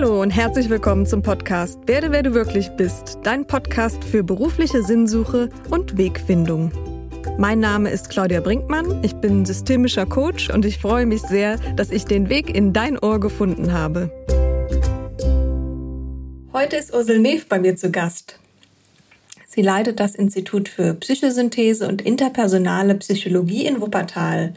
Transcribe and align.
Hallo 0.00 0.22
und 0.22 0.30
herzlich 0.30 0.70
willkommen 0.70 1.06
zum 1.06 1.22
Podcast 1.22 1.88
Werde, 1.88 2.12
wer 2.12 2.22
du 2.22 2.32
wirklich 2.32 2.68
bist, 2.76 3.18
dein 3.24 3.44
Podcast 3.44 4.04
für 4.04 4.22
berufliche 4.22 4.84
Sinnsuche 4.84 5.48
und 5.70 5.98
Wegfindung. 5.98 6.70
Mein 7.36 7.58
Name 7.58 7.90
ist 7.90 8.08
Claudia 8.08 8.40
Brinkmann, 8.40 9.02
ich 9.02 9.14
bin 9.14 9.44
systemischer 9.44 10.06
Coach 10.06 10.50
und 10.50 10.64
ich 10.64 10.78
freue 10.78 11.04
mich 11.04 11.22
sehr, 11.22 11.58
dass 11.74 11.90
ich 11.90 12.04
den 12.04 12.28
Weg 12.28 12.54
in 12.54 12.72
dein 12.72 12.96
Ohr 12.96 13.18
gefunden 13.18 13.72
habe. 13.72 14.12
Heute 16.52 16.76
ist 16.76 16.94
Ursel 16.94 17.18
Neef 17.18 17.48
bei 17.48 17.58
mir 17.58 17.74
zu 17.74 17.90
Gast. 17.90 18.38
Sie 19.48 19.62
leitet 19.62 19.98
das 19.98 20.14
Institut 20.14 20.68
für 20.68 20.94
Psychosynthese 20.94 21.88
und 21.88 22.02
interpersonale 22.02 22.94
Psychologie 22.94 23.66
in 23.66 23.80
Wuppertal. 23.80 24.54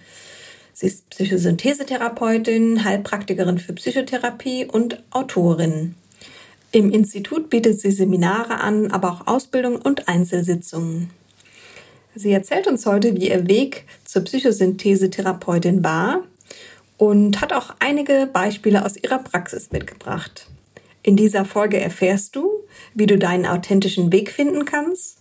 Sie 0.81 0.87
ist 0.87 1.11
Psychosynthesetherapeutin, 1.11 2.83
Heilpraktikerin 2.83 3.59
für 3.59 3.73
Psychotherapie 3.73 4.65
und 4.65 5.03
Autorin. 5.11 5.93
Im 6.71 6.91
Institut 6.91 7.51
bietet 7.51 7.79
sie 7.79 7.91
Seminare 7.91 8.59
an, 8.59 8.89
aber 8.89 9.11
auch 9.11 9.27
Ausbildung 9.27 9.75
und 9.75 10.07
Einzelsitzungen. 10.07 11.11
Sie 12.15 12.31
erzählt 12.31 12.65
uns 12.65 12.87
heute, 12.87 13.15
wie 13.15 13.29
ihr 13.29 13.47
Weg 13.47 13.85
zur 14.05 14.23
Psychosynthesetherapeutin 14.23 15.83
war 15.83 16.23
und 16.97 17.41
hat 17.41 17.53
auch 17.53 17.75
einige 17.77 18.27
Beispiele 18.33 18.83
aus 18.83 18.97
ihrer 18.97 19.19
Praxis 19.19 19.69
mitgebracht. 19.69 20.47
In 21.03 21.15
dieser 21.15 21.45
Folge 21.45 21.79
erfährst 21.79 22.35
du, 22.35 22.49
wie 22.95 23.05
du 23.05 23.19
deinen 23.19 23.45
authentischen 23.45 24.11
Weg 24.11 24.31
finden 24.31 24.65
kannst, 24.65 25.20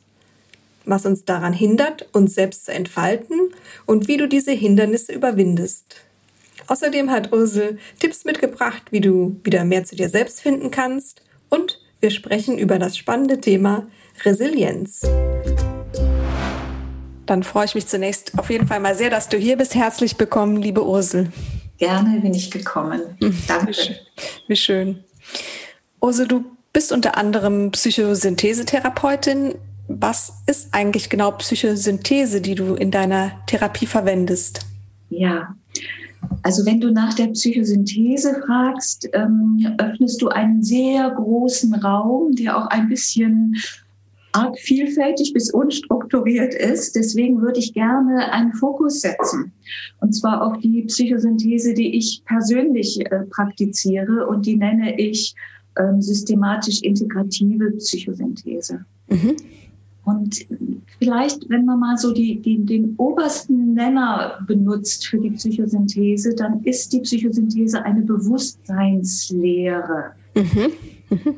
was 0.85 1.07
uns 1.07 1.25
daran 1.25 1.53
hindert, 1.53 2.09
uns 2.13 2.35
selbst 2.35 2.67
zu 2.67 2.73
entfalten 2.73 3.53
und 3.87 4.09
wie 4.09 4.17
du 4.17 4.29
diese 4.29 4.53
Hindernisse 4.53 5.13
überwindest. 5.13 5.97
Außerdem 6.67 7.11
hat 7.11 7.33
Ursel 7.33 7.79
Tipps 7.99 8.25
mitgebracht, 8.25 8.85
wie 8.91 9.01
du 9.01 9.41
wieder 9.43 9.65
mehr 9.65 9.85
zu 9.85 9.97
dir 9.97 10.09
selbst 10.09 10.41
finden 10.41 10.71
kannst 10.71 11.23
und 11.49 11.81
wir 12.01 12.11
sprechen 12.11 12.59
über 12.59 12.79
das 12.79 12.97
spannende 12.97 13.41
Thema 13.41 13.87
Resilienz. 14.25 15.03
Dann 17.27 17.43
freue 17.43 17.67
ich 17.67 17.75
mich 17.75 17.87
zunächst 17.87 18.39
auf 18.39 18.51
jeden 18.51 18.67
Fall 18.67 18.81
mal 18.81 18.95
sehr, 18.95 19.11
dass 19.11 19.29
du 19.29 19.37
hier 19.37 19.57
bist. 19.57 19.75
Herzlich 19.75 20.19
willkommen, 20.19 20.57
liebe 20.57 20.85
Ursel. 20.85 21.31
Gerne 21.79 22.21
bin 22.21 22.35
ich 22.35 22.51
gekommen. 22.51 23.03
Danke. 23.47 23.73
Wie 24.49 24.57
schön. 24.57 25.05
Ursel, 26.01 26.27
du 26.27 26.45
bist 26.73 26.93
unter 26.93 27.17
anderem 27.17 27.71
Psychosynthesetherapeutin. 27.71 29.55
Was 29.99 30.33
ist 30.47 30.69
eigentlich 30.73 31.11
genau 31.11 31.33
Psychosynthese, 31.33 32.41
die 32.41 32.55
du 32.55 32.75
in 32.75 32.93
deiner 32.93 33.33
Therapie 33.47 33.87
verwendest? 33.87 34.61
Ja, 35.09 35.57
also 36.43 36.65
wenn 36.65 36.81
du 36.81 36.93
nach 36.93 37.15
der 37.15 37.29
Psychosynthese 37.29 38.41
fragst, 38.47 39.09
ähm, 39.13 39.75
öffnest 39.79 40.23
du 40.23 40.29
einen 40.29 40.63
sehr 40.63 41.11
großen 41.11 41.75
Raum, 41.75 42.37
der 42.37 42.57
auch 42.57 42.67
ein 42.69 42.89
bisschen 42.89 43.57
arg 44.33 44.57
vielfältig 44.59 45.33
bis 45.33 45.51
unstrukturiert 45.51 46.55
ist. 46.55 46.95
Deswegen 46.95 47.43
würde 47.43 47.59
ich 47.59 47.75
gerne 47.75 48.33
einen 48.33 48.53
Fokus 48.53 49.01
setzen. 49.01 49.53
Und 50.01 50.13
zwar 50.13 50.47
auf 50.47 50.59
die 50.59 50.83
Psychosynthese, 50.83 51.75
die 51.75 51.97
ich 51.97 52.23
persönlich 52.27 53.01
äh, 53.11 53.25
praktiziere 53.31 54.29
und 54.29 54.47
die 54.47 54.57
nenne 54.57 55.01
ich 55.01 55.35
ähm, 55.79 56.01
systematisch 56.01 56.81
integrative 56.83 57.73
Psychosynthese. 57.73 58.85
Mhm. 59.09 59.37
Und 60.05 60.47
vielleicht, 60.99 61.49
wenn 61.51 61.65
man 61.65 61.79
mal 61.79 61.97
so 61.97 62.13
die, 62.13 62.41
die, 62.41 62.59
den 62.65 62.97
obersten 62.97 63.75
Nenner 63.75 64.41
benutzt 64.47 65.07
für 65.07 65.19
die 65.19 65.31
Psychosynthese, 65.31 66.35
dann 66.35 66.65
ist 66.65 66.93
die 66.93 66.99
Psychosynthese 67.01 67.85
eine 67.85 68.03
Bewusstseinslehre. 68.03 70.13
Mhm. 70.35 70.73
Mhm. 71.11 71.35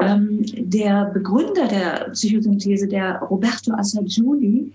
Ähm, 0.00 0.44
der 0.56 1.06
Begründer 1.06 1.66
der 1.66 2.10
Psychosynthese, 2.10 2.86
der 2.86 3.18
Roberto 3.20 3.72
Assagiuli, 3.72 4.70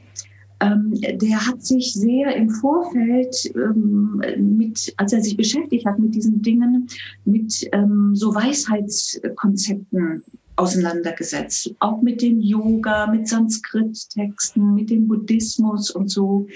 ähm, 0.60 1.00
der 1.00 1.48
hat 1.48 1.64
sich 1.64 1.94
sehr 1.94 2.36
im 2.36 2.50
Vorfeld 2.50 3.34
ähm, 3.56 4.22
mit, 4.38 4.94
als 4.98 5.14
er 5.14 5.22
sich 5.22 5.38
beschäftigt 5.38 5.86
hat 5.86 5.98
mit 6.00 6.14
diesen 6.16 6.42
Dingen, 6.42 6.88
mit 7.26 7.70
ähm, 7.72 8.14
so 8.16 8.36
Weisheitskonzepten 8.36 10.24
auseinandergesetzt. 10.56 11.74
Auch 11.80 12.02
mit 12.02 12.22
dem 12.22 12.40
Yoga, 12.40 13.08
mit 13.08 13.28
Sanskrit-Texten, 13.28 14.74
mit 14.74 14.90
dem 14.90 15.08
Buddhismus 15.08 15.92
und 15.92 16.10
so. 16.10 16.48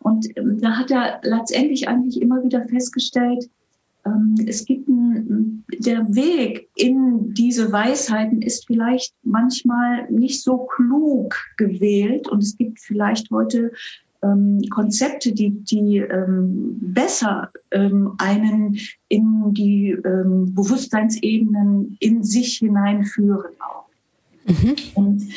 Und 0.00 0.26
ähm, 0.36 0.60
da 0.60 0.76
hat 0.76 0.90
er 0.90 1.20
letztendlich 1.22 1.88
eigentlich 1.88 2.20
immer 2.20 2.42
wieder 2.42 2.66
festgestellt, 2.68 3.48
ähm, 4.06 4.34
es 4.46 4.64
gibt 4.64 4.88
ein, 4.88 5.64
der 5.78 6.14
Weg 6.14 6.68
in 6.74 7.34
diese 7.34 7.70
Weisheiten 7.70 8.42
ist 8.42 8.66
vielleicht 8.66 9.14
manchmal 9.22 10.10
nicht 10.10 10.42
so 10.42 10.66
klug 10.66 11.36
gewählt 11.56 12.28
und 12.28 12.42
es 12.42 12.56
gibt 12.56 12.80
vielleicht 12.80 13.30
heute 13.30 13.72
ähm, 14.22 14.62
Konzepte, 14.70 15.32
die, 15.32 15.50
die 15.50 15.98
ähm, 15.98 16.78
besser 16.80 17.50
ähm, 17.70 18.14
einen 18.18 18.78
in 19.08 19.54
die 19.54 19.90
ähm, 19.90 20.54
Bewusstseinsebenen 20.54 21.96
in 22.00 22.22
sich 22.22 22.58
hineinführen 22.58 23.52
auch. 23.60 23.86
Mhm. 24.46 24.74
Und 24.94 25.28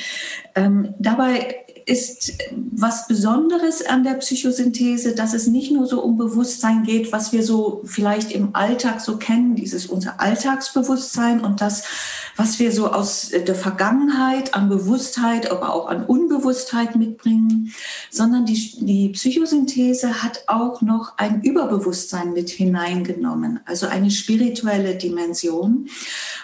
ähm, 0.56 0.94
dabei 1.00 1.64
ist 1.86 2.34
was 2.72 3.08
Besonderes 3.08 3.86
an 3.86 4.04
der 4.04 4.14
Psychosynthese, 4.14 5.16
dass 5.16 5.34
es 5.34 5.48
nicht 5.48 5.72
nur 5.72 5.86
so 5.86 6.02
um 6.02 6.18
Bewusstsein 6.18 6.84
geht, 6.84 7.12
was 7.12 7.34
wir 7.34 7.44
so 7.44 7.82
vielleicht 7.86 8.32
im 8.32 8.56
Alltag 8.56 9.02
so 9.02 9.18
kennen, 9.18 9.56
dieses 9.56 9.88
unser 9.88 10.20
Alltagsbewusstsein 10.20 11.42
und 11.42 11.62
das, 11.62 11.84
was 12.36 12.60
wir 12.60 12.72
so 12.72 12.92
aus 12.92 13.30
der 13.30 13.56
Vergangenheit 13.56 14.54
an 14.54 14.70
Bewusstheit, 14.70 15.52
aber 15.52 15.74
auch 15.74 15.88
an 15.88 16.06
Unbewusstheit 16.06 16.96
mitbringen, 16.96 17.74
sondern 18.10 18.46
die, 18.46 18.86
die 18.86 19.10
Psychosynthese 19.10 20.24
hat 20.24 20.44
auch 20.48 20.82
noch 20.82 21.18
ein 21.18 21.42
Überbewusstsein 21.42 22.34
mit 22.34 22.50
hineingenommen, 22.50 23.60
also 23.66 23.88
eine 23.88 24.12
spirituelle 24.12 24.96
Dimension. 24.96 25.88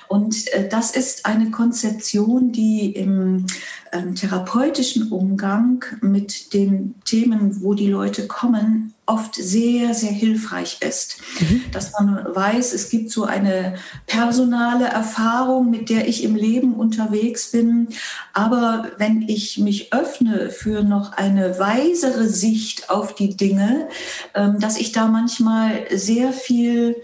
Und 0.07 0.47
äh, 0.53 0.67
das 0.67 0.91
ist 0.91 1.25
eine 1.25 1.51
Konzeption, 1.51 2.51
die 2.51 2.91
im 2.91 3.45
ähm, 3.91 4.15
therapeutischen 4.15 5.11
Umgang 5.11 5.83
mit 6.01 6.53
den 6.53 6.95
Themen, 7.05 7.61
wo 7.63 7.73
die 7.73 7.89
Leute 7.89 8.27
kommen, 8.27 8.93
oft 9.09 9.35
sehr, 9.35 9.93
sehr 9.93 10.11
hilfreich 10.11 10.77
ist. 10.81 11.17
Mhm. 11.39 11.63
Dass 11.71 11.91
man 11.93 12.25
weiß, 12.33 12.73
es 12.73 12.89
gibt 12.89 13.11
so 13.11 13.25
eine 13.25 13.75
personale 14.05 14.85
Erfahrung, 14.85 15.69
mit 15.69 15.89
der 15.89 16.07
ich 16.07 16.23
im 16.23 16.35
Leben 16.35 16.75
unterwegs 16.75 17.51
bin. 17.51 17.89
Aber 18.33 18.91
wenn 18.97 19.23
ich 19.23 19.57
mich 19.57 19.91
öffne 19.93 20.51
für 20.51 20.83
noch 20.83 21.13
eine 21.13 21.59
weisere 21.59 22.27
Sicht 22.27 22.89
auf 22.89 23.15
die 23.15 23.35
Dinge, 23.35 23.89
ähm, 24.35 24.59
dass 24.59 24.77
ich 24.77 24.91
da 24.91 25.07
manchmal 25.07 25.87
sehr 25.91 26.31
viel 26.31 26.95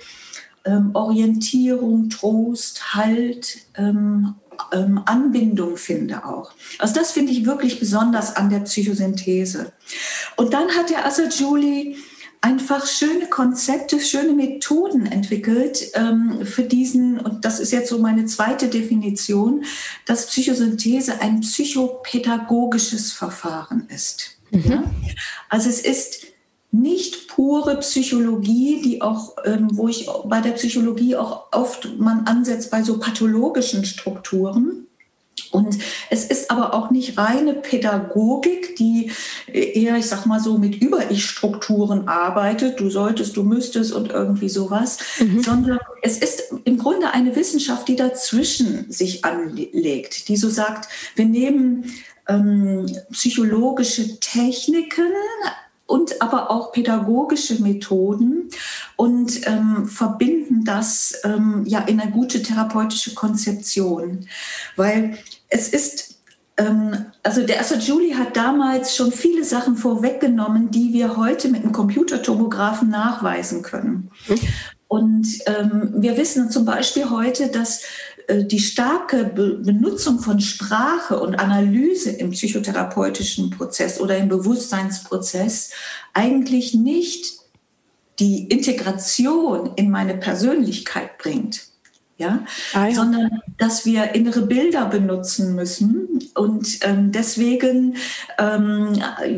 ähm, 0.66 0.92
Orientierung, 0.94 2.10
Trost, 2.10 2.94
Halt 2.94 3.58
ähm, 3.78 4.36
ähm, 4.72 5.02
Anbindung 5.06 5.78
finde 5.78 6.26
auch. 6.26 6.52
Also 6.80 6.94
das 6.96 7.12
finde 7.12 7.32
ich 7.32 7.46
wirklich 7.46 7.80
besonders 7.80 8.36
an 8.36 8.50
der 8.50 8.60
Psychosynthese. 8.60 9.72
Und 10.36 10.54
dann 10.54 10.70
hat 10.70 10.90
der 10.90 11.06
Assagiuli 11.06 11.98
einfach 12.42 12.86
schöne 12.86 13.26
Konzepte, 13.28 14.00
schöne 14.00 14.34
Methoden 14.34 15.08
entwickelt 15.08 15.92
ähm, 15.96 16.46
für 16.46 16.62
diesen, 16.62 17.20
und 17.20 17.44
das 17.44 17.60
ist 17.60 17.72
jetzt 17.72 17.90
so 17.90 17.98
meine 17.98 18.28
zweite 18.28 18.68
Definition, 18.68 19.66
dass 20.06 20.28
Psychosynthese 20.28 21.22
ein 21.22 21.42
psychopädagogisches 21.42 23.14
Verfahren 23.14 23.88
ist. 23.90 24.38
Mhm. 24.52 24.64
Ja? 24.70 24.84
Also 25.50 25.70
es 25.70 25.80
ist 25.80 26.35
nicht 26.82 27.28
pure 27.28 27.78
Psychologie, 27.80 28.82
die 28.82 29.02
auch, 29.02 29.36
ähm, 29.46 29.70
wo 29.74 29.88
ich 29.88 30.08
bei 30.26 30.42
der 30.42 30.52
Psychologie 30.52 31.16
auch 31.16 31.52
oft 31.52 31.98
man 31.98 32.26
ansetzt 32.28 32.72
bei 32.72 32.84
so 32.84 33.00
pathologischen 33.00 33.86
Strukturen. 33.86 34.88
Und 35.52 35.78
es 36.10 36.26
ist 36.26 36.52
aber 36.52 36.74
auch 36.74 36.92
nicht 36.92 37.18
reine 37.18 37.54
Pädagogik, 37.54 38.76
die 38.76 39.12
eher, 39.48 39.96
ich 39.98 40.08
sag 40.08 40.26
mal 40.26 40.40
so, 40.40 40.58
mit 40.58 40.82
Über-Ich-Strukturen 40.82 42.08
arbeitet. 42.08 42.80
Du 42.80 42.90
solltest, 42.90 43.38
du 43.38 43.44
müsstest 43.44 43.94
und 43.94 44.12
irgendwie 44.12 44.50
sowas, 44.50 44.98
mhm. 45.20 45.44
sondern 45.44 45.80
es 46.02 46.18
ist 46.18 46.54
im 46.66 46.78
Grunde 46.78 47.12
eine 47.12 47.36
Wissenschaft, 47.36 47.88
die 47.88 47.96
dazwischen 47.96 48.92
sich 48.92 49.24
anlegt, 49.24 50.28
die 50.28 50.36
so 50.36 50.50
sagt, 50.50 50.90
wir 51.16 51.26
nehmen 51.26 51.92
ähm, 52.28 52.86
psychologische 53.12 54.20
Techniken, 54.20 55.12
und 55.88 56.22
aber 56.22 56.50
auch 56.50 56.72
pädagogische 56.72 57.62
Methoden 57.62 58.50
und 58.96 59.48
ähm, 59.48 59.88
verbinden 59.88 60.64
das 60.66 61.20
ähm, 61.24 61.64
ja 61.66 61.80
in 61.82 62.00
eine 62.00 62.12
gute 62.12 62.42
therapeutische 62.42 63.14
Konzeption. 63.14 64.28
Weil 64.76 65.18
es 65.50 65.70
ist, 65.70 66.16
ähm, 66.58 67.06
also 67.22 67.46
der 67.46 67.60
Assad 67.60 67.84
Julie 67.84 68.18
hat 68.18 68.36
damals 68.36 68.96
schon 68.96 69.12
viele 69.12 69.44
Sachen 69.44 69.78
vorweggenommen, 69.78 70.72
die 70.72 70.92
wir 70.92 71.18
heute 71.18 71.50
mit 71.50 71.64
einem 71.64 71.72
Computertomographen 71.72 72.90
nachweisen 72.90 73.62
können. 73.62 74.10
Mhm. 74.28 74.40
Und 74.88 75.28
ähm, 75.48 75.94
wir 75.98 76.18
wissen 76.18 76.50
zum 76.50 76.66
Beispiel 76.66 77.10
heute, 77.10 77.48
dass 77.48 77.82
die 78.30 78.60
starke 78.60 79.26
Benutzung 79.26 80.20
von 80.20 80.40
Sprache 80.40 81.20
und 81.20 81.36
Analyse 81.36 82.12
im 82.12 82.32
psychotherapeutischen 82.32 83.50
Prozess 83.52 84.00
oder 84.00 84.18
im 84.18 84.30
Bewusstseinsprozess 84.30 85.72
eigentlich 86.14 86.74
nicht 86.74 87.40
die 88.20 88.46
Integration 88.46 89.72
in 89.76 89.92
meine 89.92 90.16
Persönlichkeit 90.16 91.18
bringt 91.18 91.68
ja? 92.18 92.46
Ah, 92.74 92.88
ja. 92.88 92.96
sondern 92.96 93.30
dass 93.58 93.86
wir 93.86 94.16
innere 94.16 94.42
Bilder 94.42 94.86
benutzen 94.86 95.56
müssen 95.56 96.20
und 96.34 96.80
ähm, 96.82 97.12
deswegen 97.12 97.96
ähm, 98.38 98.94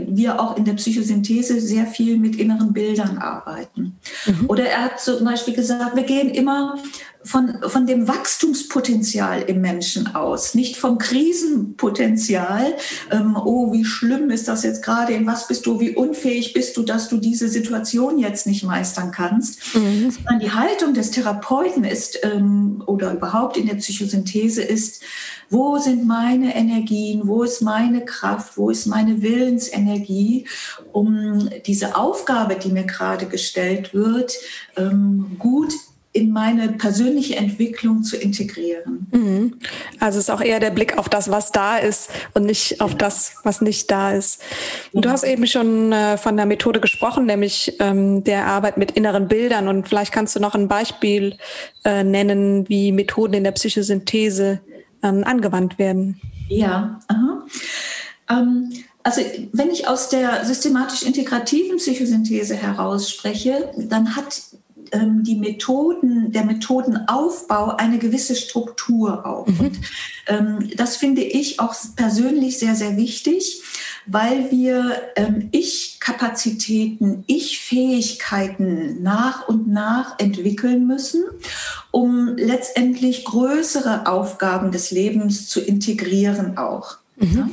wir 0.07 0.39
auch 0.39 0.57
in 0.57 0.65
der 0.65 0.73
Psychosynthese 0.73 1.59
sehr 1.59 1.87
viel 1.87 2.17
mit 2.17 2.35
inneren 2.35 2.73
Bildern 2.73 3.17
arbeiten. 3.17 3.97
Mhm. 4.25 4.45
Oder 4.47 4.65
er 4.65 4.85
hat 4.85 4.99
zum 4.99 5.23
Beispiel 5.23 5.55
gesagt, 5.55 5.95
wir 5.95 6.03
gehen 6.03 6.29
immer 6.29 6.77
von, 7.27 7.61
von 7.67 7.85
dem 7.85 8.07
Wachstumspotenzial 8.07 9.43
im 9.43 9.61
Menschen 9.61 10.15
aus, 10.15 10.55
nicht 10.55 10.77
vom 10.77 10.97
Krisenpotenzial. 10.97 12.75
Ähm, 13.11 13.37
oh, 13.37 13.73
wie 13.73 13.85
schlimm 13.85 14.29
ist 14.29 14.47
das 14.47 14.63
jetzt 14.63 14.83
gerade? 14.83 15.13
In 15.13 15.27
was 15.27 15.47
bist 15.47 15.65
du? 15.65 15.79
Wie 15.79 15.95
unfähig 15.95 16.53
bist 16.53 16.77
du, 16.77 16.83
dass 16.83 17.09
du 17.09 17.17
diese 17.17 17.49
Situation 17.49 18.17
jetzt 18.17 18.47
nicht 18.47 18.63
meistern 18.63 19.11
kannst? 19.11 19.75
Mhm. 19.75 20.11
Sondern 20.11 20.39
die 20.39 20.51
Haltung 20.51 20.93
des 20.93 21.11
Therapeuten 21.11 21.83
ist 21.83 22.19
ähm, 22.23 22.81
oder 22.85 23.13
überhaupt 23.13 23.57
in 23.57 23.67
der 23.67 23.75
Psychosynthese 23.75 24.61
ist, 24.61 25.03
wo 25.49 25.77
sind 25.77 26.05
meine 26.05 26.55
Energien, 26.55 27.27
wo 27.27 27.43
ist 27.43 27.61
meine 27.61 28.03
Kraft, 28.05 28.57
wo 28.57 28.69
ist 28.69 28.85
meine 28.85 29.21
Willensenergie, 29.21 30.45
um 30.91 31.49
diese 31.65 31.95
Aufgabe, 31.95 32.55
die 32.55 32.69
mir 32.69 32.85
gerade 32.85 33.25
gestellt 33.27 33.93
wird, 33.93 34.33
ähm, 34.75 35.35
gut 35.39 35.73
in 36.17 36.31
meine 36.31 36.69
persönliche 36.69 37.35
Entwicklung 37.35 38.01
zu 38.01 38.17
integrieren. 38.17 39.07
Mhm. 39.11 39.59
Also 39.99 40.17
es 40.17 40.25
ist 40.25 40.29
auch 40.31 40.41
eher 40.41 40.59
der 40.59 40.71
Blick 40.71 40.97
auf 40.97 41.09
das, 41.09 41.29
was 41.29 41.51
da 41.51 41.77
ist 41.77 42.09
und 42.33 42.45
nicht 42.45 42.81
auf 42.81 42.95
das, 42.95 43.35
was 43.43 43.61
nicht 43.61 43.91
da 43.91 44.11
ist. 44.11 44.41
Und 44.93 45.05
du 45.05 45.09
hast 45.09 45.23
eben 45.23 45.45
schon 45.45 45.91
äh, 45.91 46.17
von 46.17 46.35
der 46.35 46.47
Methode 46.47 46.79
gesprochen, 46.79 47.27
nämlich 47.27 47.75
ähm, 47.79 48.23
der 48.23 48.47
Arbeit 48.47 48.77
mit 48.77 48.91
inneren 48.91 49.27
Bildern. 49.27 49.67
Und 49.67 49.87
vielleicht 49.87 50.11
kannst 50.11 50.35
du 50.35 50.39
noch 50.39 50.55
ein 50.55 50.67
Beispiel 50.67 51.37
äh, 51.85 52.03
nennen, 52.03 52.67
wie 52.67 52.91
Methoden 52.91 53.35
in 53.35 53.43
der 53.43 53.51
Psychosynthese 53.51 54.59
ähm, 55.03 55.23
angewandt 55.23 55.77
werden. 55.77 56.19
Ja, 56.49 56.99
ähm, 58.29 58.73
also 59.03 59.21
wenn 59.53 59.69
ich 59.69 59.87
aus 59.87 60.09
der 60.09 60.43
systematisch 60.45 61.03
integrativen 61.03 61.77
Psychosynthese 61.77 62.55
heraus 62.55 63.09
spreche, 63.09 63.71
dann 63.77 64.15
hat 64.15 64.41
ähm, 64.91 65.23
die 65.23 65.35
Methoden, 65.35 66.31
der 66.31 66.45
Methodenaufbau 66.45 67.75
eine 67.75 67.97
gewisse 67.97 68.35
Struktur 68.35 69.25
auf. 69.25 69.47
Mhm. 69.47 69.59
Und 69.59 69.79
ähm, 70.27 70.71
das 70.75 70.97
finde 70.97 71.21
ich 71.21 71.59
auch 71.59 71.75
persönlich 71.95 72.59
sehr, 72.59 72.75
sehr 72.75 72.97
wichtig, 72.97 73.61
weil 74.05 74.51
wir 74.51 74.93
ähm, 75.15 75.49
Ich-Kapazitäten, 75.51 77.23
Ich-Fähigkeiten 77.27 79.01
nach 79.03 79.47
und 79.47 79.67
nach 79.67 80.19
entwickeln 80.19 80.87
müssen, 80.87 81.23
um 81.91 82.35
letztendlich 82.37 83.25
größere 83.25 84.07
Aufgaben 84.07 84.71
des 84.71 84.91
Lebens 84.91 85.47
zu 85.47 85.59
integrieren 85.59 86.57
auch. 86.57 86.97
Mhm. 87.17 87.37
Ja? 87.37 87.49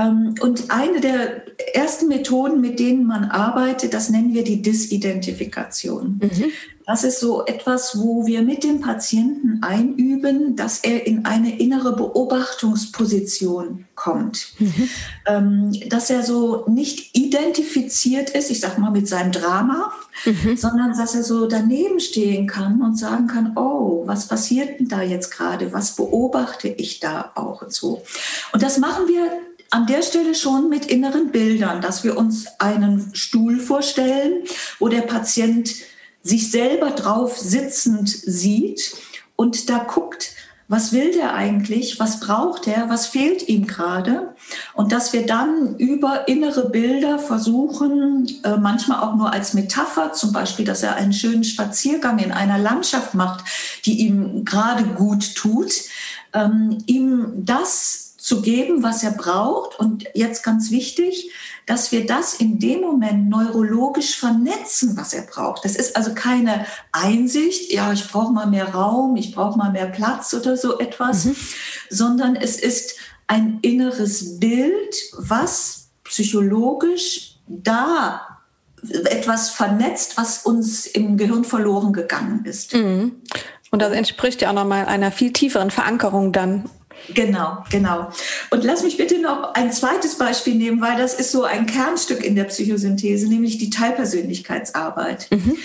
Ähm, 0.00 0.34
und 0.40 0.70
eine 0.70 1.00
der 1.00 1.42
ersten 1.74 2.08
Methoden, 2.08 2.60
mit 2.60 2.78
denen 2.78 3.06
man 3.06 3.24
arbeitet, 3.24 3.94
das 3.94 4.08
nennen 4.08 4.34
wir 4.34 4.44
die 4.44 4.62
Disidentifikation. 4.62 6.20
Mhm. 6.22 6.52
Das 6.86 7.04
ist 7.04 7.20
so 7.20 7.44
etwas, 7.46 8.00
wo 8.00 8.26
wir 8.26 8.42
mit 8.42 8.64
dem 8.64 8.80
Patienten 8.80 9.62
einüben, 9.62 10.56
dass 10.56 10.80
er 10.80 11.06
in 11.06 11.24
eine 11.24 11.60
innere 11.60 11.94
Beobachtungsposition 11.94 13.84
kommt. 13.94 14.54
Mhm. 14.58 14.88
Ähm, 15.26 15.88
dass 15.88 16.10
er 16.10 16.24
so 16.24 16.64
nicht 16.66 17.16
identifiziert 17.16 18.30
ist, 18.30 18.50
ich 18.50 18.58
sag 18.58 18.78
mal, 18.78 18.90
mit 18.90 19.06
seinem 19.06 19.30
Drama, 19.30 19.92
mhm. 20.24 20.56
sondern 20.56 20.98
dass 20.98 21.14
er 21.14 21.22
so 21.22 21.46
daneben 21.46 22.00
stehen 22.00 22.48
kann 22.48 22.82
und 22.82 22.98
sagen 22.98 23.28
kann, 23.28 23.56
oh, 23.56 24.02
was 24.06 24.26
passiert 24.26 24.80
denn 24.80 24.88
da 24.88 25.02
jetzt 25.02 25.30
gerade? 25.30 25.72
Was 25.72 25.94
beobachte 25.94 26.66
ich 26.66 26.98
da 26.98 27.30
auch 27.36 27.62
und 27.62 27.72
so? 27.72 28.02
Und 28.52 28.64
das 28.64 28.78
machen 28.78 29.06
wir 29.06 29.30
an 29.70 29.86
der 29.86 30.02
Stelle 30.02 30.34
schon 30.34 30.68
mit 30.68 30.86
inneren 30.86 31.30
Bildern, 31.30 31.80
dass 31.80 32.02
wir 32.04 32.16
uns 32.16 32.46
einen 32.58 33.14
Stuhl 33.14 33.60
vorstellen, 33.60 34.44
wo 34.78 34.88
der 34.88 35.02
Patient 35.02 35.72
sich 36.22 36.50
selber 36.50 36.90
drauf 36.90 37.38
sitzend 37.38 38.08
sieht 38.08 38.94
und 39.36 39.70
da 39.70 39.78
guckt, 39.78 40.34
was 40.70 40.92
will 40.92 41.10
der 41.12 41.34
eigentlich, 41.34 41.98
was 41.98 42.20
braucht 42.20 42.68
er, 42.68 42.88
was 42.88 43.08
fehlt 43.08 43.48
ihm 43.48 43.66
gerade? 43.66 44.36
Und 44.74 44.92
dass 44.92 45.12
wir 45.12 45.26
dann 45.26 45.76
über 45.78 46.28
innere 46.28 46.70
Bilder 46.70 47.18
versuchen, 47.18 48.30
äh, 48.44 48.56
manchmal 48.56 49.00
auch 49.00 49.16
nur 49.16 49.32
als 49.32 49.52
Metapher, 49.52 50.12
zum 50.12 50.32
Beispiel, 50.32 50.64
dass 50.64 50.84
er 50.84 50.94
einen 50.94 51.12
schönen 51.12 51.42
Spaziergang 51.42 52.20
in 52.20 52.30
einer 52.30 52.58
Landschaft 52.58 53.14
macht, 53.14 53.44
die 53.84 54.06
ihm 54.06 54.44
gerade 54.44 54.84
gut 54.84 55.34
tut, 55.34 55.72
ähm, 56.34 56.78
ihm 56.86 57.32
das 57.44 58.09
zu 58.30 58.42
geben, 58.42 58.84
was 58.84 59.02
er 59.02 59.10
braucht. 59.10 59.76
Und 59.80 60.04
jetzt 60.14 60.44
ganz 60.44 60.70
wichtig, 60.70 61.32
dass 61.66 61.90
wir 61.90 62.06
das 62.06 62.34
in 62.34 62.60
dem 62.60 62.80
Moment 62.80 63.28
neurologisch 63.28 64.16
vernetzen, 64.16 64.96
was 64.96 65.12
er 65.12 65.22
braucht. 65.22 65.64
Das 65.64 65.74
ist 65.74 65.96
also 65.96 66.14
keine 66.14 66.64
Einsicht, 66.92 67.72
ja, 67.72 67.92
ich 67.92 68.06
brauche 68.06 68.32
mal 68.32 68.46
mehr 68.46 68.72
Raum, 68.72 69.16
ich 69.16 69.34
brauche 69.34 69.58
mal 69.58 69.72
mehr 69.72 69.86
Platz 69.86 70.32
oder 70.32 70.56
so 70.56 70.78
etwas, 70.78 71.24
mhm. 71.24 71.36
sondern 71.88 72.36
es 72.36 72.56
ist 72.56 72.94
ein 73.26 73.58
inneres 73.62 74.38
Bild, 74.38 74.94
was 75.18 75.88
psychologisch 76.04 77.34
da 77.48 78.38
etwas 79.06 79.50
vernetzt, 79.50 80.16
was 80.18 80.46
uns 80.46 80.86
im 80.86 81.16
Gehirn 81.16 81.42
verloren 81.42 81.92
gegangen 81.92 82.44
ist. 82.44 82.74
Mhm. 82.74 83.22
Und 83.72 83.82
das 83.82 83.92
entspricht 83.92 84.40
ja 84.42 84.50
auch 84.50 84.54
nochmal 84.54 84.86
einer 84.86 85.10
viel 85.10 85.32
tieferen 85.32 85.72
Verankerung 85.72 86.30
dann 86.30 86.70
Genau, 87.14 87.64
genau. 87.70 88.10
Und 88.50 88.64
lass 88.64 88.82
mich 88.82 88.96
bitte 88.96 89.20
noch 89.20 89.54
ein 89.54 89.72
zweites 89.72 90.16
Beispiel 90.16 90.54
nehmen, 90.54 90.80
weil 90.80 90.96
das 90.96 91.14
ist 91.14 91.32
so 91.32 91.44
ein 91.44 91.66
Kernstück 91.66 92.24
in 92.24 92.34
der 92.34 92.44
Psychosynthese, 92.44 93.28
nämlich 93.28 93.58
die 93.58 93.70
Teilpersönlichkeitsarbeit. 93.70 95.28
Mhm. 95.30 95.56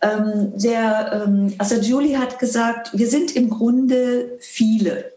Ähm, 0.00 0.52
der, 0.56 1.24
ähm, 1.26 1.54
also 1.58 1.76
Julie 1.76 2.18
hat 2.18 2.38
gesagt, 2.38 2.90
wir 2.92 3.08
sind 3.08 3.36
im 3.36 3.50
Grunde 3.50 4.36
viele. 4.40 5.12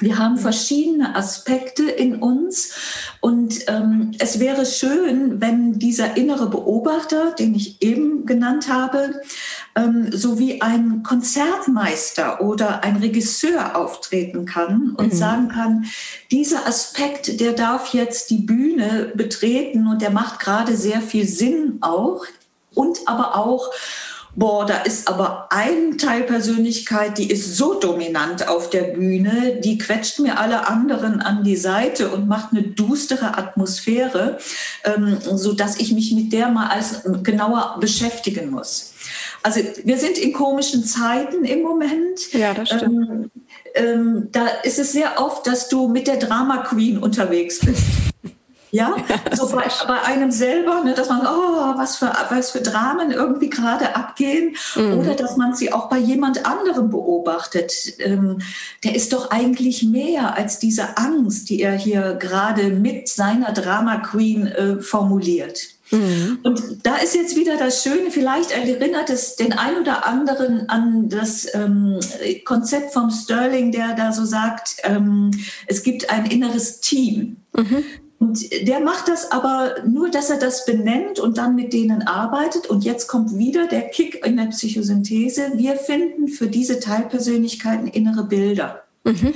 Wir 0.00 0.18
haben 0.18 0.38
verschiedene 0.38 1.16
Aspekte 1.16 1.90
in 1.90 2.16
uns 2.16 2.72
und 3.20 3.68
ähm, 3.68 4.12
es 4.18 4.40
wäre 4.40 4.66
schön, 4.66 5.40
wenn 5.40 5.78
dieser 5.78 6.16
innere 6.16 6.48
Beobachter, 6.48 7.32
den 7.32 7.54
ich 7.54 7.82
eben 7.82 8.26
genannt 8.26 8.68
habe, 8.72 9.20
ähm, 9.74 10.10
so 10.12 10.38
wie 10.38 10.60
ein 10.60 11.02
Konzertmeister 11.02 12.40
oder 12.40 12.84
ein 12.84 12.96
Regisseur 12.96 13.76
auftreten 13.76 14.44
kann 14.46 14.94
und 14.96 15.12
mhm. 15.12 15.16
sagen 15.16 15.48
kann, 15.48 15.84
dieser 16.30 16.66
Aspekt, 16.66 17.40
der 17.40 17.52
darf 17.52 17.92
jetzt 17.94 18.30
die 18.30 18.38
Bühne 18.38 19.12
betreten 19.14 19.86
und 19.86 20.02
der 20.02 20.10
macht 20.10 20.40
gerade 20.40 20.76
sehr 20.76 21.00
viel 21.00 21.26
Sinn 21.26 21.78
auch 21.80 22.24
und 22.74 23.00
aber 23.06 23.36
auch 23.36 23.70
boah, 24.38 24.64
da 24.64 24.82
ist 24.82 25.08
aber 25.08 25.48
ein 25.50 25.98
Teil 25.98 26.22
Persönlichkeit, 26.22 27.18
die 27.18 27.30
ist 27.30 27.56
so 27.56 27.74
dominant 27.74 28.46
auf 28.46 28.70
der 28.70 28.82
Bühne, 28.82 29.58
die 29.64 29.78
quetscht 29.78 30.20
mir 30.20 30.38
alle 30.38 30.68
anderen 30.68 31.20
an 31.20 31.42
die 31.42 31.56
Seite 31.56 32.10
und 32.10 32.28
macht 32.28 32.52
eine 32.52 32.62
düstere 32.62 33.36
Atmosphäre, 33.36 34.38
ähm, 34.84 35.18
so 35.20 35.52
dass 35.52 35.80
ich 35.80 35.92
mich 35.92 36.12
mit 36.12 36.32
der 36.32 36.50
mal 36.50 36.68
als 36.68 37.02
genauer 37.24 37.78
beschäftigen 37.80 38.50
muss. 38.50 38.94
Also 39.42 39.60
wir 39.84 39.98
sind 39.98 40.18
in 40.18 40.32
komischen 40.32 40.84
Zeiten 40.84 41.44
im 41.44 41.62
Moment. 41.62 42.32
Ja, 42.32 42.54
das 42.54 42.68
stimmt. 42.68 42.84
Ähm, 42.84 43.30
ähm, 43.74 44.28
da 44.30 44.46
ist 44.62 44.78
es 44.78 44.92
sehr 44.92 45.20
oft, 45.20 45.46
dass 45.46 45.68
du 45.68 45.88
mit 45.88 46.06
der 46.06 46.16
Drama 46.16 46.58
Queen 46.58 46.98
unterwegs 46.98 47.58
bist. 47.60 47.82
Ja, 48.70 48.96
so 49.32 49.48
bei, 49.48 49.64
bei, 49.86 50.02
einem 50.02 50.30
selber, 50.30 50.82
ne, 50.84 50.94
dass 50.94 51.08
man, 51.08 51.22
oh, 51.22 51.76
was 51.78 51.96
für, 51.96 52.12
was 52.30 52.50
für 52.50 52.60
Dramen 52.60 53.10
irgendwie 53.10 53.50
gerade 53.50 53.96
abgehen. 53.96 54.56
Mhm. 54.76 54.98
Oder 54.98 55.14
dass 55.14 55.36
man 55.36 55.54
sie 55.54 55.72
auch 55.72 55.88
bei 55.88 55.98
jemand 55.98 56.46
anderem 56.46 56.90
beobachtet. 56.90 57.72
Ähm, 57.98 58.38
der 58.84 58.94
ist 58.94 59.12
doch 59.12 59.30
eigentlich 59.30 59.82
mehr 59.82 60.36
als 60.36 60.58
diese 60.58 60.96
Angst, 60.96 61.48
die 61.50 61.62
er 61.62 61.74
hier 61.74 62.14
gerade 62.14 62.70
mit 62.70 63.08
seiner 63.08 63.52
Drama 63.52 63.98
Queen 63.98 64.46
äh, 64.46 64.80
formuliert. 64.80 65.58
Mhm. 65.90 66.40
Und 66.42 66.86
da 66.86 66.96
ist 66.96 67.14
jetzt 67.14 67.36
wieder 67.36 67.56
das 67.56 67.82
Schöne, 67.82 68.10
vielleicht 68.10 68.50
erinnert 68.50 69.08
es 69.08 69.36
den 69.36 69.54
ein 69.54 69.76
oder 69.80 70.06
anderen 70.06 70.68
an 70.68 71.08
das 71.08 71.46
ähm, 71.54 71.98
Konzept 72.44 72.92
vom 72.92 73.10
Sterling, 73.10 73.72
der 73.72 73.94
da 73.94 74.12
so 74.12 74.26
sagt, 74.26 74.76
ähm, 74.82 75.30
es 75.66 75.82
gibt 75.82 76.10
ein 76.10 76.26
inneres 76.26 76.80
Team. 76.80 77.38
Mhm 77.56 77.84
Und 78.20 78.50
der 78.66 78.80
macht 78.80 79.06
das 79.06 79.30
aber 79.30 79.76
nur, 79.86 80.10
dass 80.10 80.28
er 80.28 80.38
das 80.38 80.64
benennt 80.64 81.20
und 81.20 81.38
dann 81.38 81.54
mit 81.54 81.72
denen 81.72 82.02
arbeitet. 82.02 82.66
Und 82.66 82.84
jetzt 82.84 83.06
kommt 83.06 83.36
wieder 83.38 83.68
der 83.68 83.82
Kick 83.82 84.26
in 84.26 84.36
der 84.36 84.46
Psychosynthese. 84.46 85.52
Wir 85.54 85.76
finden 85.76 86.26
für 86.26 86.48
diese 86.48 86.80
Teilpersönlichkeiten 86.80 87.86
innere 87.86 88.24
Bilder. 88.24 88.82
Mhm. 89.04 89.34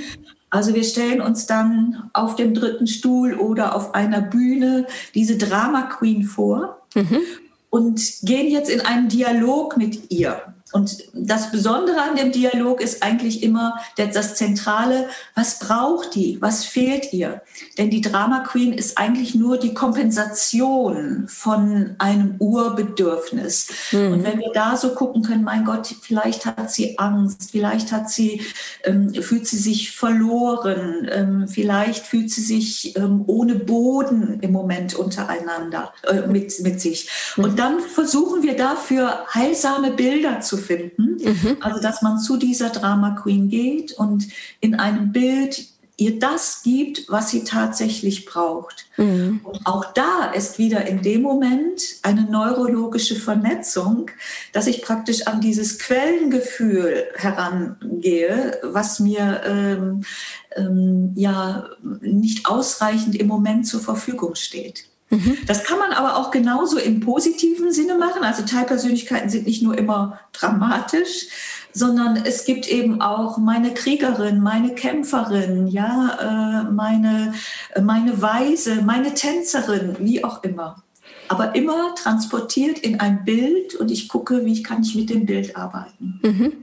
Also 0.49 0.75
wir 0.75 0.83
stellen 0.83 1.21
uns 1.21 1.47
dann 1.47 2.09
auf 2.13 2.35
dem 2.35 2.53
dritten 2.53 2.85
Stuhl 2.85 3.33
oder 3.33 3.75
auf 3.75 3.95
einer 3.95 4.21
Bühne 4.21 4.85
diese 5.15 5.37
Drama 5.37 5.83
Queen 5.83 6.23
vor 6.23 6.85
mhm. 6.93 7.21
und 7.69 8.01
gehen 8.21 8.51
jetzt 8.51 8.69
in 8.69 8.81
einen 8.81 9.07
Dialog 9.09 9.77
mit 9.77 10.11
ihr. 10.11 10.52
Und 10.73 10.97
das 11.13 11.51
Besondere 11.51 12.01
an 12.01 12.15
dem 12.15 12.31
Dialog 12.31 12.81
ist 12.81 13.03
eigentlich 13.03 13.43
immer 13.43 13.79
das 13.95 14.33
Zentrale, 14.33 15.07
was 15.35 15.59
braucht 15.59 16.15
die, 16.15 16.41
was 16.41 16.65
fehlt 16.65 17.13
ihr? 17.13 17.43
Denn 17.77 17.91
die 17.91 18.01
Drama 18.01 18.39
Queen 18.39 18.73
ist 18.73 18.97
eigentlich 18.97 19.35
nur 19.35 19.57
die 19.59 19.75
Kompensation 19.75 21.25
von 21.27 21.95
einem 21.99 22.35
Urbedürfnis. 22.39 23.69
Mhm. 23.91 24.13
Und 24.13 24.23
wenn 24.23 24.39
wir 24.39 24.51
da 24.51 24.75
so 24.75 24.95
gucken 24.95 25.21
können, 25.21 25.43
mein 25.43 25.63
Gott, 25.63 25.93
vielleicht 26.01 26.47
hat 26.47 26.71
sie 26.71 26.97
Angst, 26.97 27.51
vielleicht 27.51 27.91
hat 27.91 28.09
sie, 28.09 28.41
ähm, 28.83 29.13
fühlt 29.13 29.47
sie 29.47 29.57
sich 29.57 29.91
verloren, 29.91 31.07
ähm, 31.11 31.47
vielleicht 31.47 32.07
fühlt 32.07 32.31
sie 32.31 32.41
sich 32.41 32.97
ähm, 32.97 33.25
ohne 33.27 33.55
Boden 33.55 34.39
im 34.41 34.51
Moment 34.51 34.95
untereinander 34.95 35.93
äh, 36.01 36.25
mit, 36.25 36.59
mit 36.61 36.81
sich. 36.81 37.09
Mhm. 37.37 37.43
Und 37.43 37.59
dann 37.59 37.79
versuchen 37.79 38.41
wir 38.41 38.55
dafür 38.55 39.27
heilsame 39.31 39.91
Bilder 39.91 40.41
zu 40.41 40.62
finden. 40.63 41.17
Mhm. 41.23 41.57
Also, 41.59 41.79
dass 41.79 42.01
man 42.01 42.17
zu 42.19 42.37
dieser 42.37 42.69
Drama 42.69 43.11
Queen 43.11 43.49
geht 43.49 43.93
und 43.93 44.27
in 44.59 44.75
einem 44.75 45.11
Bild 45.11 45.67
ihr 45.97 46.17
das 46.17 46.63
gibt, 46.63 47.05
was 47.07 47.29
sie 47.29 47.43
tatsächlich 47.43 48.25
braucht. 48.25 48.87
Mhm. 48.97 49.41
Und 49.43 49.65
auch 49.65 49.93
da 49.93 50.31
ist 50.33 50.57
wieder 50.57 50.85
in 50.87 51.03
dem 51.03 51.21
Moment 51.21 51.81
eine 52.01 52.23
neurologische 52.23 53.15
Vernetzung, 53.15 54.09
dass 54.53 54.67
ich 54.67 54.81
praktisch 54.81 55.27
an 55.27 55.39
dieses 55.39 55.77
Quellengefühl 55.77 57.05
herangehe, 57.15 58.59
was 58.63 58.99
mir 58.99 59.41
ähm, 59.45 60.03
ähm, 60.55 61.11
ja 61.15 61.69
nicht 62.01 62.47
ausreichend 62.47 63.15
im 63.15 63.27
Moment 63.27 63.67
zur 63.67 63.79
Verfügung 63.79 64.33
steht. 64.35 64.85
Mhm. 65.13 65.37
Das 65.45 65.63
kann 65.63 65.77
man 65.77 65.91
aber 65.91 66.17
auch 66.17 66.31
genauso 66.31 66.77
im 66.77 66.99
positiven 66.99 67.71
Sinne 67.71 67.95
machen. 67.95 68.23
Also 68.23 68.43
Teilpersönlichkeiten 68.43 69.29
sind 69.29 69.45
nicht 69.45 69.61
nur 69.61 69.77
immer 69.77 70.19
dramatisch, 70.31 71.27
sondern 71.71 72.17
es 72.25 72.45
gibt 72.45 72.67
eben 72.67 73.01
auch 73.01 73.37
meine 73.37 73.73
Kriegerin, 73.73 74.41
meine 74.41 74.73
Kämpferin, 74.73 75.67
ja, 75.67 76.63
äh, 76.65 76.71
meine, 76.71 77.33
meine 77.81 78.21
Weise, 78.21 78.81
meine 78.81 79.13
Tänzerin, 79.13 79.97
wie 79.99 80.23
auch 80.23 80.43
immer 80.43 80.82
aber 81.33 81.55
immer 81.55 81.95
transportiert 81.95 82.77
in 82.77 82.99
ein 82.99 83.25
Bild 83.25 83.73
und 83.73 83.89
ich 83.89 84.07
gucke, 84.07 84.45
wie 84.45 84.61
kann 84.61 84.83
ich 84.83 84.93
mit 84.93 85.09
dem 85.09 85.25
Bild 85.25 85.55
arbeiten. 85.55 86.19
Mhm. 86.21 86.53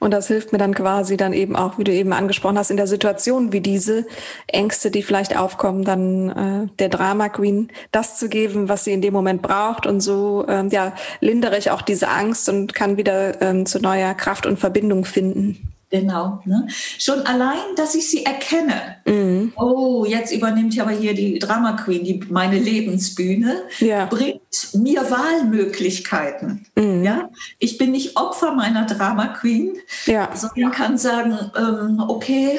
Und 0.00 0.10
das 0.10 0.26
hilft 0.26 0.50
mir 0.52 0.58
dann 0.58 0.74
quasi 0.74 1.16
dann 1.16 1.32
eben 1.32 1.54
auch, 1.54 1.78
wie 1.78 1.84
du 1.84 1.92
eben 1.92 2.12
angesprochen 2.12 2.58
hast, 2.58 2.72
in 2.72 2.76
der 2.76 2.88
Situation 2.88 3.52
wie 3.52 3.60
diese 3.60 4.04
Ängste, 4.48 4.90
die 4.90 5.04
vielleicht 5.04 5.36
aufkommen, 5.36 5.84
dann 5.84 6.28
äh, 6.30 6.68
der 6.80 6.88
Drama 6.88 7.28
Queen 7.28 7.68
das 7.92 8.18
zu 8.18 8.28
geben, 8.28 8.68
was 8.68 8.82
sie 8.82 8.92
in 8.92 9.00
dem 9.00 9.12
Moment 9.12 9.42
braucht 9.42 9.86
und 9.86 10.00
so 10.00 10.44
ähm, 10.48 10.70
ja 10.70 10.92
lindere 11.20 11.56
ich 11.58 11.70
auch 11.70 11.82
diese 11.82 12.08
Angst 12.08 12.48
und 12.48 12.74
kann 12.74 12.96
wieder 12.96 13.40
ähm, 13.40 13.64
zu 13.64 13.78
neuer 13.78 14.14
Kraft 14.14 14.44
und 14.46 14.58
Verbindung 14.58 15.04
finden. 15.04 15.75
Genau. 15.90 16.40
Ne? 16.44 16.66
Schon 16.98 17.20
allein, 17.20 17.76
dass 17.76 17.94
ich 17.94 18.10
sie 18.10 18.24
erkenne. 18.24 18.96
Mhm. 19.04 19.52
Oh, 19.56 20.04
jetzt 20.04 20.32
übernimmt 20.32 20.74
ja 20.74 20.82
aber 20.82 20.92
hier 20.92 21.14
die 21.14 21.38
Drama 21.38 21.72
Queen 21.72 22.04
die, 22.04 22.20
meine 22.28 22.58
Lebensbühne, 22.58 23.62
ja. 23.78 24.06
bringt 24.06 24.40
mir 24.74 25.08
Wahlmöglichkeiten. 25.10 26.66
Mhm. 26.74 27.04
Ja? 27.04 27.30
Ich 27.58 27.78
bin 27.78 27.92
nicht 27.92 28.16
Opfer 28.16 28.52
meiner 28.52 28.86
Drama 28.86 29.28
Queen, 29.28 29.76
ja. 30.06 30.30
sondern 30.34 30.72
kann 30.72 30.98
sagen, 30.98 31.38
ähm, 31.56 32.02
okay, 32.08 32.58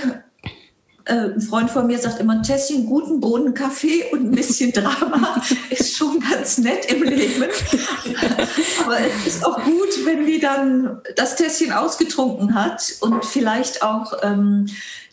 ein 1.08 1.42
Freund 1.42 1.70
von 1.70 1.88
mir 1.88 1.98
sagt 1.98 2.20
immer, 2.20 2.34
ein 2.34 2.44
Tässchen 2.44 2.86
guten 2.86 3.20
Bohnenkaffee 3.20 4.06
und 4.12 4.26
ein 4.26 4.32
bisschen 4.32 4.74
Drama 4.74 5.42
ist 5.70 5.98
schon 5.98 6.20
ganz 6.20 6.58
nett 6.58 6.92
im 6.92 7.04
Leben. 7.04 7.46
Aber 8.86 8.98
es 9.00 9.36
ist 9.36 9.46
auch 9.46 9.64
gut, 9.64 10.06
wenn 10.06 10.26
die 10.26 10.40
dann 10.40 11.02
das 11.16 11.36
Tässchen 11.36 11.72
ausgetrunken 11.72 12.56
hat 12.56 12.96
und 13.02 13.26
vielleicht 13.26 13.84
auch 13.84 14.14
ähm, 14.24 14.68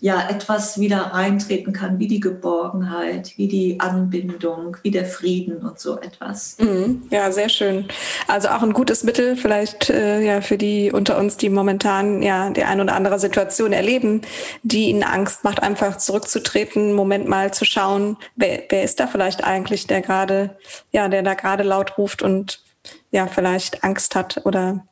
ja 0.05 0.29
etwas 0.29 0.79
wieder 0.79 0.99
reintreten 0.99 1.73
kann, 1.73 1.99
wie 1.99 2.07
die 2.07 2.21
Geborgenheit, 2.21 3.33
wie 3.39 3.49
die 3.49 3.81
Anbindung, 3.81 4.77
wie 4.83 4.91
der 4.91 5.07
Frieden 5.07 5.65
und 5.65 5.79
so 5.81 5.99
etwas. 5.99 6.59
Mhm. 6.61 7.05
Ja, 7.09 7.33
sehr 7.33 7.49
schön. 7.49 7.89
Also 8.29 8.49
auch 8.49 8.63
ein 8.63 8.75
gutes 8.75 9.03
Mittel 9.03 9.35
vielleicht 9.35 9.89
äh, 9.89 10.21
ja 10.21 10.43
für 10.43 10.59
die 10.59 10.93
unter 10.93 11.17
uns, 11.17 11.39
die 11.39 11.49
momentan 11.49 12.21
ja 12.21 12.51
die 12.51 12.65
ein 12.65 12.83
oder 12.83 12.95
andere 12.95 13.19
Situation 13.19 13.73
erleben, 13.73 14.21
die 14.63 14.91
ihnen 14.91 15.05
Angst 15.05 15.43
macht, 15.43 15.63
einfach 15.63 15.97
zurückzutreten, 15.97 16.93
Moment 16.93 17.27
mal 17.27 17.55
zu 17.55 17.65
schauen, 17.65 18.19
wer, 18.37 18.65
wer 18.69 18.83
ist 18.83 19.01
da 19.01 19.07
vielleicht 19.07 19.43
eigentlich, 19.43 19.87
der 19.87 20.03
gerade 20.03 20.59
ja, 20.93 21.09
der 21.09 21.23
da 21.23 21.33
gerade 21.33 21.63
laut 21.63 21.97
ruft 21.97 22.21
und 22.21 22.63
ja 23.11 23.27
vielleicht 23.27 23.83
Angst 23.83 24.17
hat 24.17 24.43
oder 24.45 24.85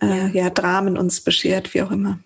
äh, 0.00 0.28
ja 0.28 0.48
Dramen 0.48 0.96
uns 0.96 1.22
beschert, 1.22 1.74
wie 1.74 1.82
auch 1.82 1.90
immer. 1.90 2.20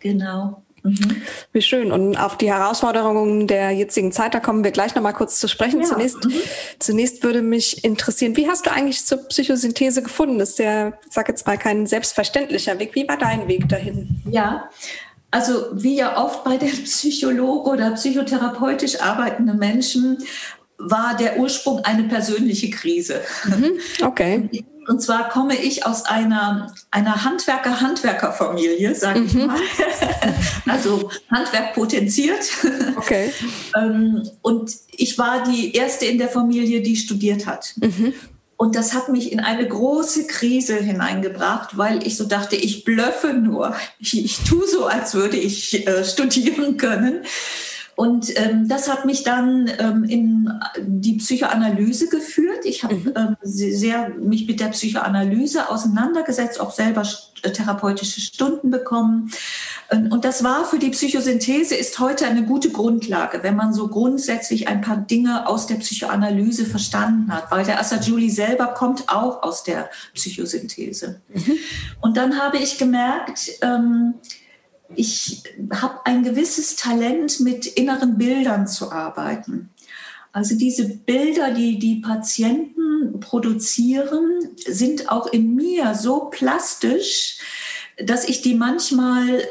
Genau. 0.00 0.62
Mhm. 0.82 1.22
Wie 1.52 1.62
schön. 1.62 1.92
Und 1.92 2.16
auf 2.16 2.38
die 2.38 2.50
Herausforderungen 2.50 3.46
der 3.46 3.70
jetzigen 3.70 4.12
Zeit, 4.12 4.34
da 4.34 4.40
kommen 4.40 4.64
wir 4.64 4.70
gleich 4.70 4.94
nochmal 4.94 5.12
kurz 5.12 5.40
zu 5.40 5.48
sprechen. 5.48 5.80
Ja. 5.80 5.86
Zunächst, 5.86 6.24
mhm. 6.24 6.32
zunächst 6.78 7.22
würde 7.22 7.42
mich 7.42 7.84
interessieren, 7.84 8.36
wie 8.36 8.48
hast 8.48 8.66
du 8.66 8.72
eigentlich 8.72 9.04
zur 9.04 9.18
Psychosynthese 9.28 10.02
gefunden? 10.02 10.38
Das 10.38 10.50
ist 10.50 10.58
ja, 10.58 10.88
ich 10.88 11.12
sag 11.12 11.28
jetzt 11.28 11.46
mal, 11.46 11.58
kein 11.58 11.86
selbstverständlicher 11.86 12.78
Weg. 12.78 12.94
Wie 12.94 13.06
war 13.08 13.16
dein 13.16 13.48
Weg 13.48 13.68
dahin? 13.68 14.22
Ja, 14.30 14.70
also 15.30 15.66
wie 15.72 15.96
ja 15.96 16.22
oft 16.22 16.44
bei 16.44 16.56
den 16.56 16.70
Psychologen 16.84 17.70
oder 17.70 17.92
psychotherapeutisch 17.92 19.00
arbeitenden 19.00 19.58
Menschen 19.58 20.18
war 20.78 21.16
der 21.16 21.38
Ursprung 21.38 21.80
eine 21.84 22.04
persönliche 22.04 22.70
Krise. 22.70 23.20
Mhm. 23.44 24.04
Okay. 24.04 24.48
Und 24.90 25.00
zwar 25.00 25.28
komme 25.28 25.54
ich 25.56 25.86
aus 25.86 26.04
einer, 26.04 26.74
einer 26.90 27.24
Handwerker-Handwerker-Familie, 27.24 28.96
sage 28.96 29.20
ich 29.20 29.34
mhm. 29.34 29.46
mal. 29.46 29.60
also 30.66 31.12
Handwerk 31.30 31.74
potenziert. 31.74 32.44
Okay. 32.96 33.30
Ähm, 33.76 34.28
und 34.42 34.72
ich 34.90 35.16
war 35.16 35.44
die 35.44 35.76
erste 35.76 36.06
in 36.06 36.18
der 36.18 36.28
Familie, 36.28 36.80
die 36.80 36.96
studiert 36.96 37.46
hat. 37.46 37.72
Mhm. 37.76 38.14
Und 38.56 38.74
das 38.74 38.92
hat 38.92 39.10
mich 39.10 39.30
in 39.30 39.38
eine 39.38 39.68
große 39.68 40.26
Krise 40.26 40.74
hineingebracht, 40.74 41.78
weil 41.78 42.04
ich 42.04 42.16
so 42.16 42.24
dachte, 42.24 42.56
ich 42.56 42.82
blöffe 42.82 43.32
nur. 43.32 43.76
Ich, 44.00 44.24
ich 44.24 44.38
tue 44.38 44.66
so, 44.66 44.86
als 44.86 45.14
würde 45.14 45.36
ich 45.36 45.86
äh, 45.86 46.04
studieren 46.04 46.78
können. 46.78 47.22
Und 48.00 48.34
ähm, 48.38 48.66
das 48.66 48.90
hat 48.90 49.04
mich 49.04 49.24
dann 49.24 49.70
ähm, 49.78 50.04
in 50.04 50.50
die 50.78 51.18
Psychoanalyse 51.18 52.08
geführt. 52.08 52.64
Ich 52.64 52.82
habe 52.82 52.94
mhm. 52.94 53.12
ähm, 53.14 53.36
sehr 53.42 54.08
mich 54.08 54.46
mit 54.46 54.58
der 54.58 54.68
Psychoanalyse 54.68 55.68
auseinandergesetzt, 55.68 56.60
auch 56.60 56.70
selber 56.70 57.06
äh, 57.42 57.50
therapeutische 57.50 58.22
Stunden 58.22 58.70
bekommen. 58.70 59.30
Und 59.90 60.24
das 60.24 60.42
war 60.42 60.64
für 60.64 60.78
die 60.78 60.90
Psychosynthese 60.90 61.74
ist 61.74 61.98
heute 61.98 62.24
eine 62.24 62.44
gute 62.44 62.70
Grundlage, 62.70 63.42
wenn 63.42 63.56
man 63.56 63.74
so 63.74 63.88
grundsätzlich 63.88 64.68
ein 64.68 64.80
paar 64.80 64.96
Dinge 64.96 65.46
aus 65.46 65.66
der 65.66 65.74
Psychoanalyse 65.74 66.64
verstanden 66.64 67.30
hat, 67.34 67.50
weil 67.50 67.66
der 67.66 67.80
Assagiuli 67.80 68.30
selber 68.30 68.68
kommt 68.68 69.08
auch 69.08 69.42
aus 69.42 69.64
der 69.64 69.90
Psychosynthese. 70.14 71.20
Mhm. 71.34 71.58
Und 72.00 72.16
dann 72.16 72.40
habe 72.40 72.58
ich 72.58 72.78
gemerkt, 72.78 73.50
ähm, 73.60 74.14
ich 74.96 75.42
habe 75.72 76.00
ein 76.04 76.22
gewisses 76.22 76.76
Talent, 76.76 77.40
mit 77.40 77.66
inneren 77.66 78.18
Bildern 78.18 78.66
zu 78.66 78.90
arbeiten. 78.92 79.70
Also 80.32 80.56
diese 80.56 80.88
Bilder, 80.88 81.52
die 81.52 81.78
die 81.78 81.96
Patienten 81.96 83.18
produzieren, 83.20 84.48
sind 84.66 85.10
auch 85.10 85.26
in 85.32 85.54
mir 85.54 85.94
so 85.94 86.26
plastisch, 86.30 87.38
dass 87.98 88.28
ich 88.28 88.40
die 88.40 88.54
manchmal 88.54 89.42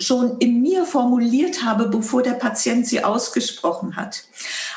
schon 0.00 0.38
in 0.38 0.62
mir 0.62 0.84
formuliert 0.84 1.62
habe, 1.62 1.88
bevor 1.88 2.22
der 2.22 2.32
Patient 2.32 2.86
sie 2.86 3.04
ausgesprochen 3.04 3.96
hat. 3.96 4.24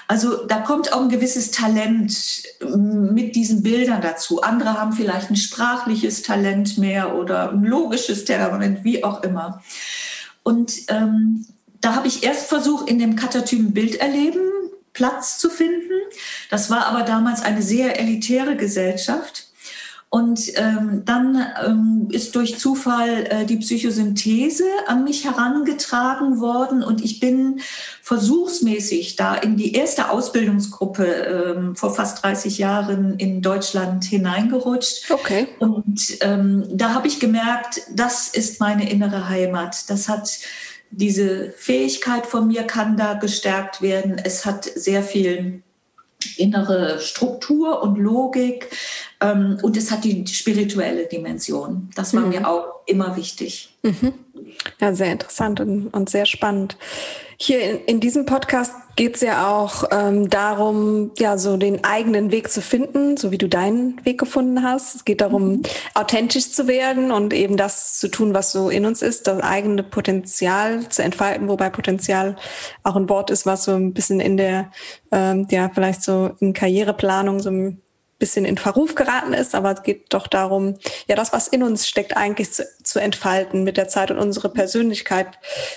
Also 0.07 0.45
da 0.45 0.59
kommt 0.59 0.93
auch 0.93 1.01
ein 1.01 1.09
gewisses 1.09 1.51
Talent 1.51 2.43
mit 2.75 3.35
diesen 3.35 3.63
Bildern 3.63 4.01
dazu. 4.01 4.41
Andere 4.41 4.79
haben 4.79 4.93
vielleicht 4.93 5.29
ein 5.29 5.35
sprachliches 5.35 6.21
Talent 6.21 6.77
mehr 6.77 7.15
oder 7.15 7.51
ein 7.51 7.63
logisches 7.63 8.25
Talent, 8.25 8.83
wie 8.83 9.03
auch 9.03 9.23
immer. 9.23 9.63
Und 10.43 10.73
ähm, 10.89 11.47
da 11.79 11.95
habe 11.95 12.07
ich 12.07 12.23
erst 12.23 12.47
versucht, 12.47 12.89
in 12.89 12.99
dem 12.99 13.15
Katatypen 13.15 13.73
Bilderleben 13.73 14.41
Platz 14.93 15.39
zu 15.39 15.49
finden. 15.49 15.91
Das 16.49 16.69
war 16.69 16.85
aber 16.85 17.03
damals 17.03 17.41
eine 17.41 17.61
sehr 17.61 17.99
elitäre 17.99 18.55
Gesellschaft. 18.55 19.47
Und 20.13 20.51
ähm, 20.57 21.01
dann 21.05 21.43
ähm, 21.65 22.07
ist 22.11 22.35
durch 22.35 22.59
Zufall 22.59 23.25
äh, 23.31 23.45
die 23.45 23.57
Psychosynthese 23.57 24.63
an 24.85 25.03
mich 25.03 25.25
herangetragen 25.25 26.39
worden 26.39 26.83
und 26.83 27.03
ich 27.03 27.19
bin 27.19 27.61
versuchsmäßig 28.03 29.15
da 29.15 29.33
in 29.33 29.57
die 29.57 29.73
erste 29.73 30.11
Ausbildungsgruppe 30.11 31.05
ähm, 31.05 31.75
vor 31.75 31.95
fast 31.95 32.23
30 32.23 32.59
Jahren 32.59 33.15
in 33.17 33.41
Deutschland 33.41 34.03
hineingerutscht. 34.03 35.09
Okay. 35.09 35.47
Und 35.57 35.99
ähm, 36.21 36.67
da 36.71 36.93
habe 36.93 37.07
ich 37.07 37.19
gemerkt, 37.19 37.81
das 37.91 38.27
ist 38.27 38.59
meine 38.59 38.91
innere 38.91 39.29
Heimat. 39.29 39.89
Das 39.89 40.09
hat 40.09 40.29
diese 40.91 41.49
Fähigkeit 41.57 42.27
von 42.27 42.49
mir 42.49 42.65
kann 42.65 42.97
da 42.97 43.15
gestärkt 43.15 43.81
werden. 43.81 44.21
Es 44.23 44.45
hat 44.45 44.65
sehr 44.65 45.01
viel 45.01 45.63
innere 46.39 46.99
Struktur 46.99 47.81
und 47.81 47.97
Logik 47.97 48.69
ähm, 49.21 49.57
und 49.61 49.77
es 49.77 49.91
hat 49.91 50.03
die 50.03 50.25
spirituelle 50.27 51.05
Dimension. 51.05 51.89
Das 51.95 52.13
war 52.13 52.23
mhm. 52.23 52.29
mir 52.29 52.49
auch 52.49 52.65
immer 52.85 53.15
wichtig. 53.15 53.69
Mhm. 53.83 54.13
Ja, 54.79 54.93
sehr 54.93 55.11
interessant 55.11 55.59
und, 55.59 55.87
und 55.87 56.09
sehr 56.09 56.25
spannend. 56.25 56.77
Hier 57.45 57.61
in, 57.61 57.79
in 57.87 57.99
diesem 57.99 58.25
Podcast 58.25 58.71
geht 58.95 59.15
es 59.15 59.21
ja 59.21 59.51
auch 59.51 59.83
ähm, 59.91 60.29
darum, 60.29 61.11
ja, 61.17 61.37
so 61.37 61.57
den 61.57 61.83
eigenen 61.83 62.31
Weg 62.31 62.49
zu 62.49 62.61
finden, 62.61 63.17
so 63.17 63.31
wie 63.31 63.37
du 63.37 63.49
deinen 63.49 63.99
Weg 64.05 64.17
gefunden 64.17 64.63
hast. 64.63 64.95
Es 64.95 65.03
geht 65.03 65.19
darum, 65.19 65.55
mhm. 65.55 65.61
authentisch 65.93 66.53
zu 66.53 66.69
werden 66.69 67.11
und 67.11 67.33
eben 67.33 67.57
das 67.57 67.99
zu 67.99 68.07
tun, 68.07 68.33
was 68.33 68.53
so 68.53 68.69
in 68.69 68.85
uns 68.85 69.01
ist, 69.01 69.27
das 69.27 69.41
eigene 69.41 69.83
Potenzial 69.83 70.87
zu 70.87 71.03
entfalten, 71.03 71.49
wobei 71.49 71.69
Potenzial 71.69 72.37
auch 72.83 72.95
ein 72.95 73.09
Wort 73.09 73.29
ist, 73.29 73.45
was 73.45 73.65
so 73.65 73.73
ein 73.73 73.93
bisschen 73.93 74.21
in 74.21 74.37
der, 74.37 74.71
ähm, 75.11 75.45
ja, 75.51 75.69
vielleicht 75.73 76.01
so 76.01 76.31
in 76.39 76.53
Karriereplanung 76.53 77.41
so 77.41 77.49
ein 77.49 77.82
bisschen 78.19 78.45
in 78.45 78.57
Verruf 78.57 78.95
geraten 78.95 79.33
ist, 79.33 79.55
aber 79.55 79.73
es 79.73 79.83
geht 79.83 80.13
doch 80.13 80.27
darum, 80.27 80.77
ja, 81.07 81.15
das, 81.15 81.33
was 81.33 81.47
in 81.47 81.63
uns 81.63 81.87
steckt, 81.87 82.15
eigentlich 82.15 82.51
zu, 82.51 82.65
zu 82.83 82.99
entfalten 82.99 83.63
mit 83.63 83.77
der 83.77 83.87
Zeit 83.87 84.11
und 84.11 84.17
unsere 84.17 84.49
Persönlichkeit 84.49 85.27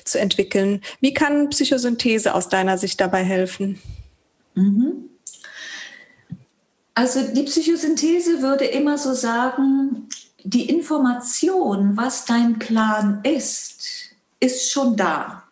zu 0.04 0.18
entwickeln. 0.18 0.82
Wie 1.00 1.14
kann 1.14 1.48
Psychosynthese 1.50 2.34
aus 2.34 2.48
deiner 2.48 2.78
Sicht 2.78 3.00
dabei 3.00 3.24
helfen? 3.24 3.80
Mhm. 4.54 5.10
Also 6.94 7.22
die 7.22 7.42
Psychosynthese 7.42 8.40
würde 8.40 8.64
immer 8.64 8.96
so 8.96 9.12
sagen, 9.12 10.08
die 10.44 10.70
Information, 10.70 11.96
was 11.96 12.24
dein 12.24 12.58
Plan 12.58 13.20
ist, 13.22 14.14
ist 14.40 14.70
schon 14.70 14.96
da. 14.96 15.42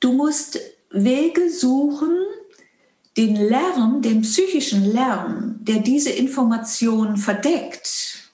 Du 0.00 0.12
musst 0.12 0.60
Wege 0.90 1.50
suchen, 1.50 2.16
den 3.16 3.36
Lärm, 3.36 4.02
den 4.02 4.22
psychischen 4.22 4.84
Lärm, 4.84 5.56
der 5.60 5.80
diese 5.80 6.10
Information 6.10 7.16
verdeckt, 7.16 8.30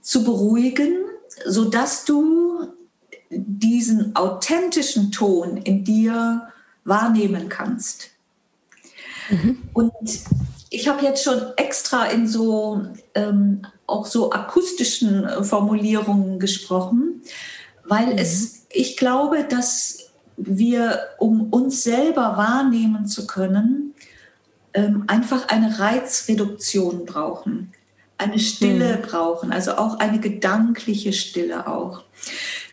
zu 0.00 0.24
beruhigen, 0.24 1.04
sodass 1.46 2.04
du 2.04 2.68
diesen 3.30 4.14
authentischen 4.14 5.10
Ton 5.10 5.56
in 5.58 5.84
dir 5.84 6.48
wahrnehmen 6.84 7.48
kannst. 7.48 8.10
Mhm. 9.30 9.62
Und 9.72 9.92
ich 10.70 10.88
habe 10.88 11.04
jetzt 11.04 11.24
schon 11.24 11.40
extra 11.56 12.06
in 12.06 12.26
so 12.26 12.86
ähm, 13.14 13.66
auch 13.86 14.06
so 14.06 14.32
akustischen 14.32 15.44
Formulierungen 15.44 16.38
gesprochen, 16.38 17.22
weil 17.84 18.12
mhm. 18.12 18.18
es, 18.18 18.66
ich 18.70 18.96
glaube, 18.96 19.44
dass 19.44 20.03
wir, 20.36 21.00
um 21.18 21.48
uns 21.50 21.82
selber 21.82 22.36
wahrnehmen 22.36 23.06
zu 23.06 23.26
können, 23.26 23.94
ähm, 24.74 25.04
einfach 25.06 25.48
eine 25.48 25.78
Reizreduktion 25.78 27.04
brauchen, 27.06 27.72
eine 28.18 28.38
Stille 28.38 28.98
mhm. 28.98 29.02
brauchen, 29.02 29.52
also 29.52 29.72
auch 29.72 29.98
eine 29.98 30.18
gedankliche 30.18 31.12
Stille 31.12 31.66
auch. 31.68 32.02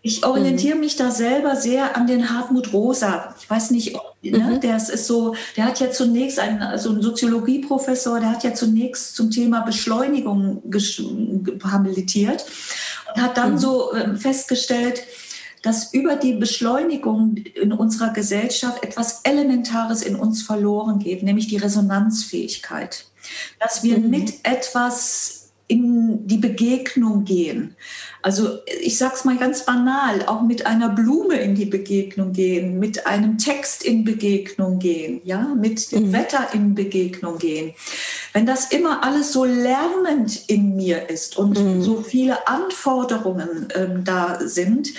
Ich 0.03 0.25
orientiere 0.25 0.75
mhm. 0.75 0.82
mich 0.82 0.96
da 0.96 1.12
selber 1.12 1.56
sehr 1.56 1.96
an 1.96 2.08
den 2.08 2.32
Hartmut 2.32 2.74
Rosa. 2.74 3.36
Ich 3.39 3.48
weiß 3.48 3.70
nicht, 3.70 3.96
ne, 4.24 4.39
mhm. 4.39 4.62
der 4.62 4.77
ist 4.77 5.06
so, 5.06 5.36
der 5.56 5.65
hat 5.65 5.80
ja 5.80 5.91
zunächst 5.91 6.39
einen, 6.39 6.63
also 6.63 6.89
ein 6.89 7.03
Soziologieprofessor, 7.03 8.20
der 8.20 8.32
hat 8.32 8.44
ja 8.44 8.53
zunächst 8.56 9.15
zum 9.15 9.30
Thema 9.30 9.62
Beschleunigung 9.62 10.63
habilitiert 11.63 12.46
und 13.13 13.22
hat 13.22 13.38
dann 13.38 13.53
mhm. 13.53 13.58
so 13.60 13.94
äh, 13.94 14.15
festgestellt, 14.15 15.03
dass 15.62 15.94
über 15.94 16.15
die 16.15 16.34
Beschleunigung 16.34 17.36
in 17.38 17.72
unserer 17.72 18.14
Gesellschaft 18.14 18.83
etwas 18.83 19.22
Elementares 19.24 20.01
in 20.01 20.16
uns 20.16 20.42
verloren 20.42 21.00
geht, 21.00 21.24
nämlich 21.24 21.48
die 21.48 21.57
Resonanzfähigkeit. 21.57 23.05
Dass 23.59 23.83
wir 23.83 24.00
mhm. 24.00 24.09
mit 24.09 24.33
etwas 24.44 25.42
in 25.72 26.27
die 26.27 26.38
Begegnung 26.38 27.24
gehen. 27.24 27.77
Also 28.22 28.59
ich 28.81 28.98
sage 28.98 29.14
es 29.16 29.24
mal 29.24 29.38
ganz 29.38 29.66
banal, 29.66 30.25
auch 30.25 30.42
mit 30.42 30.66
einer 30.66 30.90
Blume 30.90 31.35
in 31.35 31.55
die 31.55 31.66
Begegnung 31.66 32.33
gehen, 32.33 32.77
mit 32.77 33.07
einem 33.07 33.38
Text 33.38 33.85
in 33.85 34.03
Begegnung 34.03 34.79
gehen, 34.79 35.22
ja, 35.24 35.55
mit 35.55 35.94
dem 35.94 36.07
mhm. 36.07 36.14
Wetter 36.14 36.50
in 36.51 36.75
Begegnung 36.75 37.38
gehen. 37.38 37.74
Wenn 38.33 38.46
das 38.46 38.74
immer 38.74 39.05
alles 39.05 39.31
so 39.31 39.46
lärmend 39.46 40.44
in 40.48 40.75
mir 40.75 41.09
ist 41.09 41.38
und 41.38 41.57
mhm. 41.57 41.81
so 41.81 42.01
viele 42.01 42.50
Anforderungen 42.50 43.70
ähm, 43.74 44.03
da 44.03 44.40
sind, 44.42 44.90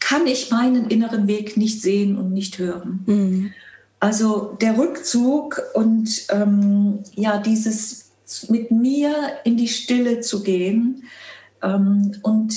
kann 0.00 0.26
ich 0.26 0.50
meinen 0.50 0.88
inneren 0.88 1.26
Weg 1.26 1.56
nicht 1.56 1.82
sehen 1.82 2.16
und 2.18 2.32
nicht 2.32 2.58
hören. 2.58 3.04
Mhm. 3.06 3.52
Also 3.98 4.56
der 4.60 4.78
Rückzug 4.78 5.62
und 5.74 6.26
ähm, 6.30 7.00
ja, 7.14 7.38
dieses 7.38 8.10
mit 8.48 8.70
mir 8.70 9.12
in 9.44 9.56
die 9.56 9.68
Stille 9.68 10.20
zu 10.20 10.42
gehen 10.42 11.04
ähm, 11.62 12.12
und 12.22 12.54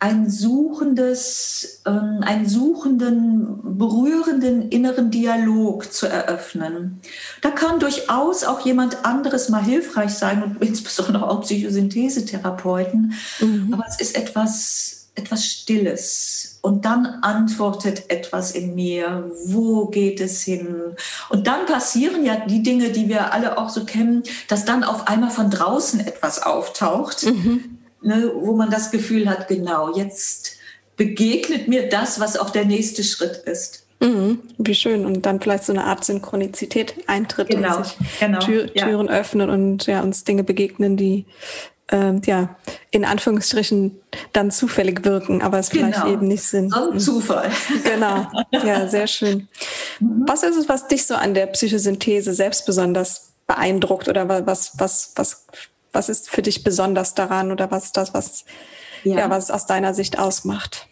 ein 0.00 0.30
suchendes, 0.30 1.82
ähm, 1.86 2.20
einen 2.22 2.48
suchenden, 2.48 3.78
berührenden 3.78 4.70
inneren 4.70 5.10
Dialog 5.10 5.92
zu 5.92 6.06
eröffnen. 6.06 7.00
Da 7.42 7.50
kann 7.50 7.80
durchaus 7.80 8.44
auch 8.44 8.64
jemand 8.64 9.04
anderes 9.04 9.50
mal 9.50 9.62
hilfreich 9.62 10.14
sein 10.14 10.42
und 10.42 10.62
insbesondere 10.66 11.28
auch 11.28 11.42
Psychosynthesetherapeuten. 11.42 13.12
Mhm. 13.40 13.74
Aber 13.74 13.84
es 13.86 14.00
ist 14.00 14.16
etwas, 14.16 14.99
etwas 15.20 15.44
Stilles 15.44 16.58
und 16.62 16.84
dann 16.84 17.06
antwortet 17.22 18.10
etwas 18.10 18.52
in 18.52 18.74
mir, 18.74 19.30
wo 19.46 19.86
geht 19.86 20.20
es 20.20 20.42
hin? 20.42 20.94
Und 21.28 21.46
dann 21.46 21.66
passieren 21.66 22.24
ja 22.24 22.36
die 22.46 22.62
Dinge, 22.62 22.90
die 22.90 23.08
wir 23.08 23.32
alle 23.32 23.58
auch 23.58 23.70
so 23.70 23.84
kennen, 23.84 24.22
dass 24.48 24.64
dann 24.64 24.84
auf 24.84 25.08
einmal 25.08 25.30
von 25.30 25.50
draußen 25.50 26.00
etwas 26.00 26.42
auftaucht, 26.42 27.24
mhm. 27.24 27.78
ne, 28.02 28.30
wo 28.34 28.54
man 28.54 28.70
das 28.70 28.90
Gefühl 28.90 29.28
hat, 29.28 29.48
genau, 29.48 29.96
jetzt 29.96 30.56
begegnet 30.96 31.68
mir 31.68 31.88
das, 31.88 32.20
was 32.20 32.36
auch 32.36 32.50
der 32.50 32.66
nächste 32.66 33.04
Schritt 33.04 33.36
ist. 33.46 33.86
Mhm, 34.00 34.40
wie 34.58 34.74
schön. 34.74 35.04
Und 35.04 35.26
dann 35.26 35.40
vielleicht 35.40 35.64
so 35.64 35.72
eine 35.72 35.84
Art 35.84 36.04
Synchronizität 36.04 36.94
eintritt 37.06 37.48
genau, 37.48 37.78
und 37.78 37.86
sich 37.86 37.96
genau, 38.18 38.38
Tür, 38.38 38.66
Türen 38.72 39.06
ja. 39.06 39.12
öffnen 39.12 39.50
und 39.50 39.86
ja, 39.86 40.02
uns 40.02 40.24
Dinge 40.24 40.42
begegnen, 40.42 40.96
die 40.96 41.26
ähm, 41.90 42.22
ja, 42.24 42.56
in 42.90 43.04
Anführungsstrichen 43.04 44.00
dann 44.32 44.50
zufällig 44.50 45.04
wirken, 45.04 45.42
aber 45.42 45.58
es 45.58 45.70
genau. 45.70 45.86
vielleicht 45.86 46.06
eben 46.06 46.28
nicht 46.28 46.44
sind. 46.44 46.72
Ein 46.72 46.98
Zufall. 46.98 47.50
Genau, 47.84 48.28
ja, 48.52 48.88
sehr 48.88 49.06
schön. 49.06 49.48
Mhm. 49.98 50.24
Was 50.26 50.42
ist 50.42 50.56
es, 50.56 50.68
was 50.68 50.88
dich 50.88 51.06
so 51.06 51.14
an 51.14 51.34
der 51.34 51.46
Psychosynthese 51.46 52.32
selbst 52.32 52.66
besonders 52.66 53.32
beeindruckt 53.46 54.08
oder 54.08 54.28
was, 54.46 54.72
was, 54.78 55.12
was, 55.16 55.46
was 55.92 56.08
ist 56.08 56.30
für 56.30 56.42
dich 56.42 56.62
besonders 56.62 57.14
daran 57.14 57.50
oder 57.50 57.70
was 57.70 57.86
ist 57.86 57.96
das, 57.96 58.14
was, 58.14 58.44
ja. 59.02 59.18
ja 59.18 59.30
was 59.30 59.50
aus 59.50 59.66
deiner 59.66 59.92
Sicht 59.94 60.18
ausmacht? 60.18 60.86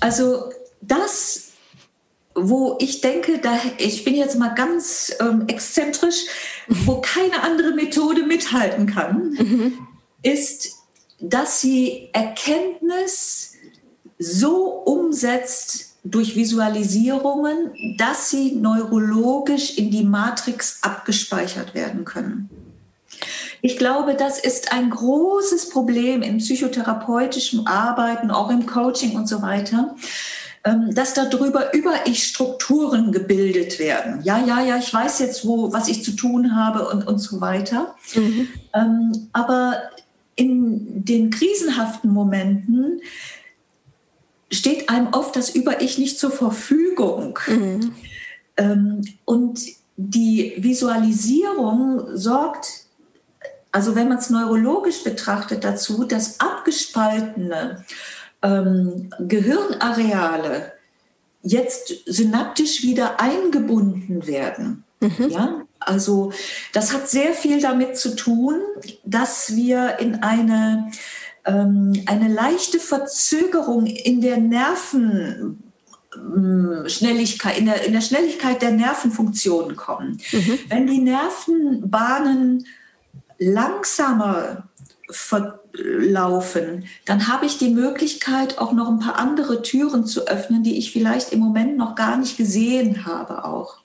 Also 0.00 0.50
das 0.80 1.48
wo 2.34 2.76
ich 2.80 3.00
denke, 3.00 3.38
da, 3.38 3.58
ich 3.78 4.04
bin 4.04 4.14
jetzt 4.14 4.38
mal 4.38 4.54
ganz 4.54 5.14
ähm, 5.20 5.44
exzentrisch, 5.46 6.26
wo 6.68 7.00
keine 7.00 7.42
andere 7.42 7.72
Methode 7.72 8.24
mithalten 8.24 8.86
kann, 8.86 9.30
mhm. 9.30 9.78
ist, 10.22 10.72
dass 11.20 11.60
sie 11.60 12.08
Erkenntnis 12.12 13.52
so 14.18 14.66
umsetzt 14.66 15.96
durch 16.04 16.36
Visualisierungen, 16.36 17.96
dass 17.96 18.30
sie 18.30 18.52
neurologisch 18.52 19.78
in 19.78 19.90
die 19.90 20.04
Matrix 20.04 20.82
abgespeichert 20.82 21.74
werden 21.74 22.04
können. 22.04 22.50
Ich 23.62 23.78
glaube, 23.78 24.14
das 24.14 24.38
ist 24.38 24.72
ein 24.72 24.90
großes 24.90 25.70
Problem 25.70 26.20
im 26.20 26.38
psychotherapeutischen 26.38 27.66
Arbeiten, 27.66 28.30
auch 28.30 28.50
im 28.50 28.66
Coaching 28.66 29.16
und 29.16 29.26
so 29.26 29.40
weiter, 29.40 29.96
dass 30.64 31.12
darüber 31.12 31.74
über 31.74 32.06
ich 32.06 32.24
Strukturen 32.24 33.12
gebildet 33.12 33.78
werden. 33.78 34.22
Ja, 34.22 34.42
ja, 34.44 34.62
ja, 34.62 34.78
ich 34.78 34.92
weiß 34.92 35.18
jetzt, 35.18 35.46
wo, 35.46 35.72
was 35.74 35.88
ich 35.88 36.02
zu 36.02 36.12
tun 36.12 36.56
habe 36.56 36.88
und, 36.88 37.06
und 37.06 37.18
so 37.18 37.42
weiter. 37.42 37.94
Mhm. 38.14 38.48
Ähm, 38.72 39.28
aber 39.34 39.82
in 40.36 41.04
den 41.04 41.30
krisenhaften 41.30 42.10
Momenten 42.10 43.02
steht 44.50 44.88
einem 44.88 45.08
oft 45.08 45.36
das 45.36 45.50
Über-Ich 45.50 45.98
nicht 45.98 46.18
zur 46.18 46.30
Verfügung. 46.30 47.38
Mhm. 47.46 47.92
Ähm, 48.56 49.02
und 49.26 49.60
die 49.96 50.54
Visualisierung 50.56 52.16
sorgt 52.16 52.84
also 53.74 53.96
wenn 53.96 54.08
man 54.08 54.18
es 54.18 54.30
neurologisch 54.30 55.02
betrachtet, 55.02 55.64
dazu, 55.64 56.04
dass 56.04 56.38
abgespaltene 56.38 57.84
ähm, 58.44 59.10
Gehirnareale 59.18 60.72
jetzt 61.42 61.92
synaptisch 62.06 62.82
wieder 62.82 63.20
eingebunden 63.20 64.26
werden. 64.26 64.84
Mhm. 65.00 65.28
Ja, 65.30 65.62
also 65.80 66.32
das 66.72 66.92
hat 66.92 67.08
sehr 67.08 67.32
viel 67.32 67.60
damit 67.60 67.96
zu 67.96 68.14
tun, 68.14 68.60
dass 69.04 69.54
wir 69.56 69.98
in 69.98 70.22
eine, 70.22 70.90
ähm, 71.44 71.92
eine 72.06 72.28
leichte 72.28 72.78
Verzögerung 72.78 73.86
in 73.86 74.20
der 74.20 74.38
Nerven 74.38 75.60
Schnelligkeit, 76.86 77.58
in 77.58 77.66
der, 77.66 77.84
in 77.84 77.92
der 77.92 78.00
Schnelligkeit 78.00 78.62
der 78.62 78.70
Nervenfunktion 78.70 79.74
kommen. 79.74 80.20
Mhm. 80.30 80.58
Wenn 80.68 80.86
die 80.86 81.00
Nervenbahnen 81.00 82.66
langsamer 83.38 84.68
verlaufen, 85.74 86.86
dann 87.04 87.28
habe 87.28 87.46
ich 87.46 87.58
die 87.58 87.70
Möglichkeit, 87.70 88.58
auch 88.58 88.72
noch 88.72 88.88
ein 88.88 89.00
paar 89.00 89.16
andere 89.16 89.62
Türen 89.62 90.06
zu 90.06 90.26
öffnen, 90.26 90.62
die 90.62 90.78
ich 90.78 90.92
vielleicht 90.92 91.32
im 91.32 91.40
Moment 91.40 91.76
noch 91.76 91.94
gar 91.94 92.16
nicht 92.16 92.36
gesehen 92.36 93.06
habe 93.06 93.44
auch. 93.44 93.78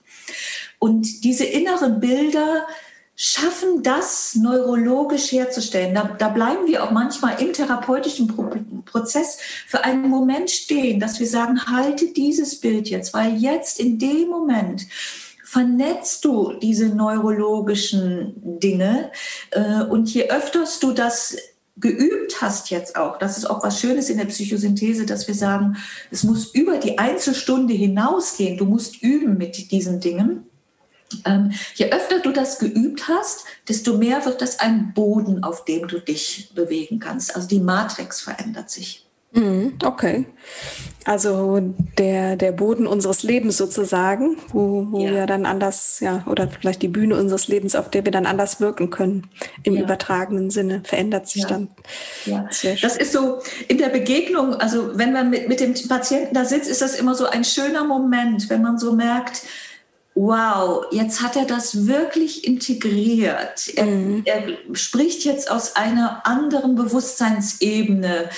Und 0.77 1.23
diese 1.23 1.45
inneren 1.45 1.99
Bilder 1.99 2.65
schaffen 3.15 3.83
das 3.83 4.35
neurologisch 4.35 5.33
herzustellen. 5.33 5.93
Da, 5.93 6.15
da 6.17 6.29
bleiben 6.29 6.67
wir 6.67 6.85
auch 6.85 6.91
manchmal 6.91 7.41
im 7.41 7.51
therapeutischen 7.51 8.27
Pro 8.27 8.49
Prozess 8.85 9.39
für 9.67 9.83
einen 9.83 10.07
Moment 10.07 10.49
stehen, 10.49 10.99
dass 10.99 11.19
wir 11.19 11.27
sagen, 11.27 11.65
halte 11.65 12.07
dieses 12.13 12.59
Bild 12.59 12.89
jetzt, 12.89 13.13
weil 13.13 13.35
jetzt 13.35 13.79
in 13.79 13.99
dem 13.99 14.29
Moment 14.29 14.87
vernetzt 15.43 16.23
du 16.25 16.53
diese 16.53 16.89
neurologischen 16.89 18.33
Dinge 18.59 19.11
äh, 19.51 19.83
und 19.83 20.13
je 20.13 20.29
öfters 20.29 20.79
du 20.79 20.93
das 20.93 21.35
geübt 21.79 22.41
hast 22.41 22.69
jetzt 22.69 22.95
auch, 22.95 23.17
das 23.17 23.37
ist 23.37 23.49
auch 23.49 23.63
was 23.63 23.79
Schönes 23.79 24.09
in 24.09 24.17
der 24.17 24.25
Psychosynthese, 24.25 25.05
dass 25.05 25.27
wir 25.27 25.35
sagen, 25.35 25.77
es 26.11 26.23
muss 26.23 26.53
über 26.53 26.77
die 26.77 26.97
Einzelstunde 26.97 27.73
hinausgehen, 27.73 28.57
du 28.57 28.65
musst 28.65 29.01
üben 29.01 29.37
mit 29.37 29.71
diesen 29.71 29.99
Dingen 29.99 30.45
ähm, 31.25 31.51
je 31.75 31.91
öfter 31.91 32.19
du 32.19 32.31
das 32.31 32.59
geübt 32.59 33.07
hast, 33.07 33.45
desto 33.67 33.97
mehr 33.97 34.25
wird 34.25 34.41
das 34.41 34.59
ein 34.59 34.93
Boden, 34.93 35.43
auf 35.43 35.65
dem 35.65 35.87
du 35.87 35.99
dich 35.99 36.51
bewegen 36.53 36.99
kannst. 36.99 37.35
Also 37.35 37.47
die 37.47 37.59
Matrix 37.59 38.21
verändert 38.21 38.69
sich. 38.69 39.08
Mhm, 39.31 39.73
okay. 39.83 40.25
Also 41.05 41.59
der, 41.97 42.35
der 42.35 42.51
Boden 42.51 42.85
unseres 42.85 43.23
Lebens 43.23 43.57
sozusagen, 43.57 44.37
wo, 44.49 44.87
wo 44.91 45.05
ja. 45.05 45.11
wir 45.11 45.25
dann 45.27 45.45
anders, 45.45 45.99
ja, 46.01 46.23
oder 46.27 46.47
vielleicht 46.47 46.81
die 46.81 46.87
Bühne 46.87 47.15
unseres 47.15 47.47
Lebens, 47.47 47.75
auf 47.75 47.89
der 47.89 48.05
wir 48.05 48.11
dann 48.11 48.25
anders 48.25 48.59
wirken 48.59 48.89
können, 48.89 49.29
im 49.63 49.75
ja. 49.75 49.83
übertragenen 49.83 50.49
Sinne, 50.49 50.81
verändert 50.83 51.27
sich 51.27 51.43
ja. 51.43 51.47
dann. 51.47 51.69
Ja. 52.25 52.49
Das 52.81 52.97
ist 52.97 53.13
so 53.13 53.39
in 53.67 53.77
der 53.77 53.89
Begegnung, 53.89 54.55
also 54.55 54.97
wenn 54.97 55.13
man 55.13 55.29
mit, 55.29 55.47
mit 55.47 55.59
dem 55.59 55.73
Patienten 55.87 56.33
da 56.33 56.45
sitzt, 56.45 56.69
ist 56.69 56.81
das 56.81 56.95
immer 56.99 57.15
so 57.15 57.25
ein 57.25 57.43
schöner 57.43 57.85
Moment, 57.85 58.49
wenn 58.49 58.61
man 58.61 58.77
so 58.77 58.93
merkt, 58.93 59.43
wow, 60.15 60.85
jetzt 60.91 61.21
hat 61.21 61.37
er 61.37 61.45
das 61.45 61.87
wirklich 61.87 62.45
integriert. 62.45 63.69
Er, 63.75 63.85
mhm. 63.85 64.23
er, 64.25 64.43
spricht 64.73 65.23
jetzt 65.23 65.49
aus 65.49 65.77
einer 65.77 66.25
anderen 66.27 66.75
Bewusstseinsebene 66.75 68.29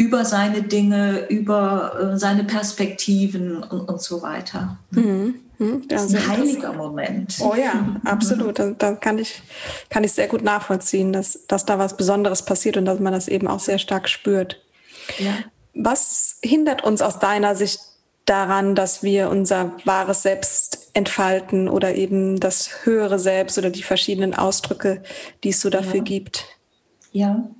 über 0.00 0.24
seine 0.24 0.62
Dinge, 0.62 1.26
über 1.28 2.14
äh, 2.14 2.18
seine 2.18 2.44
Perspektiven 2.44 3.62
und, 3.62 3.82
und 3.82 4.00
so 4.00 4.22
weiter. 4.22 4.78
Mhm. 4.92 5.34
Mhm. 5.58 5.88
Das 5.88 6.06
ist 6.06 6.14
ein 6.14 6.26
heiliger 6.26 6.72
Moment. 6.72 7.36
Oh 7.40 7.54
ja, 7.54 8.00
absolut. 8.06 8.58
Da, 8.58 8.70
da, 8.70 8.92
kann, 8.94 9.18
ich, 9.18 9.42
kann 9.90 10.02
ich 10.02 10.12
sehr 10.12 10.26
gut 10.26 10.42
nachvollziehen, 10.42 11.12
dass, 11.12 11.46
dass 11.48 11.66
da 11.66 11.78
was 11.78 11.98
Besonderes 11.98 12.46
passiert 12.46 12.78
und 12.78 12.86
dass 12.86 12.98
man 12.98 13.12
das 13.12 13.28
eben 13.28 13.46
auch 13.46 13.60
sehr 13.60 13.78
stark 13.78 14.08
spürt. 14.08 14.62
Ja. 15.18 15.34
Was 15.74 16.38
hindert 16.42 16.82
uns 16.82 17.02
aus 17.02 17.18
deiner 17.18 17.54
Sicht 17.54 17.80
daran, 18.24 18.74
dass 18.74 19.02
wir 19.02 19.28
unser 19.28 19.76
wahres 19.84 20.22
Selbst 20.22 20.88
entfalten 20.94 21.68
oder 21.68 21.94
eben 21.94 22.40
das 22.40 22.86
höhere 22.86 23.18
Selbst 23.18 23.58
oder 23.58 23.68
die 23.68 23.82
verschiedenen 23.82 24.34
Ausdrücke, 24.34 25.02
die 25.44 25.50
es 25.50 25.60
so 25.60 25.68
dafür 25.68 25.96
ja. 25.96 26.02
gibt. 26.04 26.46
Ja. 27.12 27.50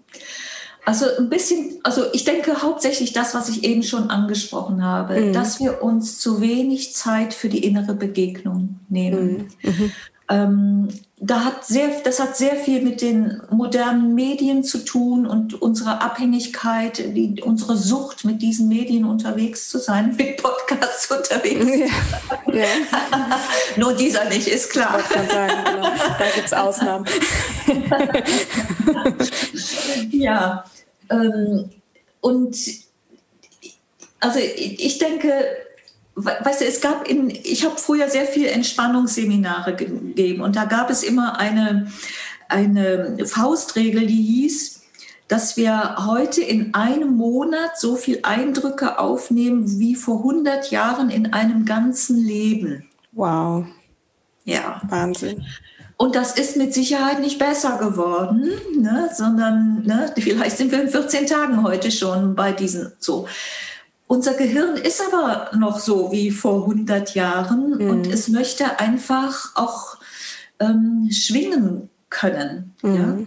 Also 0.84 1.06
ein 1.18 1.28
bisschen, 1.28 1.78
also 1.82 2.04
ich 2.12 2.24
denke 2.24 2.62
hauptsächlich 2.62 3.12
das, 3.12 3.34
was 3.34 3.48
ich 3.48 3.64
eben 3.64 3.82
schon 3.82 4.10
angesprochen 4.10 4.82
habe, 4.84 5.20
mhm. 5.20 5.32
dass 5.32 5.60
wir 5.60 5.82
uns 5.82 6.18
zu 6.18 6.40
wenig 6.40 6.94
Zeit 6.94 7.34
für 7.34 7.48
die 7.48 7.64
innere 7.64 7.94
Begegnung 7.94 8.80
nehmen. 8.88 9.48
Mhm. 9.62 9.92
Ähm, 10.30 10.88
da 11.16 11.44
hat 11.44 11.66
sehr, 11.66 11.88
das 12.04 12.20
hat 12.20 12.36
sehr 12.36 12.54
viel 12.54 12.82
mit 12.82 13.02
den 13.02 13.42
modernen 13.50 14.14
Medien 14.14 14.62
zu 14.62 14.78
tun 14.78 15.26
und 15.26 15.60
unserer 15.60 16.00
Abhängigkeit, 16.00 16.98
die, 16.98 17.42
unsere 17.42 17.76
Sucht, 17.76 18.24
mit 18.24 18.40
diesen 18.40 18.68
Medien 18.68 19.04
unterwegs 19.04 19.68
zu 19.68 19.78
sein, 19.78 20.14
mit 20.16 20.40
Podcasts 20.40 21.10
unterwegs. 21.10 21.90
Ja. 22.46 22.54
ja. 22.54 22.64
Nur 23.76 23.94
dieser 23.94 24.24
nicht, 24.26 24.46
ist 24.46 24.70
klar. 24.70 25.02
Kann 25.02 25.28
sagen, 25.28 25.52
genau. 25.64 25.82
Da 25.82 26.24
gibt 26.34 26.46
es 26.46 26.52
Ausnahmen. 26.52 27.04
ja. 30.10 30.64
Ähm, 31.10 31.70
und 32.20 32.56
also 34.20 34.38
ich 34.38 34.98
denke, 34.98 35.44
weißt 36.14 36.60
du, 36.60 36.64
es 36.64 36.80
gab 36.80 37.08
in, 37.08 37.30
ich 37.30 37.64
habe 37.64 37.78
früher 37.78 38.08
sehr 38.08 38.26
viel 38.26 38.46
Entspannungsseminare 38.46 39.74
gegeben 39.76 40.42
und 40.42 40.56
da 40.56 40.64
gab 40.64 40.90
es 40.90 41.02
immer 41.02 41.38
eine, 41.38 41.90
eine 42.48 43.26
Faustregel, 43.26 44.06
die 44.06 44.22
hieß, 44.22 44.82
dass 45.28 45.56
wir 45.56 45.96
heute 46.06 46.42
in 46.42 46.74
einem 46.74 47.16
Monat 47.16 47.78
so 47.78 47.94
viel 47.94 48.20
Eindrücke 48.24 48.98
aufnehmen 48.98 49.78
wie 49.78 49.94
vor 49.94 50.18
100 50.18 50.72
Jahren 50.72 51.08
in 51.08 51.32
einem 51.32 51.64
ganzen 51.64 52.18
Leben. 52.18 52.88
Wow. 53.12 53.64
Ja. 54.44 54.80
Wahnsinn. 54.88 55.44
Und 55.96 56.16
das 56.16 56.32
ist 56.32 56.56
mit 56.56 56.74
Sicherheit 56.74 57.20
nicht 57.20 57.38
besser 57.38 57.76
geworden, 57.76 58.50
ne, 58.76 59.10
sondern 59.14 59.82
ne, 59.84 60.12
vielleicht 60.18 60.56
sind 60.56 60.72
wir 60.72 60.82
in 60.82 60.88
14 60.88 61.26
Tagen 61.26 61.62
heute 61.62 61.90
schon 61.90 62.34
bei 62.34 62.52
diesen 62.52 62.92
so. 62.98 63.28
Unser 64.10 64.34
Gehirn 64.34 64.74
ist 64.74 65.00
aber 65.00 65.56
noch 65.56 65.78
so 65.78 66.10
wie 66.10 66.32
vor 66.32 66.62
100 66.62 67.14
Jahren 67.14 67.78
mhm. 67.78 67.90
und 67.90 68.06
es 68.08 68.26
möchte 68.26 68.80
einfach 68.80 69.54
auch 69.54 69.98
ähm, 70.58 71.08
schwingen 71.12 71.88
können. 72.08 72.74
Mhm. 72.82 72.96
Ja? 72.96 73.18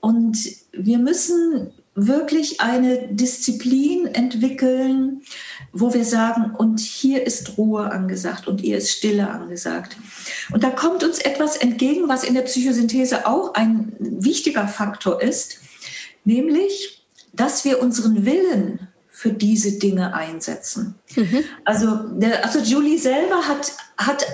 Und 0.00 0.36
wir 0.72 0.98
müssen 0.98 1.72
wirklich 1.94 2.60
eine 2.60 3.08
Disziplin 3.08 4.08
entwickeln, 4.08 5.22
wo 5.72 5.94
wir 5.94 6.04
sagen, 6.04 6.54
und 6.54 6.80
hier 6.80 7.26
ist 7.26 7.56
Ruhe 7.56 7.90
angesagt 7.90 8.46
und 8.46 8.60
hier 8.60 8.76
ist 8.76 8.90
Stille 8.90 9.26
angesagt. 9.26 9.96
Und 10.52 10.62
da 10.62 10.68
kommt 10.68 11.02
uns 11.02 11.18
etwas 11.18 11.56
entgegen, 11.56 12.10
was 12.10 12.24
in 12.24 12.34
der 12.34 12.42
Psychosynthese 12.42 13.26
auch 13.26 13.54
ein 13.54 13.96
wichtiger 13.98 14.68
Faktor 14.68 15.22
ist, 15.22 15.60
nämlich, 16.26 17.06
dass 17.32 17.64
wir 17.64 17.80
unseren 17.80 18.26
Willen 18.26 18.89
für 19.20 19.34
diese 19.34 19.72
Dinge 19.72 20.14
einsetzen. 20.14 20.94
Mhm. 21.14 21.44
Also, 21.66 21.88
der, 22.14 22.42
also 22.42 22.58
Julie 22.58 22.96
selber 22.96 23.46
hat, 23.46 23.74
hat 23.98 24.24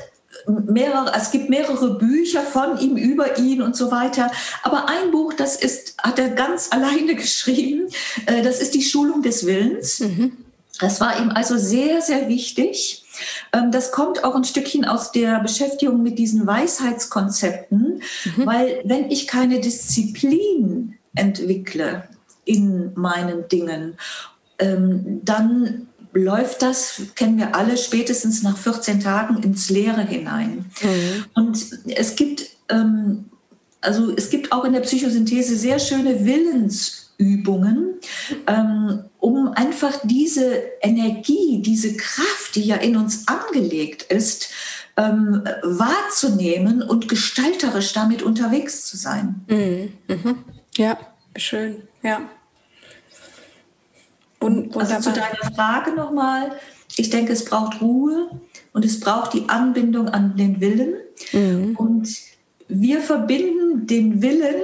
mehrere, 0.46 1.12
es 1.16 1.32
gibt 1.32 1.50
mehrere 1.50 1.98
Bücher 1.98 2.42
von 2.42 2.78
ihm 2.78 2.96
über 2.96 3.36
ihn 3.36 3.62
und 3.62 3.74
so 3.74 3.90
weiter. 3.90 4.30
Aber 4.62 4.88
ein 4.88 5.10
Buch, 5.10 5.32
das 5.32 5.56
ist, 5.56 5.96
hat 6.00 6.20
er 6.20 6.28
ganz 6.28 6.68
alleine 6.70 7.16
geschrieben. 7.16 7.88
Äh, 8.26 8.42
das 8.42 8.60
ist 8.60 8.74
die 8.74 8.82
Schulung 8.82 9.22
des 9.22 9.44
Willens. 9.44 9.98
Mhm. 9.98 10.36
Das 10.78 11.00
war 11.00 11.20
ihm 11.20 11.30
also 11.30 11.56
sehr, 11.56 12.00
sehr 12.00 12.28
wichtig. 12.28 13.04
Ähm, 13.52 13.72
das 13.72 13.90
kommt 13.90 14.22
auch 14.22 14.36
ein 14.36 14.44
Stückchen 14.44 14.84
aus 14.84 15.10
der 15.10 15.40
Beschäftigung 15.40 16.00
mit 16.00 16.16
diesen 16.16 16.46
Weisheitskonzepten, 16.46 18.02
mhm. 18.36 18.46
weil 18.46 18.82
wenn 18.84 19.10
ich 19.10 19.26
keine 19.26 19.58
Disziplin 19.58 20.96
entwickle 21.16 22.04
in 22.44 22.92
meinen 22.94 23.48
Dingen 23.48 23.98
ähm, 24.58 25.20
dann 25.24 25.88
läuft 26.16 26.62
das, 26.62 27.02
kennen 27.14 27.38
wir 27.38 27.54
alle, 27.54 27.76
spätestens 27.76 28.42
nach 28.42 28.56
14 28.56 29.00
Tagen 29.00 29.42
ins 29.42 29.70
Leere 29.70 30.02
hinein. 30.02 30.66
Mhm. 30.82 31.24
Und 31.34 31.66
es 31.94 32.16
gibt, 32.16 32.46
ähm, 32.70 33.26
also 33.80 34.14
es 34.16 34.30
gibt 34.30 34.52
auch 34.52 34.64
in 34.64 34.72
der 34.72 34.80
Psychosynthese 34.80 35.56
sehr 35.56 35.78
schöne 35.78 36.24
Willensübungen, 36.24 37.94
ähm, 38.46 39.04
um 39.18 39.48
einfach 39.48 40.00
diese 40.04 40.62
Energie, 40.80 41.60
diese 41.62 41.96
Kraft, 41.96 42.54
die 42.54 42.64
ja 42.64 42.76
in 42.76 42.96
uns 42.96 43.28
angelegt 43.28 44.04
ist, 44.04 44.48
ähm, 44.96 45.42
wahrzunehmen 45.62 46.82
und 46.82 47.08
gestalterisch 47.08 47.92
damit 47.92 48.22
unterwegs 48.22 48.86
zu 48.86 48.96
sein. 48.96 49.44
Mhm. 49.48 49.92
Mhm. 50.08 50.44
Ja, 50.76 50.98
schön, 51.36 51.82
ja. 52.02 52.22
Also 54.40 55.00
zu 55.00 55.12
deiner 55.12 55.54
Frage 55.54 55.92
nochmal. 55.92 56.52
Ich 56.96 57.10
denke, 57.10 57.32
es 57.32 57.44
braucht 57.44 57.80
Ruhe 57.80 58.30
und 58.72 58.84
es 58.84 59.00
braucht 59.00 59.34
die 59.34 59.48
Anbindung 59.48 60.08
an 60.08 60.36
den 60.36 60.60
Willen. 60.60 60.94
Mhm. 61.32 61.76
Und 61.76 62.08
wir 62.68 63.00
verbinden 63.00 63.86
den 63.86 64.22
Willen 64.22 64.62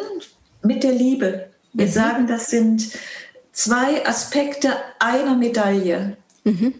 mit 0.62 0.82
der 0.82 0.92
Liebe. 0.92 1.48
Wir 1.72 1.86
mhm. 1.86 1.90
sagen, 1.90 2.26
das 2.26 2.50
sind 2.50 2.90
zwei 3.52 4.06
Aspekte 4.06 4.74
einer 4.98 5.34
Medaille. 5.36 6.16
Mhm. 6.44 6.74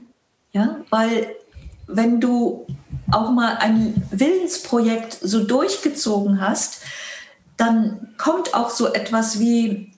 Ja, 0.52 0.80
weil 0.90 1.34
wenn 1.86 2.20
du 2.20 2.66
auch 3.10 3.30
mal 3.30 3.56
ein 3.56 4.02
Willensprojekt 4.10 5.18
so 5.20 5.44
durchgezogen 5.44 6.40
hast, 6.40 6.82
dann 7.56 8.14
kommt 8.18 8.54
auch 8.54 8.70
so 8.70 8.92
etwas 8.92 9.38
wie 9.38 9.91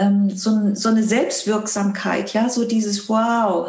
ähm, 0.00 0.30
so, 0.30 0.74
so, 0.74 0.88
eine 0.88 1.02
Selbstwirksamkeit, 1.02 2.32
ja, 2.32 2.48
so 2.48 2.64
dieses 2.64 3.08
Wow, 3.08 3.68